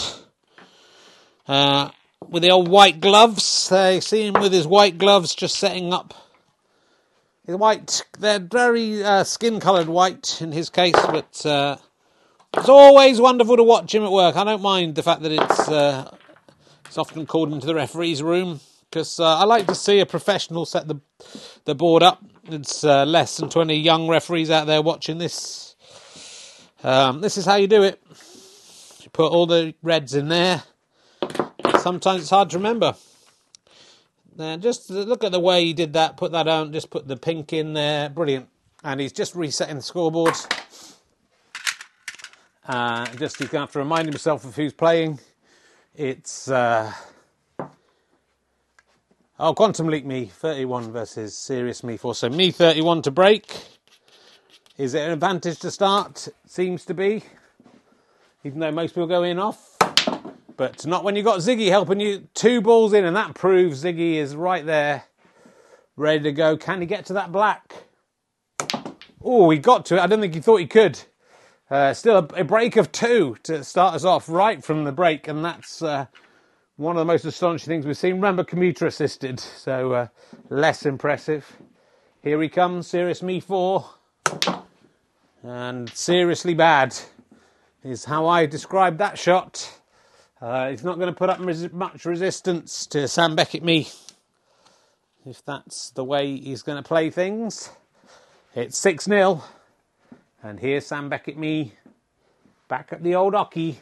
uh, 1.47 1.89
with 2.27 2.43
the 2.43 2.51
old 2.51 2.67
white 2.67 3.01
gloves. 3.01 3.69
They 3.69 3.99
see 3.99 4.27
him 4.27 4.35
with 4.35 4.53
his 4.53 4.67
white 4.67 4.97
gloves, 4.97 5.35
just 5.35 5.57
setting 5.57 5.93
up 5.93 6.13
his 7.45 7.55
white. 7.55 8.03
They're 8.19 8.39
very 8.39 9.03
uh, 9.03 9.23
skin-coloured 9.23 9.87
white 9.87 10.41
in 10.41 10.51
his 10.51 10.69
case, 10.69 10.93
but 10.93 11.45
uh, 11.45 11.77
it's 12.55 12.69
always 12.69 13.19
wonderful 13.19 13.57
to 13.57 13.63
watch 13.63 13.93
him 13.93 14.03
at 14.03 14.11
work. 14.11 14.35
I 14.35 14.43
don't 14.43 14.61
mind 14.61 14.95
the 14.95 15.03
fact 15.03 15.23
that 15.23 15.31
it's 15.31 15.67
uh, 15.67 16.15
it's 16.85 16.97
often 16.97 17.25
called 17.25 17.51
into 17.51 17.67
the 17.67 17.75
referee's 17.75 18.21
room 18.21 18.59
because 18.89 19.19
uh, 19.19 19.37
I 19.37 19.45
like 19.45 19.67
to 19.67 19.75
see 19.75 19.99
a 19.99 20.05
professional 20.05 20.65
set 20.65 20.87
the 20.87 20.99
the 21.65 21.75
board 21.75 22.03
up. 22.03 22.23
It's 22.45 22.83
uh, 22.83 23.05
less 23.05 23.37
than 23.37 23.49
twenty 23.49 23.75
young 23.75 24.07
referees 24.07 24.51
out 24.51 24.67
there 24.67 24.81
watching 24.81 25.17
this 25.17 25.68
um, 26.83 27.21
this 27.21 27.37
is 27.37 27.45
how 27.45 27.55
you 27.55 27.67
do 27.67 27.83
it. 27.83 28.01
You 29.01 29.09
put 29.11 29.31
all 29.31 29.45
the 29.45 29.73
reds 29.81 30.15
in 30.15 30.29
there. 30.29 30.63
Sometimes 31.79 32.21
it's 32.21 32.29
hard 32.29 32.49
to 32.51 32.57
remember. 32.57 32.95
Now, 34.37 34.55
just 34.55 34.89
look 34.89 35.23
at 35.25 35.33
the 35.33 35.39
way 35.39 35.65
he 35.65 35.73
did 35.73 35.93
that. 35.93 36.15
Put 36.15 36.31
that 36.31 36.47
on. 36.47 36.71
Just 36.71 36.89
put 36.89 37.07
the 37.07 37.17
pink 37.17 37.51
in 37.51 37.73
there. 37.73 38.09
Brilliant. 38.09 38.47
And 38.83 39.01
he's 39.01 39.11
just 39.11 39.35
resetting 39.35 39.75
the 39.75 39.81
scoreboard. 39.81 40.33
Uh, 42.65 43.05
just 43.17 43.37
he's 43.37 43.49
going 43.49 43.59
to 43.59 43.59
have 43.59 43.71
to 43.73 43.79
remind 43.79 44.07
himself 44.07 44.45
of 44.45 44.55
who's 44.55 44.73
playing. 44.73 45.19
It's 45.95 46.49
uh, 46.49 46.93
oh, 49.39 49.53
Quantum 49.53 49.87
Leap 49.87 50.05
Me 50.05 50.25
31 50.27 50.93
versus 50.93 51.35
Serious 51.35 51.83
Me 51.83 51.97
4. 51.97 52.15
So 52.15 52.29
me 52.29 52.51
31 52.51 53.01
to 53.01 53.11
break. 53.11 53.78
Is 54.79 54.93
it 54.93 55.01
an 55.01 55.11
advantage 55.11 55.59
to 55.59 55.71
start? 55.71 56.29
Seems 56.45 56.85
to 56.85 56.93
be, 56.93 57.21
even 58.45 58.59
though 58.59 58.71
most 58.71 58.91
people 58.91 59.07
go 59.07 59.23
in 59.23 59.37
off. 59.37 59.75
But 60.55 60.85
not 60.85 61.03
when 61.03 61.17
you've 61.17 61.25
got 61.25 61.39
Ziggy 61.39 61.67
helping 61.67 61.99
you 61.99 62.29
two 62.33 62.61
balls 62.61 62.93
in, 62.93 63.03
and 63.03 63.13
that 63.17 63.35
proves 63.35 63.83
Ziggy 63.83 64.13
is 64.13 64.37
right 64.37 64.65
there, 64.65 65.03
ready 65.97 66.23
to 66.23 66.31
go. 66.31 66.55
Can 66.55 66.79
he 66.79 66.87
get 66.87 67.05
to 67.07 67.13
that 67.13 67.29
black? 67.29 67.87
Oh, 69.21 69.49
he 69.49 69.57
got 69.59 69.85
to 69.87 69.97
it. 69.97 69.99
I 69.99 70.07
don't 70.07 70.21
think 70.21 70.33
he 70.33 70.39
thought 70.39 70.61
he 70.61 70.65
could. 70.65 70.97
Uh, 71.69 71.93
still 71.93 72.15
a, 72.15 72.39
a, 72.39 72.43
break 72.45 72.77
of 72.77 72.89
two 72.93 73.35
to 73.43 73.65
start 73.65 73.95
us 73.95 74.05
off 74.05 74.29
right 74.29 74.63
from 74.63 74.85
the 74.85 74.93
break, 74.93 75.27
and 75.27 75.43
that's 75.43 75.81
uh, 75.81 76.05
one 76.77 76.95
of 76.95 77.01
the 77.01 77.11
most 77.11 77.25
astonishing 77.25 77.67
things 77.67 77.85
we've 77.85 77.97
seen. 77.97 78.15
Remember, 78.15 78.45
commuter 78.45 78.87
assisted, 78.87 79.41
so 79.41 79.91
uh, 79.91 80.07
less 80.49 80.85
impressive. 80.85 81.57
Here 82.23 82.41
he 82.41 82.47
comes, 82.47 82.87
Serious 82.87 83.21
Me 83.21 83.41
4 83.41 83.85
and 85.43 85.89
seriously 85.89 86.53
bad 86.53 86.95
is 87.83 88.05
how 88.05 88.27
I 88.27 88.45
describe 88.45 88.97
that 88.97 89.17
shot. 89.17 89.79
Uh, 90.41 90.69
he's 90.69 90.83
not 90.83 90.95
going 90.95 91.11
to 91.11 91.17
put 91.17 91.29
up 91.29 91.39
res- 91.39 91.71
much 91.71 92.05
resistance 92.05 92.85
to 92.87 93.07
Sam 93.07 93.35
Beckett 93.35 93.63
me. 93.63 93.89
If 95.25 95.43
that's 95.45 95.91
the 95.91 96.03
way 96.03 96.37
he's 96.37 96.61
going 96.61 96.81
to 96.81 96.87
play 96.87 97.09
things. 97.09 97.69
It's 98.55 98.77
6 98.77 99.05
0. 99.05 99.43
And 100.43 100.59
here's 100.59 100.85
Sam 100.85 101.09
Beckett 101.09 101.37
me 101.37 101.73
back 102.67 102.89
at 102.91 103.03
the 103.03 103.15
old 103.15 103.33
oche. 103.33 103.77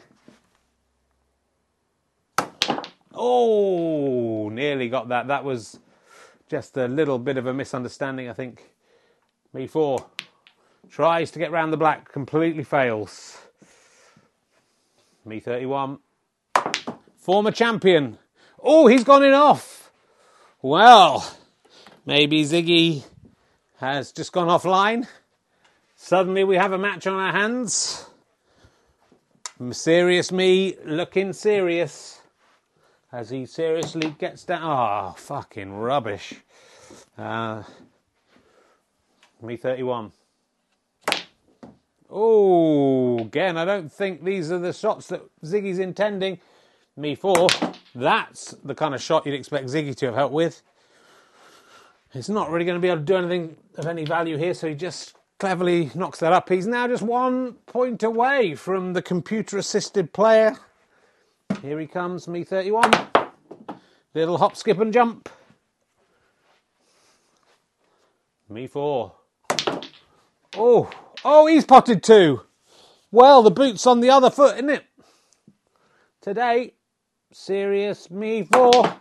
Oh, 3.14 4.48
nearly 4.48 4.88
got 4.88 5.08
that. 5.08 5.28
That 5.28 5.44
was 5.44 5.78
just 6.48 6.76
a 6.76 6.86
little 6.86 7.18
bit 7.18 7.36
of 7.36 7.46
a 7.46 7.54
misunderstanding, 7.54 8.28
I 8.28 8.32
think. 8.32 8.62
Me 9.52 9.66
four 9.66 10.06
tries 10.90 11.30
to 11.32 11.38
get 11.38 11.52
round 11.52 11.72
the 11.72 11.76
black, 11.76 12.10
completely 12.10 12.64
fails. 12.64 13.38
Me 15.24 15.40
31. 15.40 15.98
Former 17.16 17.50
champion. 17.50 18.18
Oh, 18.60 18.86
he's 18.86 19.04
gone 19.04 19.22
in 19.22 19.34
off. 19.34 19.92
Well, 20.62 21.36
maybe 22.06 22.42
Ziggy 22.44 23.04
has 23.78 24.12
just 24.12 24.32
gone 24.32 24.48
offline. 24.48 25.06
Suddenly 25.96 26.44
we 26.44 26.56
have 26.56 26.72
a 26.72 26.78
match 26.78 27.06
on 27.06 27.14
our 27.14 27.32
hands. 27.32 28.08
Serious 29.72 30.30
me 30.30 30.76
looking 30.84 31.32
serious 31.32 32.20
as 33.12 33.30
he 33.30 33.44
seriously 33.46 34.14
gets 34.18 34.44
down. 34.44 34.62
Oh, 34.62 35.14
fucking 35.16 35.74
rubbish. 35.74 36.34
Uh, 37.16 37.64
me 39.42 39.56
31. 39.56 40.12
Oh, 42.10 43.18
again, 43.18 43.58
I 43.58 43.64
don't 43.64 43.92
think 43.92 44.24
these 44.24 44.50
are 44.50 44.58
the 44.58 44.72
shots 44.72 45.08
that 45.08 45.22
Ziggy's 45.44 45.78
intending. 45.78 46.38
Me 46.96 47.14
4. 47.14 47.48
That's 47.94 48.52
the 48.64 48.74
kind 48.74 48.94
of 48.94 49.02
shot 49.02 49.26
you'd 49.26 49.34
expect 49.34 49.66
Ziggy 49.66 49.94
to 49.96 50.06
have 50.06 50.14
helped 50.14 50.34
with. 50.34 50.62
He's 52.12 52.28
not 52.28 52.50
really 52.50 52.64
going 52.64 52.76
to 52.76 52.80
be 52.80 52.88
able 52.88 53.00
to 53.00 53.04
do 53.04 53.16
anything 53.16 53.56
of 53.76 53.86
any 53.86 54.04
value 54.04 54.38
here, 54.38 54.54
so 54.54 54.68
he 54.68 54.74
just 54.74 55.14
cleverly 55.38 55.90
knocks 55.94 56.18
that 56.20 56.32
up. 56.32 56.48
He's 56.48 56.66
now 56.66 56.88
just 56.88 57.02
one 57.02 57.52
point 57.66 58.02
away 58.02 58.54
from 58.54 58.94
the 58.94 59.02
computer 59.02 59.58
assisted 59.58 60.12
player. 60.12 60.56
Here 61.62 61.78
he 61.78 61.86
comes, 61.86 62.26
me 62.26 62.44
31. 62.44 62.90
Little 64.14 64.38
hop, 64.38 64.56
skip, 64.56 64.80
and 64.80 64.92
jump. 64.92 65.28
Me 68.48 68.66
4. 68.66 69.12
Oh, 70.56 70.90
oh, 71.24 71.46
he's 71.46 71.64
potted 71.64 72.02
too. 72.02 72.42
Well, 73.10 73.42
the 73.42 73.50
boot's 73.50 73.86
on 73.86 74.00
the 74.00 74.10
other 74.10 74.30
foot, 74.30 74.56
isn't 74.56 74.70
it? 74.70 74.84
Today, 76.20 76.74
serious 77.32 78.10
me 78.10 78.42
4 78.42 78.96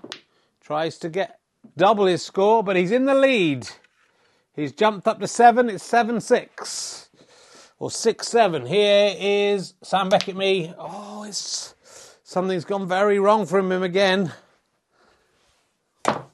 tries 0.61 0.97
to 0.99 1.09
get 1.09 1.39
double 1.77 2.05
his 2.05 2.23
score, 2.23 2.63
but 2.63 2.75
he's 2.75 2.91
in 2.91 3.05
the 3.05 3.13
lead. 3.13 3.69
He's 4.57 4.71
jumped 4.71 5.07
up 5.07 5.19
to 5.19 5.27
seven. 5.27 5.69
It's 5.69 5.83
seven 5.83 6.19
six 6.19 7.09
or 7.77 7.91
six 7.91 8.27
seven. 8.27 8.65
Here 8.65 9.15
is 9.15 9.75
Sam 9.83 10.09
Beckett. 10.09 10.35
Me. 10.35 10.73
Oh, 10.79 11.23
it's 11.23 11.75
something's 12.23 12.65
gone 12.65 12.87
very 12.87 13.19
wrong 13.19 13.45
from 13.45 13.71
him 13.71 13.83
again. 13.83 14.33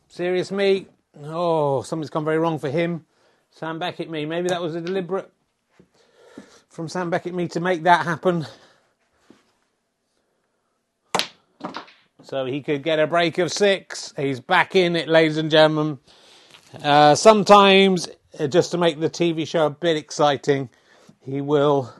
Serious 0.07 0.53
me. 0.53 0.87
Oh, 1.21 1.81
something's 1.81 2.09
gone 2.09 2.23
very 2.23 2.37
wrong 2.37 2.59
for 2.59 2.69
him. 2.69 3.05
Sam 3.51 3.77
Beckett. 3.77 4.09
Me. 4.09 4.25
Maybe 4.25 4.47
that 4.47 4.61
was 4.61 4.73
a 4.73 4.79
deliberate 4.79 5.29
from 6.73 6.89
Sam 6.89 7.11
Beckett. 7.11 7.35
Me 7.35 7.47
to 7.49 7.59
make 7.59 7.83
that 7.83 8.03
happen. 8.03 8.47
So 12.23 12.45
he 12.45 12.61
could 12.61 12.81
get 12.81 12.97
a 12.97 13.05
break 13.05 13.37
of 13.37 13.51
six. 13.51 14.11
He's 14.17 14.39
back 14.39 14.75
in 14.75 14.95
it, 14.95 15.07
ladies 15.07 15.37
and 15.37 15.51
gentlemen. 15.51 15.99
Uh, 16.81 17.13
sometimes, 17.13 18.09
uh, 18.39 18.47
just 18.47 18.71
to 18.71 18.79
make 18.79 18.99
the 18.99 19.09
TV 19.09 19.47
show 19.47 19.67
a 19.67 19.69
bit 19.69 19.97
exciting, 19.97 20.67
he 21.21 21.41
will 21.41 21.93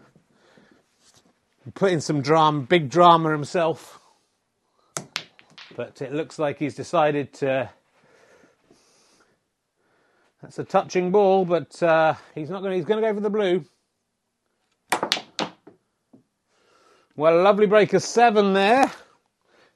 put 1.76 1.92
in 1.92 2.02
some 2.02 2.22
drama, 2.22 2.62
big 2.62 2.90
drama 2.90 3.32
himself. 3.32 4.00
But 5.76 6.02
it 6.02 6.14
looks 6.14 6.40
like 6.40 6.58
he's 6.58 6.74
decided 6.74 7.32
to. 7.36 7.70
That's 10.42 10.58
a 10.58 10.64
touching 10.64 11.12
ball, 11.12 11.46
but 11.46 11.82
uh, 11.84 12.16
he's 12.34 12.50
not 12.50 12.64
going. 12.64 12.76
He's 12.76 12.86
going 12.86 13.04
to 13.04 13.08
go 13.08 13.14
for 13.14 13.22
the 13.22 13.30
blue. 13.30 13.66
Well, 17.16 17.44
lovely 17.44 17.68
break 17.68 17.94
of 17.94 18.02
seven 18.02 18.54
there 18.54 18.92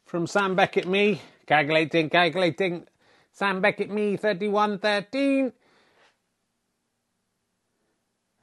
from 0.05 0.25
Sam 0.25 0.55
Beckett. 0.55 0.87
Me 0.87 1.21
calculating, 1.45 2.09
calculating. 2.09 2.87
Sam 3.31 3.61
Beckett, 3.61 3.91
me 3.91 4.17
31 4.17 4.79
13. 4.79 5.53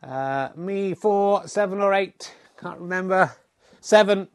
Uh, 0.01 0.51
me 0.55 0.95
4, 0.95 1.49
7 1.49 1.81
or 1.81 1.93
8. 1.93 2.35
Can't 2.61 2.79
remember. 2.79 3.33
7. 3.81 4.29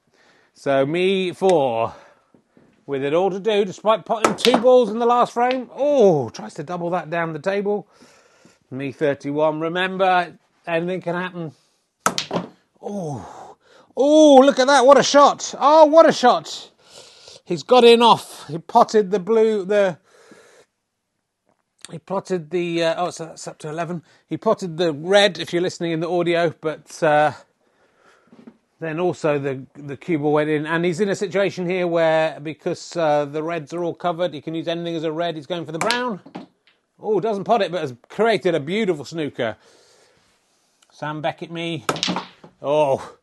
So 0.54 0.86
me 0.86 1.32
4. 1.32 1.94
With 2.86 3.06
it 3.06 3.14
all 3.14 3.30
to 3.30 3.40
do, 3.40 3.64
despite 3.64 4.04
potting 4.04 4.36
two 4.36 4.58
balls 4.58 4.90
in 4.90 5.00
the 5.00 5.06
last 5.06 5.32
frame. 5.32 5.70
Oh, 5.74 6.28
tries 6.32 6.56
to 6.56 6.64
double 6.64 6.90
that 6.90 7.10
down 7.10 7.32
the 7.32 7.40
table. 7.40 7.88
Me 8.70 8.92
31. 8.92 9.62
Remember, 9.62 10.38
anything 10.68 11.00
can 11.00 11.16
happen. 11.16 11.54
Oh, 12.82 13.39
oh, 13.96 14.38
look 14.38 14.60
at 14.60 14.68
that. 14.68 14.86
What 14.86 14.98
a 14.98 15.04
shot. 15.04 15.54
Oh, 15.60 15.86
what 15.86 16.08
a 16.08 16.12
shot. 16.12 16.72
He's 17.46 17.64
got 17.64 17.84
in 17.84 18.02
off. 18.02 18.48
He 18.48 18.60
potted 18.60 19.12
the 19.12 19.20
blue, 19.20 19.66
the 19.66 19.98
he 21.92 21.98
potted 21.98 22.52
the 22.52 22.84
uh, 22.84 23.06
oh, 23.06 23.10
so 23.10 23.26
that's 23.26 23.48
up 23.48 23.58
to 23.60 23.70
eleven. 23.70 24.04
He 24.28 24.38
potted 24.38 24.78
the 24.78 24.94
red, 24.94 25.40
if 25.40 25.52
you're 25.52 25.62
listening 25.62 25.92
in 25.92 26.00
the 26.00 26.10
audio, 26.10 26.54
but 26.62 27.02
uh, 27.02 27.32
then 28.80 29.00
also 29.00 29.40
the 29.40 29.66
the 29.74 29.98
cue 29.98 30.20
ball 30.20 30.34
went 30.34 30.50
in, 30.50 30.68
and 30.68 30.86
he's 30.86 31.00
in 31.00 31.10
a 31.10 31.16
situation 31.16 31.68
here 31.68 31.88
where 31.88 32.40
because 32.40 32.96
uh, 32.96 33.26
the 33.26 33.42
reds 33.42 33.74
are 33.74 33.84
all 33.84 33.96
covered, 33.96 34.34
he 34.34 34.42
can 34.42 34.54
use 34.54 34.68
anything 34.68 34.96
as 34.96 35.04
a 35.04 35.12
red. 35.12 35.36
He's 35.36 35.48
going 35.48 35.66
for 35.66 35.72
the 35.72 35.80
brown. 35.80 36.22
Oh, 37.00 37.20
doesn't 37.20 37.46
pot 37.46 37.62
it, 37.62 37.72
but 37.72 37.82
has 37.82 37.96
created 38.10 38.54
a 38.54 38.60
beautiful 38.60 39.06
snooker. 39.06 39.58
Sam 40.92 41.22
Beckett, 41.22 41.50
me. 41.50 41.86
Oh, 42.62 43.18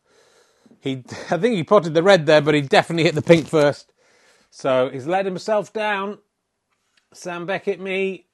he. 0.86 1.04
I 1.30 1.38
think 1.38 1.56
he 1.56 1.64
potted 1.64 1.94
the 1.94 2.02
red 2.02 2.26
there, 2.26 2.40
but 2.40 2.54
he 2.54 2.62
definitely 2.62 3.04
hit 3.04 3.14
the 3.14 3.22
pink 3.22 3.48
first. 3.48 3.92
So 4.50 4.90
he's 4.90 5.06
let 5.06 5.26
himself 5.26 5.72
down. 5.72 6.18
Sam 7.12 7.46
Beckett, 7.46 7.80
me. 7.80 8.26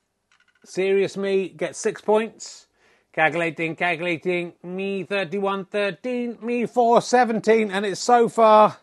Serious 0.64 1.16
me 1.16 1.48
gets 1.48 1.78
six 1.78 2.00
points. 2.00 2.68
Calculating, 3.12 3.76
calculating. 3.76 4.53
Me 4.62 5.05
31 5.05 5.66
13. 5.66 6.38
Me 6.40 6.66
4 6.66 7.03
17. 7.03 7.70
And 7.70 7.84
it's 7.84 8.00
so 8.00 8.28
far. 8.28 8.78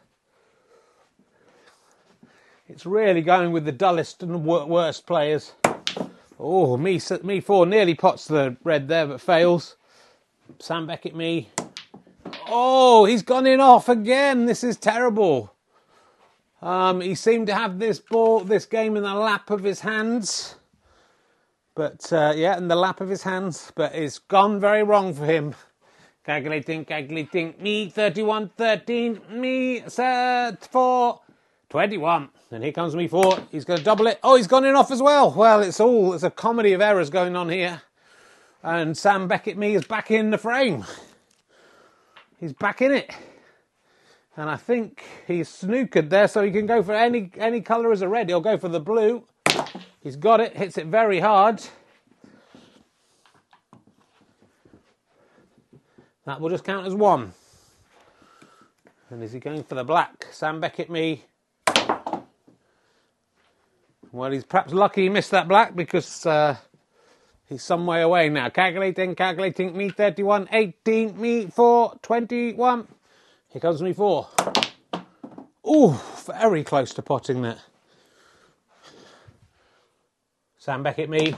It's 2.67 2.85
really 2.85 3.21
going 3.21 3.51
with 3.51 3.65
the 3.65 3.71
dullest 3.71 4.21
and 4.21 4.45
worst 4.45 5.07
players. 5.07 5.53
Oh, 6.39 6.77
me, 6.77 7.01
me 7.23 7.39
4 7.41 7.65
nearly 7.65 7.95
pots 7.95 8.27
the 8.27 8.57
red 8.63 8.87
there 8.87 9.07
but 9.07 9.21
fails. 9.21 9.75
Sam 10.59 10.85
Beckett, 10.85 11.15
me. 11.15 11.49
Oh, 12.47 13.05
he's 13.05 13.21
gone 13.21 13.47
in 13.47 13.59
off 13.59 13.89
again. 13.89 14.45
This 14.45 14.63
is 14.63 14.77
terrible. 14.77 15.53
Um, 16.61 17.01
he 17.01 17.15
seemed 17.15 17.47
to 17.47 17.53
have 17.53 17.79
this 17.79 17.99
ball, 17.99 18.41
this 18.41 18.65
game 18.65 18.97
in 18.97 19.03
the 19.03 19.13
lap 19.13 19.49
of 19.49 19.63
his 19.63 19.81
hands. 19.81 20.55
But 21.75 22.11
uh, 22.11 22.33
yeah, 22.35 22.57
in 22.57 22.67
the 22.67 22.75
lap 22.75 22.99
of 22.99 23.09
his 23.09 23.23
hands. 23.23 23.71
But 23.75 23.95
it's 23.95 24.19
gone 24.19 24.59
very 24.59 24.83
wrong 24.83 25.13
for 25.13 25.25
him. 25.25 25.55
Calculating, 26.25 26.85
calculating. 26.85 27.55
Me 27.59 27.89
31 27.89 28.51
13. 28.57 29.21
Me 29.31 29.83
set 29.87 30.65
for 30.65 31.21
21. 31.69 32.29
And 32.51 32.63
here 32.63 32.73
comes 32.73 32.95
me 32.95 33.07
four. 33.07 33.39
He's 33.51 33.63
going 33.63 33.79
to 33.79 33.85
double 33.85 34.07
it. 34.07 34.19
Oh, 34.23 34.35
he's 34.35 34.47
gone 34.47 34.65
in 34.65 34.75
off 34.75 34.91
as 34.91 35.01
well. 35.01 35.31
Well, 35.31 35.61
it's 35.61 35.79
all, 35.79 36.13
it's 36.13 36.23
a 36.23 36.31
comedy 36.31 36.73
of 36.73 36.81
errors 36.81 37.09
going 37.09 37.35
on 37.35 37.49
here. 37.49 37.81
And 38.61 38.97
Sam 38.97 39.27
Beckett 39.27 39.57
me 39.57 39.75
is 39.75 39.85
back 39.85 40.11
in 40.11 40.31
the 40.31 40.37
frame. 40.37 40.83
He's 42.39 42.53
back 42.53 42.81
in 42.81 42.91
it. 42.91 43.11
And 44.37 44.49
I 44.49 44.55
think 44.55 45.03
he's 45.27 45.49
snookered 45.49 46.09
there, 46.09 46.27
so 46.29 46.41
he 46.43 46.51
can 46.51 46.65
go 46.65 46.81
for 46.81 46.93
any 46.93 47.29
any 47.37 47.59
colour 47.59 47.91
as 47.91 48.01
a 48.01 48.07
red. 48.07 48.29
He'll 48.29 48.39
go 48.39 48.57
for 48.57 48.69
the 48.69 48.79
blue. 48.79 49.25
He's 50.01 50.15
got 50.15 50.39
it, 50.39 50.55
hits 50.55 50.77
it 50.77 50.87
very 50.87 51.19
hard. 51.19 51.61
That 56.25 56.39
will 56.39 56.49
just 56.49 56.63
count 56.63 56.87
as 56.87 56.93
one. 56.95 57.33
And 59.09 59.23
is 59.23 59.33
he 59.33 59.39
going 59.39 59.63
for 59.63 59.75
the 59.75 59.83
black? 59.83 60.27
Sam 60.31 60.61
Beckett, 60.61 60.89
me. 60.89 61.25
Well, 64.11 64.31
he's 64.31 64.45
perhaps 64.45 64.71
lucky 64.71 65.03
he 65.03 65.09
missed 65.09 65.31
that 65.31 65.47
black 65.47 65.75
because 65.75 66.25
uh, 66.25 66.55
he's 67.49 67.63
some 67.63 67.85
way 67.85 68.01
away 68.01 68.29
now. 68.29 68.49
Calculating, 68.49 69.15
calculating. 69.15 69.75
Me 69.75 69.89
31, 69.89 70.47
18, 70.51 71.19
me 71.19 71.47
4, 71.47 71.95
21. 72.01 72.87
Here 73.49 73.59
comes 73.59 73.81
me 73.81 73.91
4. 73.91 74.27
Ooh, 75.67 75.95
very 76.25 76.63
close 76.63 76.93
to 76.93 77.01
potting 77.01 77.41
that. 77.41 77.59
Sam 80.57 80.83
Beckett, 80.83 81.09
me 81.09 81.35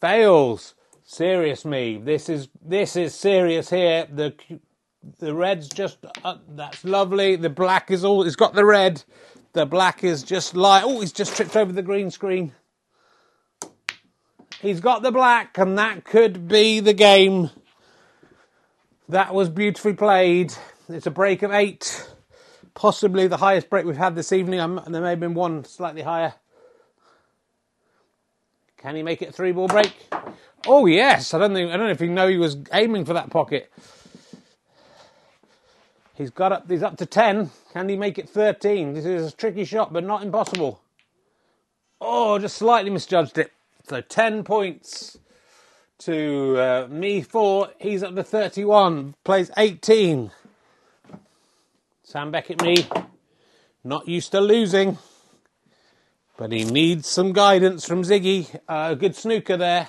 fails. 0.00 0.74
Serious 1.02 1.64
me. 1.64 1.96
This 1.96 2.28
is 2.28 2.48
this 2.62 2.96
is 2.96 3.14
serious 3.14 3.70
here. 3.70 4.06
The 4.10 4.34
the 5.18 5.34
red's 5.34 5.68
just 5.68 5.98
uh, 6.24 6.36
that's 6.50 6.84
lovely. 6.84 7.36
The 7.36 7.50
black 7.50 7.90
is 7.90 8.04
all. 8.04 8.22
It's 8.22 8.36
got 8.36 8.54
the 8.54 8.64
red. 8.64 9.02
The 9.52 9.66
black 9.66 10.04
is 10.04 10.22
just 10.22 10.54
like 10.56 10.82
oh, 10.84 11.00
he's 11.00 11.12
just 11.12 11.36
tripped 11.36 11.56
over 11.56 11.72
the 11.72 11.82
green 11.82 12.10
screen. 12.10 12.52
He's 14.64 14.80
got 14.80 15.02
the 15.02 15.12
black, 15.12 15.58
and 15.58 15.76
that 15.76 16.04
could 16.04 16.48
be 16.48 16.80
the 16.80 16.94
game. 16.94 17.50
That 19.10 19.34
was 19.34 19.50
beautifully 19.50 19.92
played. 19.92 20.54
It's 20.88 21.04
a 21.06 21.10
break 21.10 21.42
of 21.42 21.52
eight, 21.52 22.08
possibly 22.72 23.26
the 23.26 23.36
highest 23.36 23.68
break 23.68 23.84
we've 23.84 23.98
had 23.98 24.14
this 24.14 24.32
evening. 24.32 24.60
I'm, 24.60 24.80
there 24.90 25.02
may 25.02 25.10
have 25.10 25.20
been 25.20 25.34
one 25.34 25.66
slightly 25.66 26.00
higher. 26.00 26.32
Can 28.78 28.96
he 28.96 29.02
make 29.02 29.20
it 29.20 29.28
a 29.28 29.32
three 29.32 29.52
ball 29.52 29.68
break? 29.68 29.92
Oh 30.66 30.86
yes, 30.86 31.34
I 31.34 31.38
don't 31.38 31.52
think 31.52 31.70
I 31.70 31.76
don't 31.76 31.84
know 31.84 31.92
if 31.92 32.00
he 32.00 32.06
know 32.06 32.28
he 32.28 32.38
was 32.38 32.56
aiming 32.72 33.04
for 33.04 33.12
that 33.12 33.28
pocket. 33.28 33.70
He's 36.14 36.30
got 36.30 36.52
up. 36.52 36.70
He's 36.70 36.82
up 36.82 36.96
to 36.96 37.06
ten. 37.06 37.50
Can 37.74 37.86
he 37.90 37.96
make 37.96 38.18
it 38.18 38.30
thirteen? 38.30 38.94
This 38.94 39.04
is 39.04 39.30
a 39.30 39.36
tricky 39.36 39.66
shot, 39.66 39.92
but 39.92 40.04
not 40.04 40.22
impossible. 40.22 40.80
Oh, 42.00 42.38
just 42.38 42.56
slightly 42.56 42.90
misjudged 42.90 43.36
it. 43.36 43.52
So 43.86 44.00
10 44.00 44.44
points 44.44 45.18
to 45.98 46.56
uh, 46.58 46.88
me, 46.88 47.20
four. 47.20 47.68
He's 47.78 48.02
up 48.02 48.14
to 48.14 48.24
31, 48.24 49.14
plays 49.24 49.50
18. 49.58 50.30
Sam 52.02 52.30
Beckett, 52.30 52.62
me, 52.62 52.86
not 53.82 54.08
used 54.08 54.30
to 54.32 54.40
losing, 54.40 54.96
but 56.38 56.50
he 56.50 56.64
needs 56.64 57.06
some 57.08 57.34
guidance 57.34 57.86
from 57.86 58.02
Ziggy. 58.02 58.58
Uh, 58.66 58.94
good 58.94 59.14
snooker 59.14 59.58
there. 59.58 59.88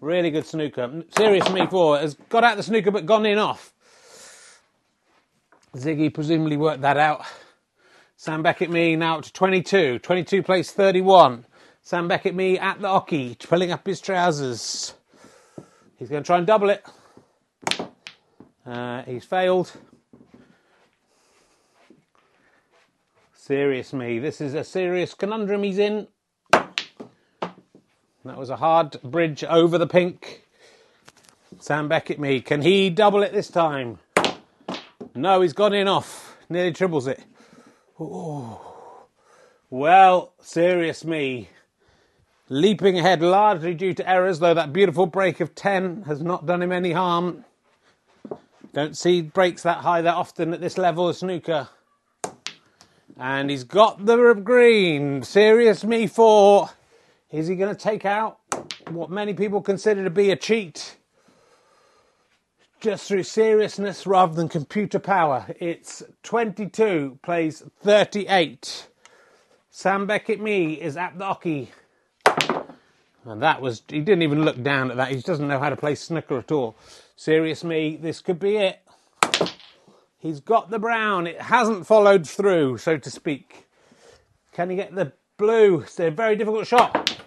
Really 0.00 0.30
good 0.30 0.46
snooker. 0.46 1.04
Serious 1.16 1.50
me, 1.50 1.66
four, 1.66 1.98
has 1.98 2.14
got 2.30 2.44
out 2.44 2.56
the 2.56 2.62
snooker 2.62 2.90
but 2.90 3.04
gone 3.04 3.26
in 3.26 3.36
off. 3.36 3.74
Ziggy 5.74 6.12
presumably 6.12 6.56
worked 6.56 6.80
that 6.80 6.96
out. 6.96 7.26
Sam 8.16 8.42
Beckett, 8.42 8.70
me, 8.70 8.96
now 8.96 9.18
up 9.18 9.24
to 9.24 9.32
22. 9.34 9.98
22 9.98 10.42
plays 10.42 10.70
31. 10.70 11.44
Sam 11.86 12.08
Beckett, 12.08 12.34
me 12.34 12.58
at 12.58 12.80
the 12.80 12.88
oche, 12.88 13.38
pulling 13.48 13.70
up 13.70 13.86
his 13.86 14.00
trousers. 14.00 14.92
He's 15.96 16.08
going 16.08 16.24
to 16.24 16.26
try 16.26 16.38
and 16.38 16.44
double 16.44 16.70
it. 16.70 16.84
Uh, 18.66 19.02
he's 19.02 19.24
failed. 19.24 19.72
Serious 23.34 23.92
me. 23.92 24.18
This 24.18 24.40
is 24.40 24.54
a 24.54 24.64
serious 24.64 25.14
conundrum 25.14 25.62
he's 25.62 25.78
in. 25.78 26.08
That 26.50 26.74
was 28.24 28.50
a 28.50 28.56
hard 28.56 29.00
bridge 29.02 29.44
over 29.44 29.78
the 29.78 29.86
pink. 29.86 30.42
Sam 31.60 31.86
Beckett, 31.86 32.18
me. 32.18 32.40
Can 32.40 32.62
he 32.62 32.90
double 32.90 33.22
it 33.22 33.32
this 33.32 33.46
time? 33.46 34.00
No, 35.14 35.40
he's 35.40 35.52
gone 35.52 35.72
in 35.72 35.86
off. 35.86 36.36
Nearly 36.48 36.72
triples 36.72 37.06
it. 37.06 37.22
Ooh. 38.00 38.58
Well, 39.70 40.32
serious 40.40 41.04
me 41.04 41.50
leaping 42.48 42.98
ahead 42.98 43.22
largely 43.22 43.74
due 43.74 43.94
to 43.94 44.08
errors, 44.08 44.38
though 44.38 44.54
that 44.54 44.72
beautiful 44.72 45.06
break 45.06 45.40
of 45.40 45.54
10 45.54 46.02
has 46.02 46.22
not 46.22 46.46
done 46.46 46.62
him 46.62 46.72
any 46.72 46.92
harm. 46.92 47.44
Don't 48.72 48.96
see 48.96 49.22
breaks 49.22 49.62
that 49.62 49.78
high 49.78 50.02
that 50.02 50.14
often 50.14 50.52
at 50.52 50.60
this 50.60 50.76
level 50.78 51.08
of 51.08 51.16
snooker. 51.16 51.68
And 53.18 53.48
he's 53.48 53.64
got 53.64 54.04
the 54.04 54.34
green. 54.34 55.22
Serious 55.22 55.82
me 55.82 56.06
four. 56.06 56.70
Is 57.30 57.48
he 57.48 57.56
going 57.56 57.74
to 57.74 57.80
take 57.80 58.04
out 58.04 58.38
what 58.90 59.10
many 59.10 59.32
people 59.32 59.62
consider 59.62 60.04
to 60.04 60.10
be 60.10 60.30
a 60.30 60.36
cheat? 60.36 60.98
Just 62.80 63.08
through 63.08 63.22
seriousness 63.22 64.06
rather 64.06 64.34
than 64.34 64.48
computer 64.48 64.98
power. 64.98 65.46
It's 65.58 66.02
22, 66.22 67.18
plays 67.22 67.62
38. 67.80 68.88
Sam 69.70 70.06
Beckett 70.06 70.40
Me 70.40 70.74
is 70.74 70.96
at 70.96 71.18
the 71.18 71.24
oche. 71.24 71.68
And 73.26 73.42
that 73.42 73.60
was, 73.60 73.82
he 73.88 74.00
didn't 74.00 74.22
even 74.22 74.44
look 74.44 74.62
down 74.62 74.90
at 74.90 74.96
that. 74.98 75.10
He 75.10 75.20
doesn't 75.20 75.48
know 75.48 75.58
how 75.58 75.68
to 75.68 75.76
play 75.76 75.96
snooker 75.96 76.38
at 76.38 76.52
all. 76.52 76.76
Serious 77.16 77.64
me, 77.64 77.96
this 77.96 78.20
could 78.20 78.38
be 78.38 78.56
it. 78.56 78.80
He's 80.18 80.40
got 80.40 80.70
the 80.70 80.78
brown. 80.78 81.26
It 81.26 81.40
hasn't 81.40 81.86
followed 81.86 82.28
through, 82.28 82.78
so 82.78 82.96
to 82.96 83.10
speak. 83.10 83.66
Can 84.52 84.70
he 84.70 84.76
get 84.76 84.94
the 84.94 85.12
blue? 85.38 85.80
It's 85.80 85.98
a 85.98 86.10
very 86.10 86.36
difficult 86.36 86.66
shot. 86.66 87.20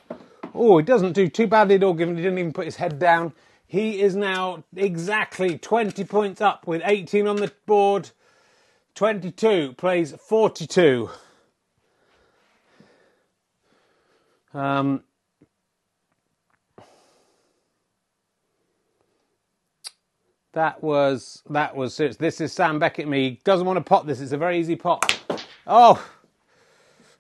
Oh, 0.56 0.78
he 0.78 0.84
doesn't 0.84 1.14
do 1.14 1.28
too 1.28 1.48
badly 1.48 1.76
at 1.76 1.84
all, 1.84 1.94
given 1.94 2.16
he 2.16 2.24
didn't 2.24 2.40
even 2.40 2.54
put 2.54 2.66
his 2.66 2.78
head 2.78 2.98
down. 2.98 3.34
He 3.68 4.02
is 4.02 4.16
now 4.16 4.64
exactly 4.76 5.58
20 5.58 6.04
points 6.06 6.42
up 6.42 6.66
with 6.66 6.82
18 6.84 7.28
on 7.28 7.36
the 7.36 7.52
board. 7.66 8.10
22 8.96 9.74
plays 9.78 10.14
42. 10.14 11.10
Um, 14.54 15.04
That 20.54 20.82
was 20.84 21.44
that 21.50 21.76
was 21.76 21.94
serious. 21.94 22.18
This 22.18 22.42
is 22.42 22.52
Sam 22.52 22.80
Beckett. 22.80 23.08
Me 23.08 23.40
doesn't 23.44 23.68
want 23.68 23.78
to 23.78 23.84
pot 23.84 24.08
this. 24.08 24.20
It's 24.20 24.32
a 24.32 24.38
very 24.38 24.60
easy 24.60 24.76
pot. 24.76 25.20
Oh, 25.68 26.04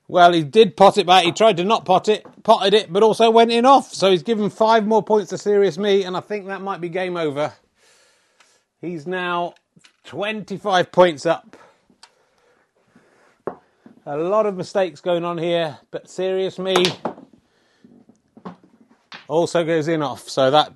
well, 0.07 0.33
he 0.33 0.43
did 0.43 0.75
pot 0.75 0.97
it 0.97 1.05
back. 1.05 1.23
He 1.23 1.31
tried 1.31 1.57
to 1.57 1.63
not 1.63 1.85
pot 1.85 2.09
it, 2.09 2.25
potted 2.41 2.73
it, 2.73 2.91
but 2.91 3.03
also 3.03 3.29
went 3.29 3.51
in 3.51 3.63
off. 3.63 3.93
So 3.93 4.09
he's 4.09 4.23
given 4.23 4.49
five 4.49 4.87
more 4.87 5.03
points 5.03 5.29
to 5.29 5.37
Serious 5.37 5.77
Me, 5.77 6.03
and 6.03 6.17
I 6.17 6.19
think 6.19 6.47
that 6.47 6.61
might 6.61 6.81
be 6.81 6.89
game 6.89 7.15
over. 7.15 7.53
He's 8.81 9.05
now 9.05 9.53
25 10.05 10.91
points 10.91 11.27
up. 11.27 11.55
A 14.07 14.17
lot 14.17 14.47
of 14.47 14.55
mistakes 14.57 14.99
going 14.99 15.23
on 15.23 15.37
here, 15.37 15.77
but 15.91 16.09
Serious 16.09 16.57
Me 16.57 16.73
also 19.27 19.63
goes 19.63 19.87
in 19.87 20.01
off. 20.01 20.27
So 20.27 20.49
that 20.49 20.73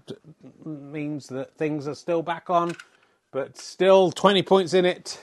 means 0.66 1.28
that 1.28 1.56
things 1.56 1.88
are 1.88 1.96
still 1.96 2.22
back 2.22 2.50
on, 2.50 2.76
but 3.32 3.58
still 3.58 4.12
20 4.12 4.44
points 4.44 4.74
in 4.74 4.86
it, 4.86 5.22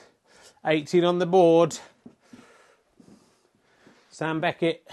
18 0.65 1.03
on 1.03 1.19
the 1.19 1.25
board. 1.25 1.77
Sam 4.09 4.39
Beckett 4.39 4.87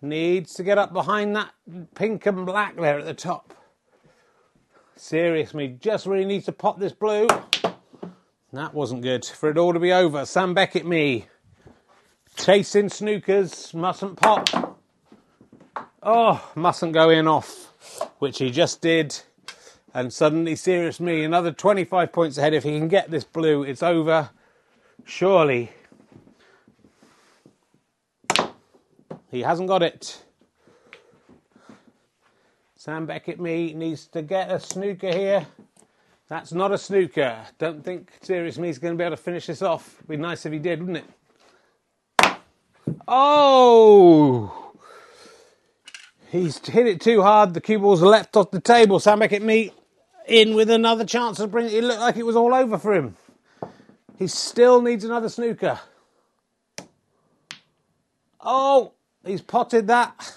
needs 0.00 0.54
to 0.54 0.62
get 0.62 0.78
up 0.78 0.92
behind 0.92 1.36
that 1.36 1.52
pink 1.94 2.26
and 2.26 2.46
black 2.46 2.76
there 2.76 2.98
at 2.98 3.04
the 3.04 3.14
top. 3.14 3.54
Seriously, 4.96 5.76
just 5.80 6.06
really 6.06 6.24
needs 6.24 6.46
to 6.46 6.52
pop 6.52 6.78
this 6.78 6.92
blue. 6.92 7.26
That 8.52 8.72
wasn't 8.72 9.02
good. 9.02 9.24
For 9.24 9.50
it 9.50 9.58
all 9.58 9.72
to 9.72 9.80
be 9.80 9.92
over. 9.92 10.24
Sam 10.24 10.54
Beckett, 10.54 10.86
me. 10.86 11.26
Chasing 12.36 12.88
snookers, 12.88 13.74
mustn't 13.74 14.16
pop. 14.16 14.78
Oh, 16.02 16.50
mustn't 16.54 16.92
go 16.92 17.10
in 17.10 17.26
off 17.26 17.73
which 18.18 18.38
he 18.38 18.50
just 18.50 18.80
did. 18.80 19.18
And 19.92 20.12
suddenly, 20.12 20.56
serious 20.56 20.98
me, 20.98 21.22
another 21.22 21.52
25 21.52 22.12
points 22.12 22.38
ahead. 22.38 22.54
If 22.54 22.64
he 22.64 22.78
can 22.78 22.88
get 22.88 23.10
this 23.10 23.24
blue, 23.24 23.62
it's 23.62 23.82
over. 23.82 24.30
Surely. 25.04 25.70
He 29.30 29.42
hasn't 29.42 29.68
got 29.68 29.82
it. 29.82 30.24
Sam 32.76 33.06
Beckett 33.06 33.40
me 33.40 33.72
needs 33.72 34.06
to 34.08 34.22
get 34.22 34.50
a 34.50 34.60
snooker 34.60 35.12
here. 35.12 35.46
That's 36.28 36.52
not 36.52 36.72
a 36.72 36.78
snooker. 36.78 37.44
Don't 37.58 37.84
think 37.84 38.12
Serious 38.22 38.58
Me 38.58 38.68
is 38.68 38.78
going 38.78 38.94
to 38.94 38.98
be 38.98 39.04
able 39.04 39.16
to 39.16 39.22
finish 39.22 39.46
this 39.46 39.62
off. 39.62 40.02
Be 40.08 40.16
nice 40.16 40.46
if 40.46 40.52
he 40.52 40.58
did, 40.58 40.80
wouldn't 40.80 41.04
it? 42.18 42.36
Oh! 43.06 44.63
He's 46.34 46.58
hit 46.66 46.88
it 46.88 47.00
too 47.00 47.22
hard. 47.22 47.54
The 47.54 47.60
cue 47.60 47.78
ball's 47.78 48.02
leapt 48.02 48.36
off 48.36 48.50
the 48.50 48.60
table. 48.60 48.98
Sam 48.98 49.20
Beckett 49.20 49.40
me 49.40 49.72
in 50.26 50.56
with 50.56 50.68
another 50.68 51.04
chance 51.04 51.36
to 51.36 51.46
bring 51.46 51.66
it. 51.66 51.74
It 51.74 51.84
looked 51.84 52.00
like 52.00 52.16
it 52.16 52.26
was 52.26 52.34
all 52.34 52.52
over 52.52 52.76
for 52.76 52.92
him. 52.92 53.16
He 54.18 54.26
still 54.26 54.82
needs 54.82 55.04
another 55.04 55.28
snooker. 55.28 55.78
Oh, 58.40 58.94
he's 59.24 59.42
potted 59.42 59.86
that. 59.86 60.34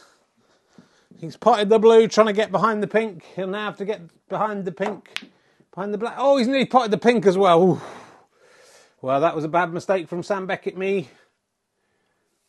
He's 1.19 1.35
potted 1.35 1.69
the 1.69 1.79
blue, 1.79 2.07
trying 2.07 2.27
to 2.27 2.33
get 2.33 2.51
behind 2.51 2.83
the 2.83 2.87
pink. 2.87 3.23
He'll 3.35 3.47
now 3.47 3.65
have 3.65 3.77
to 3.77 3.85
get 3.85 4.01
behind 4.29 4.65
the 4.65 4.71
pink, 4.71 5.31
behind 5.73 5.95
the 5.95 5.97
black. 5.97 6.13
Oh, 6.19 6.37
he's 6.37 6.47
nearly 6.47 6.67
potted 6.67 6.91
the 6.91 6.99
pink 6.99 7.25
as 7.25 7.39
well. 7.39 7.63
Ooh. 7.63 7.81
Well, 9.01 9.19
that 9.21 9.35
was 9.35 9.45
a 9.45 9.49
bad 9.49 9.73
mistake 9.73 10.07
from 10.07 10.21
Sam 10.21 10.45
Beckett. 10.45 10.77
Me. 10.77 11.09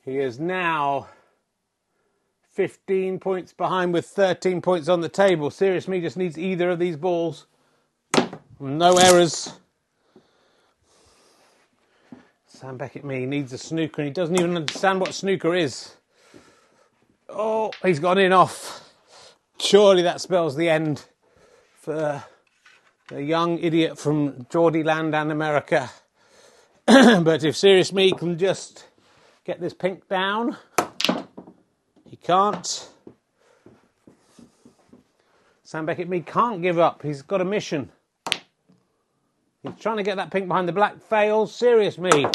He 0.05 0.19
is 0.19 0.39
now 0.39 1.09
15 2.59 3.21
points 3.21 3.53
behind 3.53 3.95
with 3.95 4.05
13 4.05 4.61
points 4.61 4.89
on 4.89 5.01
the 5.01 5.09
table. 5.09 5.49
Serious 5.49 5.87
Me 5.87 6.01
just 6.01 6.17
needs 6.17 6.37
either 6.37 6.71
of 6.71 6.81
these 6.81 6.97
balls. 6.97 7.47
No 8.59 8.99
errors. 8.99 9.61
Sam 12.49 12.77
Beckett 12.77 13.05
me 13.05 13.27
needs 13.27 13.53
a 13.53 13.59
snooker 13.59 14.03
and 14.03 14.09
he 14.09 14.13
doesn't 14.13 14.35
even 14.35 14.57
understand 14.57 15.01
what 15.01 15.15
snooker 15.15 15.55
is. 15.55 15.95
Oh, 17.29 17.71
he's 17.85 18.01
gone 18.01 18.19
in 18.19 18.33
off. 18.33 18.93
Surely 19.61 20.03
that 20.03 20.21
spells 20.21 20.57
the 20.57 20.69
end 20.69 21.05
for 21.77 22.25
the 23.07 23.23
young 23.23 23.61
idiot 23.61 24.01
from 24.01 24.49
Geordie 24.51 24.83
land 24.83 25.15
and 25.15 25.31
America. 25.31 25.89
but 26.87 27.45
if 27.45 27.57
Serious 27.57 27.93
Me 27.93 28.11
can 28.11 28.37
just 28.37 28.89
get 29.45 29.61
this 29.61 29.75
pink 29.75 30.09
down, 30.09 30.57
he 32.09 32.17
can't. 32.17 32.89
Sam 35.63 35.87
Beckett 35.87 36.09
me 36.09 36.21
can't 36.21 36.63
give 36.63 36.79
up. 36.79 37.03
He's 37.03 37.23
got 37.23 37.41
a 37.41 37.45
mission. 37.45 37.91
He's 39.63 39.79
trying 39.79 39.99
to 39.99 40.03
get 40.03 40.17
that 40.17 40.31
pink 40.31 40.49
behind 40.49 40.69
the 40.69 40.73
black. 40.73 41.03
Fails. 41.03 41.55
Serious 41.55 41.99
Me. 41.99 42.27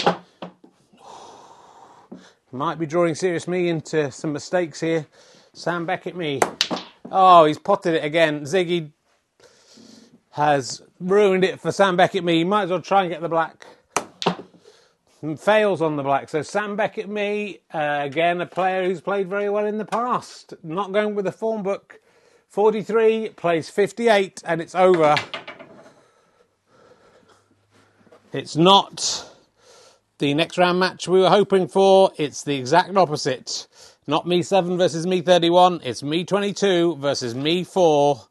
Might 2.51 2.77
be 2.77 2.85
drawing 2.85 3.15
Serious 3.15 3.47
Me 3.47 3.69
into 3.69 4.11
some 4.11 4.31
mistakes 4.31 4.79
here. 4.79 5.07
Sam 5.53 5.87
Beckett 5.87 6.15
me. 6.15 6.39
Oh, 7.11 7.45
he's 7.45 7.57
potted 7.57 7.95
it 7.95 8.03
again. 8.03 8.41
Ziggy 8.41 8.91
has 10.29 10.83
ruined 10.99 11.43
it 11.43 11.59
for 11.59 11.71
Sam 11.71 11.97
Beckett 11.97 12.23
me. 12.23 12.35
He 12.37 12.43
might 12.43 12.63
as 12.63 12.69
well 12.69 12.81
try 12.81 13.01
and 13.01 13.11
get 13.11 13.21
the 13.21 13.29
black. 13.29 13.65
Fails 15.37 15.81
on 15.81 15.95
the 15.95 16.03
black. 16.03 16.27
So 16.27 16.41
Sam 16.41 16.75
Beckett 16.75 17.07
me, 17.07 17.59
uh, 17.73 17.99
again, 18.01 18.41
a 18.41 18.45
player 18.45 18.83
who's 18.83 18.99
played 18.99 19.29
very 19.29 19.49
well 19.49 19.65
in 19.65 19.77
the 19.77 19.85
past. 19.85 20.53
Not 20.63 20.91
going 20.91 21.15
with 21.15 21.23
the 21.23 21.31
form 21.31 21.63
book. 21.63 22.01
43 22.49 23.29
plays 23.29 23.69
58 23.69 24.43
and 24.45 24.59
it's 24.59 24.75
over. 24.75 25.15
It's 28.33 28.57
not 28.57 29.31
the 30.17 30.33
next 30.33 30.57
round 30.57 30.79
match 30.79 31.07
we 31.07 31.21
were 31.21 31.29
hoping 31.29 31.69
for. 31.69 32.11
It's 32.17 32.43
the 32.43 32.57
exact 32.57 32.97
opposite. 32.97 33.67
Not 34.05 34.27
me 34.27 34.43
7 34.43 34.77
versus 34.77 35.07
me 35.07 35.21
31. 35.21 35.79
It's 35.85 36.03
me 36.03 36.25
22 36.25 36.97
versus 36.97 37.33
me 37.33 37.63
4. 37.63 38.27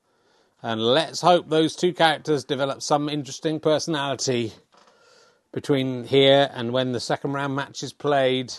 And 0.61 0.79
let's 0.79 1.23
hope 1.23 1.49
those 1.49 1.75
two 1.75 1.95
characters 1.95 2.45
develop 2.45 2.83
some 2.83 3.09
interesting 3.09 3.61
personality 3.61 4.53
between 5.53 6.05
here 6.05 6.51
and 6.55 6.73
when 6.73 6.93
the 6.93 7.01
second 7.01 7.33
round 7.33 7.55
match 7.55 7.83
is 7.83 7.93
played. 7.93 8.53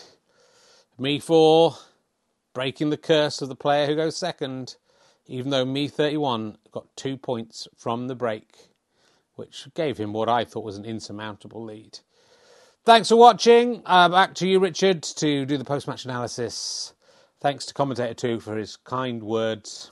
Me 0.98 1.18
4 1.18 1.76
breaking 2.54 2.90
the 2.90 2.96
curse 2.96 3.42
of 3.42 3.48
the 3.48 3.56
player 3.56 3.86
who 3.86 3.96
goes 3.96 4.16
second 4.16 4.76
even 5.26 5.50
though 5.50 5.64
me 5.64 5.88
31 5.88 6.58
got 6.70 6.86
two 6.96 7.16
points 7.16 7.66
from 7.76 8.08
the 8.08 8.14
break, 8.14 8.68
which 9.36 9.66
gave 9.74 9.96
him 9.98 10.12
what 10.12 10.28
I 10.28 10.44
thought 10.44 10.64
was 10.64 10.76
an 10.76 10.84
insurmountable 10.84 11.64
lead. 11.64 11.98
Thanks 12.84 13.08
for 13.08 13.16
watching. 13.16 13.82
Uh, 13.86 14.08
back 14.10 14.34
to 14.34 14.48
you, 14.48 14.58
Richard, 14.58 15.02
to 15.02 15.46
do 15.46 15.56
the 15.56 15.64
post 15.64 15.88
match 15.88 16.04
analysis. 16.04 16.92
Thanks 17.40 17.64
to 17.66 17.74
Commentator 17.74 18.14
2 18.14 18.40
for 18.40 18.56
his 18.56 18.76
kind 18.76 19.22
words. 19.22 19.90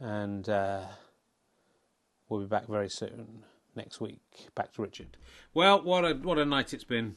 And 0.00 0.48
uh, 0.48 0.82
we'll 2.28 2.40
be 2.40 2.46
back 2.46 2.66
very 2.66 2.90
soon 2.90 3.44
next 3.76 4.00
week. 4.00 4.20
Back 4.54 4.72
to 4.74 4.82
Richard. 4.82 5.16
Well, 5.54 5.82
what 5.82 6.04
a 6.04 6.14
what 6.14 6.38
a 6.38 6.44
night 6.44 6.72
it's 6.74 6.84
been. 6.84 7.16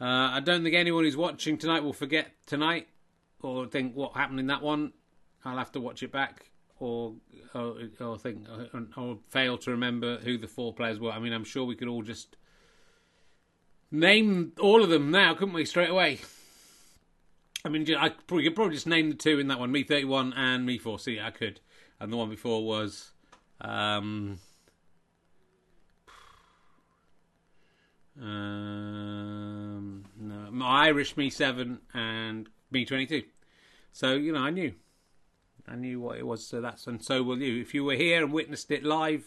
Uh, 0.00 0.30
I 0.32 0.40
don't 0.40 0.64
think 0.64 0.74
anyone 0.74 1.04
who's 1.04 1.16
watching 1.16 1.56
tonight 1.56 1.84
will 1.84 1.92
forget 1.92 2.32
tonight 2.46 2.88
or 3.40 3.66
think 3.66 3.94
what 3.94 4.16
happened 4.16 4.40
in 4.40 4.48
that 4.48 4.62
one, 4.62 4.92
I'll 5.44 5.58
have 5.58 5.72
to 5.72 5.80
watch 5.80 6.02
it 6.02 6.10
back, 6.10 6.50
or 6.80 7.14
or, 7.54 7.76
or 8.00 8.18
think 8.18 8.46
or, 8.72 8.86
or 8.96 9.18
fail 9.28 9.58
to 9.58 9.70
remember 9.70 10.18
who 10.18 10.38
the 10.38 10.48
four 10.48 10.72
players 10.72 10.98
were. 10.98 11.12
I 11.12 11.18
mean, 11.18 11.32
I'm 11.32 11.44
sure 11.44 11.64
we 11.64 11.76
could 11.76 11.88
all 11.88 12.02
just 12.02 12.36
name 13.90 14.52
all 14.60 14.82
of 14.82 14.90
them 14.90 15.10
now, 15.10 15.34
couldn't 15.34 15.54
we? 15.54 15.64
Straight 15.64 15.90
away. 15.90 16.20
I 17.64 17.68
mean, 17.68 17.86
I 17.94 18.08
could 18.08 18.56
probably 18.56 18.74
just 18.74 18.88
name 18.88 19.08
the 19.08 19.14
two 19.14 19.38
in 19.38 19.48
that 19.48 19.60
one: 19.60 19.70
me 19.70 19.84
thirty 19.84 20.04
one 20.04 20.32
and 20.32 20.66
me 20.66 20.78
four. 20.78 20.98
See, 20.98 21.20
I 21.20 21.30
could, 21.30 21.60
and 22.00 22.12
the 22.12 22.16
one 22.16 22.30
before 22.30 22.64
was. 22.64 23.10
Um, 23.62 24.40
um, 28.20 30.04
no, 30.20 30.64
Irish 30.64 31.16
me 31.16 31.30
seven 31.30 31.78
and 31.94 32.48
me 32.70 32.84
twenty 32.84 33.06
two. 33.06 33.22
So 33.92 34.14
you 34.14 34.32
know, 34.32 34.40
I 34.40 34.50
knew, 34.50 34.74
I 35.66 35.76
knew 35.76 36.00
what 36.00 36.18
it 36.18 36.26
was. 36.26 36.44
So 36.44 36.60
that's 36.60 36.86
and 36.88 37.02
so 37.02 37.22
will 37.22 37.40
you. 37.40 37.62
If 37.62 37.72
you 37.72 37.84
were 37.84 37.94
here 37.94 38.22
and 38.22 38.32
witnessed 38.32 38.70
it 38.72 38.82
live, 38.82 39.26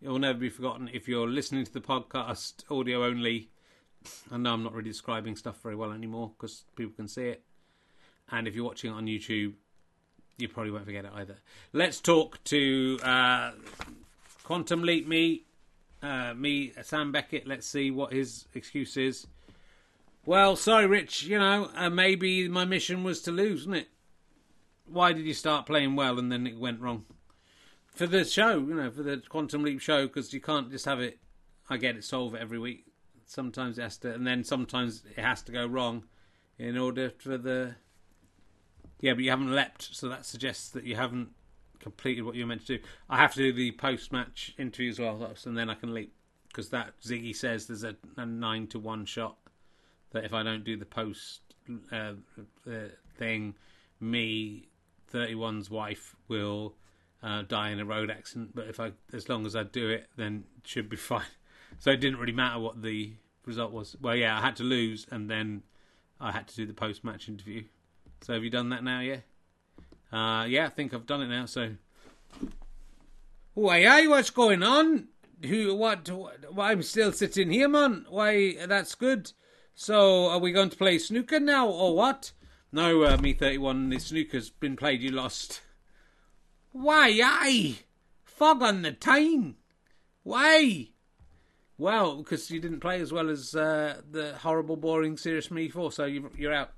it 0.00 0.08
will 0.08 0.18
never 0.18 0.38
be 0.38 0.48
forgotten. 0.48 0.88
If 0.92 1.06
you're 1.06 1.28
listening 1.28 1.66
to 1.66 1.72
the 1.72 1.80
podcast 1.80 2.64
audio 2.70 3.04
only, 3.04 3.50
I 4.32 4.38
know 4.38 4.54
I'm 4.54 4.62
not 4.62 4.72
really 4.72 4.88
describing 4.90 5.36
stuff 5.36 5.62
very 5.62 5.76
well 5.76 5.92
anymore 5.92 6.32
because 6.36 6.64
people 6.76 6.94
can 6.94 7.08
see 7.08 7.28
it. 7.28 7.42
And 8.30 8.48
if 8.48 8.54
you're 8.54 8.64
watching 8.64 8.90
it 8.90 8.94
on 8.94 9.04
YouTube, 9.06 9.52
you 10.36 10.48
probably 10.48 10.72
won't 10.72 10.84
forget 10.84 11.04
it 11.04 11.12
either. 11.14 11.36
Let's 11.72 12.00
talk 12.00 12.42
to 12.44 12.98
uh, 13.02 13.52
Quantum 14.42 14.82
Leap 14.82 15.06
me, 15.06 15.44
uh, 16.02 16.34
me, 16.34 16.72
Sam 16.82 17.12
Beckett. 17.12 17.46
Let's 17.46 17.66
see 17.66 17.90
what 17.90 18.12
his 18.12 18.46
excuse 18.54 18.96
is. 18.96 19.26
Well, 20.26 20.56
sorry, 20.56 20.86
Rich. 20.86 21.24
You 21.24 21.38
know, 21.38 21.70
uh, 21.76 21.90
maybe 21.90 22.48
my 22.48 22.64
mission 22.64 23.04
was 23.04 23.20
to 23.22 23.30
lose, 23.30 23.60
wasn't 23.60 23.76
it? 23.76 23.88
Why 24.86 25.12
did 25.12 25.24
you 25.24 25.34
start 25.34 25.66
playing 25.66 25.96
well 25.96 26.18
and 26.18 26.30
then 26.30 26.46
it 26.46 26.58
went 26.58 26.80
wrong? 26.80 27.04
For 27.86 28.06
the 28.06 28.24
show, 28.24 28.58
you 28.58 28.74
know, 28.74 28.90
for 28.90 29.02
the 29.02 29.22
Quantum 29.28 29.62
Leap 29.62 29.80
show, 29.80 30.06
because 30.06 30.32
you 30.32 30.40
can't 30.40 30.70
just 30.70 30.84
have 30.84 31.00
it. 31.00 31.18
I 31.70 31.76
get 31.76 31.96
it, 31.96 32.04
solve 32.04 32.34
it 32.34 32.40
every 32.40 32.58
week. 32.58 32.84
Sometimes 33.26 33.78
it 33.78 33.82
has 33.82 33.96
to, 33.98 34.12
and 34.12 34.26
then 34.26 34.44
sometimes 34.44 35.02
it 35.16 35.20
has 35.20 35.42
to 35.44 35.52
go 35.52 35.66
wrong 35.66 36.04
in 36.58 36.76
order 36.76 37.10
for 37.10 37.38
the. 37.38 37.76
Yeah, 39.04 39.12
but 39.12 39.22
you 39.22 39.28
haven't 39.28 39.54
leapt, 39.54 39.94
so 39.94 40.08
that 40.08 40.24
suggests 40.24 40.70
that 40.70 40.84
you 40.84 40.96
haven't 40.96 41.28
completed 41.78 42.22
what 42.22 42.36
you're 42.36 42.46
meant 42.46 42.62
to 42.68 42.78
do. 42.78 42.84
I 43.10 43.18
have 43.18 43.34
to 43.34 43.38
do 43.38 43.52
the 43.52 43.72
post-match 43.72 44.54
interview 44.56 44.88
as 44.88 44.98
well, 44.98 45.30
and 45.44 45.58
then 45.58 45.68
I 45.68 45.74
can 45.74 45.92
leap 45.92 46.14
because 46.48 46.70
that 46.70 46.98
Ziggy 47.02 47.36
says 47.36 47.66
there's 47.66 47.84
a, 47.84 47.96
a 48.16 48.24
nine 48.24 48.66
to 48.68 48.78
one 48.78 49.04
shot 49.04 49.36
that 50.12 50.24
if 50.24 50.32
I 50.32 50.42
don't 50.42 50.64
do 50.64 50.78
the 50.78 50.86
post 50.86 51.42
uh, 51.92 52.12
uh, 52.66 52.72
thing, 53.18 53.56
me, 54.00 54.68
31's 55.12 55.68
wife, 55.68 56.16
will 56.28 56.74
uh, 57.22 57.42
die 57.42 57.72
in 57.72 57.80
a 57.80 57.84
road 57.84 58.10
accident. 58.10 58.54
But 58.54 58.68
if 58.68 58.80
I, 58.80 58.92
as 59.12 59.28
long 59.28 59.44
as 59.44 59.54
I 59.54 59.64
do 59.64 59.90
it, 59.90 60.06
then 60.16 60.44
it 60.56 60.66
should 60.66 60.88
be 60.88 60.96
fine. 61.12 61.26
So 61.78 61.90
it 61.90 62.00
didn't 62.00 62.20
really 62.20 62.32
matter 62.32 62.58
what 62.58 62.80
the 62.80 63.12
result 63.44 63.70
was. 63.70 63.96
Well, 64.00 64.16
yeah, 64.16 64.38
I 64.38 64.40
had 64.40 64.56
to 64.56 64.62
lose, 64.62 65.06
and 65.10 65.28
then 65.28 65.62
I 66.18 66.32
had 66.32 66.48
to 66.48 66.56
do 66.56 66.64
the 66.64 66.72
post 66.72 67.04
match 67.04 67.28
interview. 67.28 67.64
So 68.24 68.32
have 68.32 68.42
you 68.42 68.48
done 68.48 68.70
that 68.70 68.82
now? 68.82 69.00
Yeah. 69.00 69.18
Uh, 70.10 70.46
yeah, 70.46 70.64
I 70.64 70.70
think 70.70 70.94
I've 70.94 71.04
done 71.04 71.20
it 71.20 71.28
now. 71.28 71.44
So. 71.44 71.72
Why, 73.52 73.84
aye, 73.84 74.06
what's 74.06 74.30
going 74.30 74.62
on? 74.62 75.08
Who, 75.44 75.74
what, 75.74 76.08
what, 76.08 76.32
I'm 76.58 76.82
still 76.82 77.12
sitting 77.12 77.50
here, 77.50 77.68
man. 77.68 78.06
Why, 78.08 78.56
that's 78.66 78.94
good. 78.94 79.32
So, 79.74 80.28
are 80.28 80.38
we 80.38 80.52
going 80.52 80.70
to 80.70 80.76
play 80.76 80.98
snooker 80.98 81.38
now, 81.38 81.68
or 81.68 81.94
what? 81.94 82.32
No, 82.72 83.04
uh, 83.04 83.18
me 83.18 83.34
31, 83.34 83.90
the 83.90 83.98
snooker's 83.98 84.48
been 84.48 84.76
played, 84.76 85.02
you 85.02 85.10
lost. 85.10 85.60
Why, 86.72 87.20
aye? 87.22 87.76
Fog 88.24 88.62
on 88.62 88.80
the 88.80 88.92
Tyne. 88.92 89.56
Why? 90.22 90.88
Well, 91.76 92.16
because 92.16 92.50
you 92.50 92.58
didn't 92.58 92.80
play 92.80 93.02
as 93.02 93.12
well 93.12 93.28
as 93.28 93.54
uh, 93.54 94.00
the 94.10 94.34
horrible, 94.36 94.76
boring 94.76 95.18
Serious 95.18 95.50
Me 95.50 95.68
4, 95.68 95.92
so 95.92 96.06
you, 96.06 96.30
you're 96.38 96.54
out. 96.54 96.70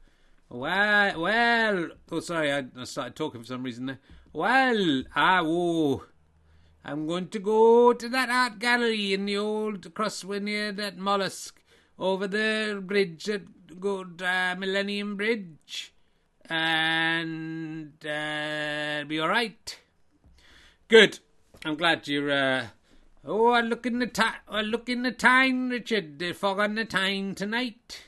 Well, 0.48 1.20
well. 1.20 1.88
Oh, 2.10 2.20
sorry, 2.20 2.52
I, 2.52 2.64
I 2.78 2.84
started 2.84 3.16
talking 3.16 3.40
for 3.40 3.46
some 3.46 3.62
reason 3.62 3.86
there. 3.86 3.98
Well, 4.32 5.02
ah, 5.14 5.42
whoa. 5.42 6.04
I'm 6.84 7.06
going 7.06 7.28
to 7.30 7.38
go 7.40 7.92
to 7.92 8.08
that 8.10 8.30
art 8.30 8.60
gallery 8.60 9.12
in 9.12 9.26
the 9.26 9.36
old 9.38 9.92
crossway 9.92 10.38
near 10.38 10.70
that 10.72 10.96
mollusk 10.96 11.60
over 11.98 12.28
the 12.28 12.80
bridge 12.84 13.28
at 13.28 13.80
good 13.80 14.22
uh, 14.22 14.54
Millennium 14.56 15.16
Bridge, 15.16 15.92
and 16.48 17.92
uh, 18.06 19.04
be 19.04 19.18
all 19.18 19.28
right. 19.28 19.78
Good. 20.88 21.18
I'm 21.64 21.74
glad 21.74 22.06
you're. 22.06 22.30
Uh... 22.30 22.66
Oh, 23.24 23.48
I 23.48 23.62
look 23.62 23.86
in 23.86 23.98
the 23.98 24.06
time. 24.06 24.36
I 24.48 24.60
look 24.60 24.88
in 24.88 25.02
the 25.02 25.10
time, 25.10 25.70
Richard. 25.70 26.20
The 26.20 26.32
fog 26.32 26.60
on 26.60 26.76
the 26.76 26.84
Tyne 26.84 27.34
tonight. 27.34 28.04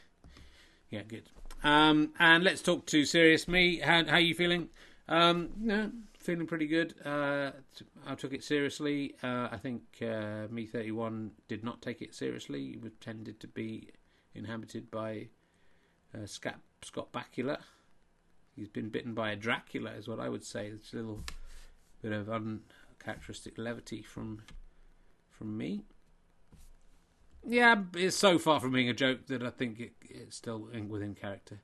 Yeah, 0.91 1.03
good. 1.03 1.31
Um, 1.63 2.11
and 2.19 2.45
let's 2.45 2.63
talk 2.63 2.87
to 2.87 3.05
serious 3.05 3.49
me. 3.49 3.79
How 3.79 4.05
how 4.05 4.19
you 4.19 4.35
feeling? 4.35 4.69
Um, 5.09 5.51
no, 5.59 5.91
feeling 6.19 6.47
pretty 6.47 6.67
good. 6.67 6.95
Uh, 7.05 7.53
I 8.07 8.15
took 8.15 8.33
it 8.33 8.45
seriously. 8.45 9.15
Uh, 9.23 9.49
I 9.51 9.57
think 9.57 9.83
uh, 10.03 10.47
Me 10.51 10.67
31 10.67 11.31
did 11.49 11.65
not 11.65 11.81
take 11.81 12.03
it 12.03 12.15
seriously. 12.15 12.79
He 12.83 12.91
tended 13.01 13.41
to 13.41 13.47
be 13.49 13.89
inhabited 14.35 14.91
by 14.91 15.29
uh, 16.15 16.27
Scott, 16.27 16.59
Scott 16.83 17.13
Bakula. 17.13 17.59
He's 18.55 18.69
been 18.69 18.89
bitten 18.89 19.15
by 19.15 19.31
a 19.31 19.37
Dracula, 19.37 19.93
is 19.93 20.09
what 20.09 20.21
I 20.21 20.29
would 20.29 20.45
say. 20.45 20.67
It's 20.67 20.93
a 20.93 20.97
little 20.97 21.25
bit 22.03 22.13
of 22.13 22.29
uncharacteristic 22.29 23.57
levity 23.57 24.03
from 24.03 24.43
from 25.31 25.57
me. 25.57 25.85
Yeah, 27.47 27.83
it's 27.95 28.17
so 28.17 28.39
far 28.39 28.61
from 28.61 28.73
being 28.73 28.89
a 28.89 28.95
joke 28.95 29.27
that 29.27 29.43
I 29.43 29.51
think 29.51 29.81
it, 29.81 29.93
it's 30.03 30.37
still 30.37 30.69
in, 30.73 30.89
within 30.89 31.15
character. 31.15 31.61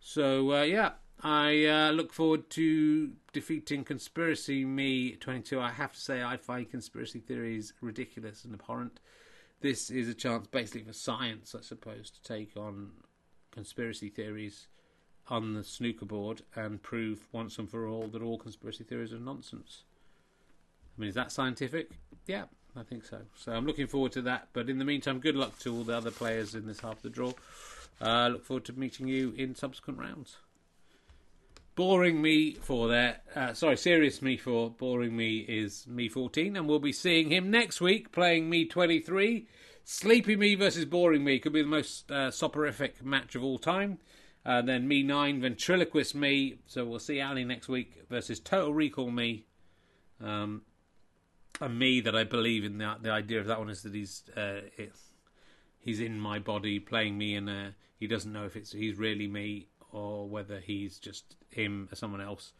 So 0.00 0.52
uh, 0.52 0.62
yeah, 0.62 0.92
I 1.22 1.64
uh, 1.64 1.90
look 1.90 2.12
forward 2.12 2.48
to 2.50 3.12
defeating 3.32 3.84
Conspiracy 3.84 4.64
Me 4.64 5.12
22. 5.12 5.60
I 5.60 5.70
have 5.70 5.92
to 5.92 6.00
say, 6.00 6.22
I 6.22 6.36
find 6.36 6.70
conspiracy 6.70 7.18
theories 7.18 7.72
ridiculous 7.80 8.44
and 8.44 8.54
abhorrent. 8.54 9.00
This 9.60 9.90
is 9.90 10.08
a 10.08 10.14
chance, 10.14 10.46
basically, 10.46 10.82
for 10.82 10.92
science, 10.92 11.56
I 11.56 11.62
suppose, 11.62 12.10
to 12.10 12.22
take 12.22 12.56
on 12.56 12.90
conspiracy 13.50 14.08
theories 14.08 14.68
on 15.28 15.54
the 15.54 15.64
snooker 15.64 16.06
board 16.06 16.42
and 16.54 16.80
prove 16.80 17.26
once 17.32 17.58
and 17.58 17.68
for 17.68 17.88
all 17.88 18.06
that 18.08 18.22
all 18.22 18.38
conspiracy 18.38 18.84
theories 18.84 19.12
are 19.12 19.18
nonsense. 19.18 19.82
I 20.96 21.00
mean, 21.00 21.08
is 21.08 21.16
that 21.16 21.32
scientific? 21.32 21.90
Yeah, 22.26 22.44
I 22.78 22.82
think 22.84 23.04
so. 23.04 23.18
So 23.36 23.52
I'm 23.52 23.66
looking 23.66 23.86
forward 23.86 24.12
to 24.12 24.22
that. 24.22 24.48
But 24.52 24.70
in 24.70 24.78
the 24.78 24.84
meantime, 24.84 25.18
good 25.18 25.36
luck 25.36 25.58
to 25.60 25.74
all 25.74 25.84
the 25.84 25.96
other 25.96 26.10
players 26.10 26.54
in 26.54 26.66
this 26.66 26.80
half 26.80 26.96
of 26.96 27.02
the 27.02 27.10
draw. 27.10 27.32
Uh, 28.00 28.28
look 28.28 28.44
forward 28.44 28.64
to 28.66 28.72
meeting 28.78 29.08
you 29.08 29.34
in 29.36 29.54
subsequent 29.54 29.98
rounds. 29.98 30.36
Boring 31.74 32.20
me 32.20 32.54
for 32.54 32.88
there. 32.88 33.20
Uh, 33.34 33.52
sorry, 33.54 33.76
serious 33.76 34.20
me 34.20 34.36
for 34.36 34.70
boring 34.70 35.16
me 35.16 35.38
is 35.38 35.86
me 35.86 36.08
14, 36.08 36.56
and 36.56 36.68
we'll 36.68 36.78
be 36.78 36.92
seeing 36.92 37.30
him 37.30 37.50
next 37.50 37.80
week 37.80 38.10
playing 38.12 38.50
me 38.50 38.64
23. 38.64 39.46
Sleepy 39.84 40.36
me 40.36 40.54
versus 40.54 40.84
boring 40.84 41.24
me 41.24 41.38
could 41.38 41.52
be 41.52 41.62
the 41.62 41.68
most 41.68 42.10
uh, 42.10 42.30
soporific 42.30 43.04
match 43.04 43.34
of 43.34 43.42
all 43.42 43.58
time. 43.58 43.98
Uh, 44.44 44.62
then 44.62 44.88
me 44.88 45.02
9, 45.02 45.40
ventriloquist 45.40 46.14
me. 46.14 46.58
So 46.66 46.84
we'll 46.84 46.98
see 46.98 47.20
Ali 47.20 47.44
next 47.44 47.68
week 47.68 48.04
versus 48.08 48.40
total 48.40 48.74
recall 48.74 49.10
me. 49.10 49.46
Um, 50.20 50.62
and 51.60 51.78
me 51.78 52.00
that 52.00 52.14
I 52.14 52.24
believe 52.24 52.64
in 52.64 52.78
the 52.78 52.96
the 53.00 53.10
idea 53.10 53.40
of 53.40 53.46
that 53.46 53.58
one 53.58 53.70
is 53.70 53.82
that 53.82 53.94
he's 53.94 54.24
uh, 54.36 54.60
he's 55.78 56.00
in 56.00 56.20
my 56.20 56.38
body 56.38 56.78
playing 56.78 57.18
me 57.18 57.34
and 57.34 57.74
he 57.98 58.06
doesn't 58.06 58.32
know 58.32 58.44
if 58.44 58.56
it's 58.56 58.72
he's 58.72 58.96
really 58.96 59.26
me 59.26 59.68
or 59.90 60.28
whether 60.28 60.60
he's 60.60 60.98
just 60.98 61.36
him 61.50 61.88
or 61.90 61.96
someone 61.96 62.20
else 62.20 62.52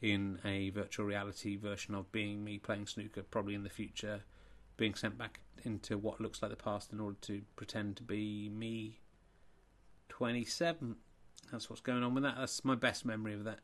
in 0.00 0.38
a 0.44 0.70
virtual 0.70 1.06
reality 1.06 1.56
version 1.56 1.94
of 1.94 2.10
being 2.12 2.44
me 2.44 2.58
playing 2.58 2.86
snooker, 2.86 3.22
probably 3.22 3.54
in 3.54 3.62
the 3.62 3.70
future, 3.70 4.22
being 4.76 4.94
sent 4.94 5.16
back 5.16 5.40
into 5.64 5.96
what 5.98 6.20
looks 6.20 6.42
like 6.42 6.50
the 6.50 6.56
past 6.56 6.92
in 6.92 7.00
order 7.00 7.16
to 7.22 7.42
pretend 7.56 7.96
to 7.96 8.02
be 8.02 8.48
me 8.50 9.00
27. 10.08 10.96
That's 11.50 11.70
what's 11.70 11.80
going 11.80 12.02
on 12.02 12.14
with 12.14 12.22
that. 12.24 12.36
That's 12.38 12.64
my 12.64 12.74
best 12.74 13.04
memory 13.04 13.34
of 13.34 13.44
that. 13.44 13.60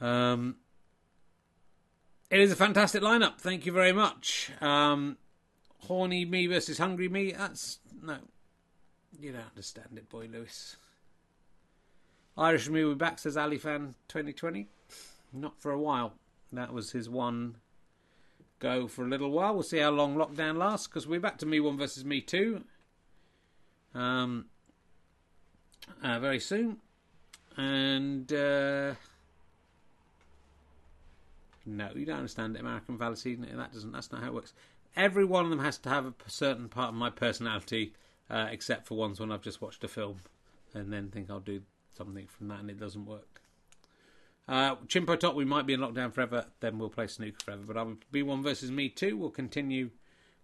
Um, 0.00 0.56
it 2.30 2.40
is 2.40 2.52
a 2.52 2.56
fantastic 2.56 3.02
lineup. 3.02 3.38
Thank 3.38 3.66
you 3.66 3.72
very 3.72 3.92
much. 3.92 4.50
Um, 4.60 5.16
horny 5.80 6.24
me 6.24 6.46
versus 6.46 6.78
hungry 6.78 7.08
me. 7.08 7.32
That's 7.32 7.78
no, 8.02 8.18
you 9.20 9.32
don't 9.32 9.42
understand 9.42 9.88
it, 9.96 10.08
boy 10.08 10.28
Lewis. 10.32 10.76
Irish 12.38 12.68
movie 12.68 12.94
back, 12.94 13.18
says 13.18 13.36
Ali 13.36 13.58
fan 13.58 13.94
2020. 14.08 14.68
Not 15.32 15.60
for 15.60 15.70
a 15.70 15.78
while. 15.78 16.12
That 16.52 16.72
was 16.72 16.92
his 16.92 17.08
one 17.08 17.56
go 18.58 18.86
for 18.88 19.04
a 19.04 19.08
little 19.08 19.30
while. 19.30 19.54
We'll 19.54 19.62
see 19.62 19.78
how 19.78 19.90
long 19.90 20.16
lockdown 20.16 20.56
lasts 20.56 20.86
because 20.86 21.06
we're 21.06 21.20
back 21.20 21.38
to 21.38 21.46
me 21.46 21.60
one 21.60 21.76
versus 21.76 22.04
me 22.04 22.20
two. 22.20 22.64
Um, 23.94 24.46
uh, 26.02 26.18
very 26.18 26.40
soon, 26.40 26.78
and 27.56 28.30
uh, 28.32 28.94
no, 31.66 31.90
you 31.94 32.06
don't 32.06 32.18
understand 32.18 32.56
American 32.56 32.96
fallacy. 32.96 33.34
That 33.34 33.72
doesn't. 33.72 33.92
That's 33.92 34.12
not 34.12 34.22
how 34.22 34.28
it 34.28 34.34
works. 34.34 34.54
Every 34.96 35.24
one 35.24 35.44
of 35.44 35.50
them 35.50 35.58
has 35.58 35.78
to 35.78 35.88
have 35.88 36.06
a 36.06 36.14
certain 36.26 36.68
part 36.68 36.90
of 36.90 36.94
my 36.94 37.10
personality, 37.10 37.92
uh, 38.30 38.48
except 38.50 38.86
for 38.86 38.96
ones 38.96 39.20
when 39.20 39.30
I've 39.30 39.42
just 39.42 39.60
watched 39.60 39.84
a 39.84 39.88
film 39.88 40.20
and 40.72 40.92
then 40.92 41.08
think 41.08 41.30
I'll 41.30 41.40
do 41.40 41.62
something 41.96 42.26
from 42.26 42.48
that 42.48 42.60
and 42.60 42.70
it 42.70 42.80
doesn't 42.80 43.04
work. 43.04 43.42
Uh, 44.48 44.76
Chimpo 44.86 45.18
Top, 45.18 45.34
we 45.34 45.44
might 45.44 45.66
be 45.66 45.72
in 45.72 45.80
lockdown 45.80 46.12
forever, 46.12 46.46
then 46.60 46.78
we'll 46.78 46.88
play 46.88 47.08
snooker 47.08 47.36
forever. 47.44 47.62
But 47.66 47.76
I'll 47.76 47.96
be 48.12 48.22
one 48.22 48.42
versus 48.42 48.70
me 48.70 48.88
too. 48.88 49.16
We'll 49.16 49.30
continue 49.30 49.90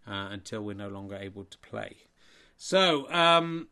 uh, 0.06 0.28
until 0.30 0.62
we're 0.62 0.74
no 0.74 0.88
longer 0.88 1.16
able 1.16 1.44
to 1.44 1.58
play. 1.58 1.96
So, 2.56 3.10
um, 3.12 3.68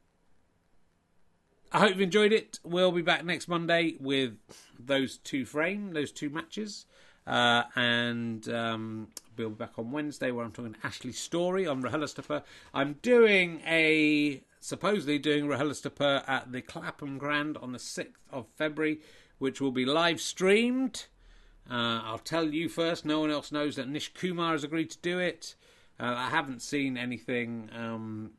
I 1.72 1.80
hope 1.80 1.90
you've 1.90 2.01
enjoyed 2.01 2.32
it. 2.32 2.59
We'll 2.64 2.92
be 2.92 3.03
back 3.03 3.24
next 3.24 3.48
Monday 3.48 3.96
with 4.01 4.34
those 4.78 5.18
two 5.18 5.44
frame, 5.44 5.92
those 5.92 6.11
two 6.11 6.30
matches. 6.30 6.86
Uh, 7.27 7.64
and 7.77 8.49
um, 8.49 9.09
we'll 9.37 9.51
be 9.51 9.55
back 9.57 9.79
on 9.79 9.93
Wednesday 9.93 10.31
where 10.31 10.45
I'm 10.45 10.53
talking 10.53 10.77
Ashley 10.83 11.12
Storrie 11.12 11.71
on 11.71 11.83
RHLSTP. 11.83 12.43
I'm 12.75 12.95
doing 13.03 13.61
a 13.66 14.43
supposedly 14.61 15.18
doing 15.18 15.47
RHLSTP 15.47 16.29
at 16.29 16.53
the 16.53 16.61
Clapham 16.61 17.18
Grand 17.18 17.57
on 17.59 17.73
the 17.73 17.79
6th 17.79 18.12
of 18.31 18.47
February, 18.57 19.01
which 19.39 19.61
will 19.61 19.73
be 19.73 19.85
live 19.85 20.21
streamed. 20.21 21.07
Uh, 21.71 22.03
I'll 22.05 22.18
tell 22.18 22.47
you 22.47 22.68
first, 22.68 23.05
no 23.05 23.21
one 23.21 23.31
else 23.31 23.53
knows 23.53 23.77
that 23.77 23.89
Nish 23.89 24.12
Kumar 24.12 24.53
has 24.53 24.64
agreed 24.64 24.91
to 24.91 24.99
do 24.99 25.18
it. 25.18 25.55
Uh, 25.99 26.14
I 26.16 26.31
haven't 26.31 26.62
seen 26.62 26.97
anything 26.97 27.71
um, 27.75 28.33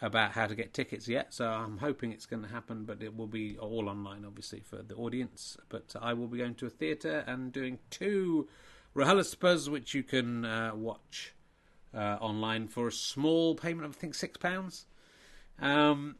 about 0.00 0.32
how 0.32 0.46
to 0.46 0.54
get 0.54 0.72
tickets 0.72 1.08
yet, 1.08 1.34
so 1.34 1.48
I'm 1.48 1.78
hoping 1.78 2.12
it's 2.12 2.26
going 2.26 2.42
to 2.42 2.48
happen, 2.48 2.84
but 2.84 3.02
it 3.02 3.16
will 3.16 3.26
be 3.26 3.58
all 3.58 3.88
online, 3.88 4.24
obviously, 4.24 4.60
for 4.60 4.76
the 4.76 4.94
audience. 4.94 5.56
But 5.68 5.96
I 6.00 6.14
will 6.14 6.28
be 6.28 6.38
going 6.38 6.54
to 6.56 6.66
a 6.66 6.70
theatre 6.70 7.24
and 7.26 7.52
doing 7.52 7.78
two 7.90 8.48
RHLSTPs, 8.94 9.68
which 9.68 9.94
you 9.94 10.04
can 10.04 10.44
uh, 10.44 10.72
watch 10.74 11.34
uh, 11.92 12.16
online 12.20 12.68
for 12.68 12.88
a 12.88 12.92
small 12.92 13.54
payment 13.54 13.86
of 13.86 13.96
I 13.96 13.98
think 13.98 14.14
six 14.14 14.36
pounds. 14.36 14.86
Um, 15.60 16.16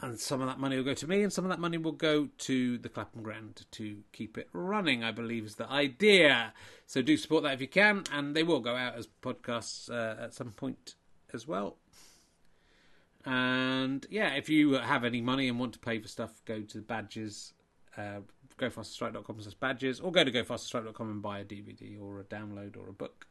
and 0.00 0.18
some 0.20 0.40
of 0.40 0.46
that 0.46 0.60
money 0.60 0.76
will 0.76 0.84
go 0.84 0.94
to 0.94 1.08
me, 1.08 1.24
and 1.24 1.32
some 1.32 1.44
of 1.44 1.48
that 1.50 1.58
money 1.58 1.76
will 1.76 1.90
go 1.90 2.28
to 2.38 2.78
the 2.78 2.88
Clapham 2.88 3.22
Grand 3.22 3.66
to 3.72 4.04
keep 4.12 4.38
it 4.38 4.48
running. 4.52 5.02
I 5.02 5.10
believe 5.10 5.44
is 5.44 5.56
the 5.56 5.68
idea. 5.68 6.52
So 6.86 7.02
do 7.02 7.16
support 7.16 7.42
that 7.42 7.54
if 7.54 7.60
you 7.60 7.66
can, 7.66 8.04
and 8.12 8.36
they 8.36 8.44
will 8.44 8.60
go 8.60 8.76
out 8.76 8.94
as 8.94 9.08
podcasts 9.22 9.90
uh, 9.90 10.22
at 10.22 10.34
some 10.34 10.52
point 10.52 10.94
as 11.34 11.48
well. 11.48 11.78
And 13.28 14.06
yeah, 14.08 14.36
if 14.36 14.48
you 14.48 14.72
have 14.72 15.04
any 15.04 15.20
money 15.20 15.48
and 15.48 15.60
want 15.60 15.74
to 15.74 15.78
pay 15.78 15.98
for 15.98 16.08
stuff, 16.08 16.40
go 16.46 16.62
to 16.62 16.78
the 16.78 16.82
badges. 16.82 17.52
Uh, 17.94 18.20
gofasterstripe.com 18.56 19.40
slash 19.42 19.54
badges 19.54 20.00
or 20.00 20.10
go 20.10 20.24
to 20.24 20.32
gofasterstripe.com 20.32 21.10
and 21.10 21.20
buy 21.20 21.40
a 21.40 21.44
DVD 21.44 22.00
or 22.00 22.20
a 22.20 22.24
download 22.24 22.78
or 22.78 22.88
a 22.88 22.92
book. 22.92 23.26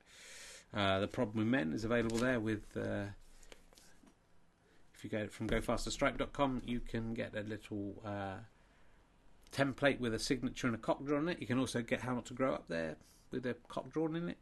Uh, 0.71 0.99
the 0.99 1.07
problem 1.07 1.37
with 1.37 1.47
men 1.47 1.73
is 1.73 1.83
available 1.83 2.17
there 2.17 2.39
with. 2.39 2.77
Uh, 2.77 3.05
if 4.93 5.03
you 5.03 5.09
go 5.09 5.27
from 5.27 5.49
gofasterstripe.com, 5.49 6.61
you 6.65 6.79
can 6.79 7.15
get 7.15 7.35
a 7.35 7.41
little 7.41 7.95
uh, 8.05 8.35
template 9.51 9.99
with 9.99 10.13
a 10.13 10.19
signature 10.19 10.67
and 10.67 10.75
a 10.75 10.79
cock 10.79 11.03
drawn 11.05 11.23
in 11.23 11.29
it. 11.29 11.41
You 11.41 11.47
can 11.47 11.57
also 11.57 11.81
get 11.81 12.01
How 12.01 12.13
Not 12.13 12.25
to 12.27 12.33
Grow 12.35 12.53
Up 12.53 12.67
there 12.67 12.97
with 13.31 13.47
a 13.47 13.55
cock 13.67 13.91
drawn 13.91 14.15
in 14.15 14.29
it. 14.29 14.37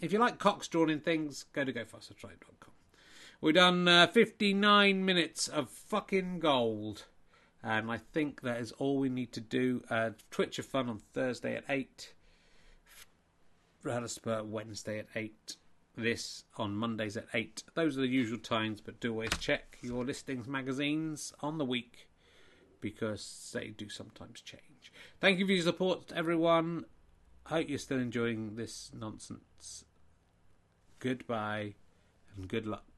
If 0.00 0.14
you 0.14 0.18
like 0.18 0.38
cocks 0.38 0.66
drawn 0.66 0.88
in 0.88 1.00
things, 1.00 1.44
go 1.52 1.64
to 1.64 1.72
gofasterstripe.com. 1.72 2.72
We've 3.40 3.54
done 3.54 3.86
uh, 3.86 4.08
59 4.08 5.04
minutes 5.04 5.46
of 5.46 5.70
fucking 5.70 6.40
gold. 6.40 7.04
And 7.62 7.90
I 7.90 7.98
think 7.98 8.40
that 8.42 8.60
is 8.60 8.72
all 8.72 8.98
we 8.98 9.08
need 9.08 9.32
to 9.32 9.40
do. 9.40 9.84
Uh, 9.88 10.10
Twitch 10.30 10.58
of 10.58 10.66
Fun 10.66 10.88
on 10.88 10.98
Thursday 10.98 11.54
at 11.54 11.64
8. 11.68 12.14
RHLSTP 13.84 14.46
Wednesday 14.46 14.98
at 14.98 15.06
8. 15.14 15.56
This 15.96 16.44
on 16.56 16.74
Mondays 16.74 17.16
at 17.16 17.26
8. 17.32 17.62
Those 17.74 17.96
are 17.96 18.00
the 18.00 18.08
usual 18.08 18.38
times, 18.38 18.80
but 18.80 18.98
do 18.98 19.12
always 19.12 19.30
check 19.38 19.78
your 19.82 20.04
listings 20.04 20.48
magazines 20.48 21.32
on 21.40 21.58
the 21.58 21.64
week 21.64 22.08
because 22.80 23.50
they 23.54 23.68
do 23.68 23.88
sometimes 23.88 24.40
change. 24.40 24.92
Thank 25.20 25.38
you 25.38 25.46
for 25.46 25.52
your 25.52 25.64
support, 25.64 26.12
everyone. 26.14 26.86
Hope 27.46 27.68
you're 27.68 27.78
still 27.78 27.98
enjoying 27.98 28.56
this 28.56 28.90
nonsense. 28.92 29.84
Goodbye 30.98 31.74
and 32.36 32.48
good 32.48 32.66
luck. 32.66 32.97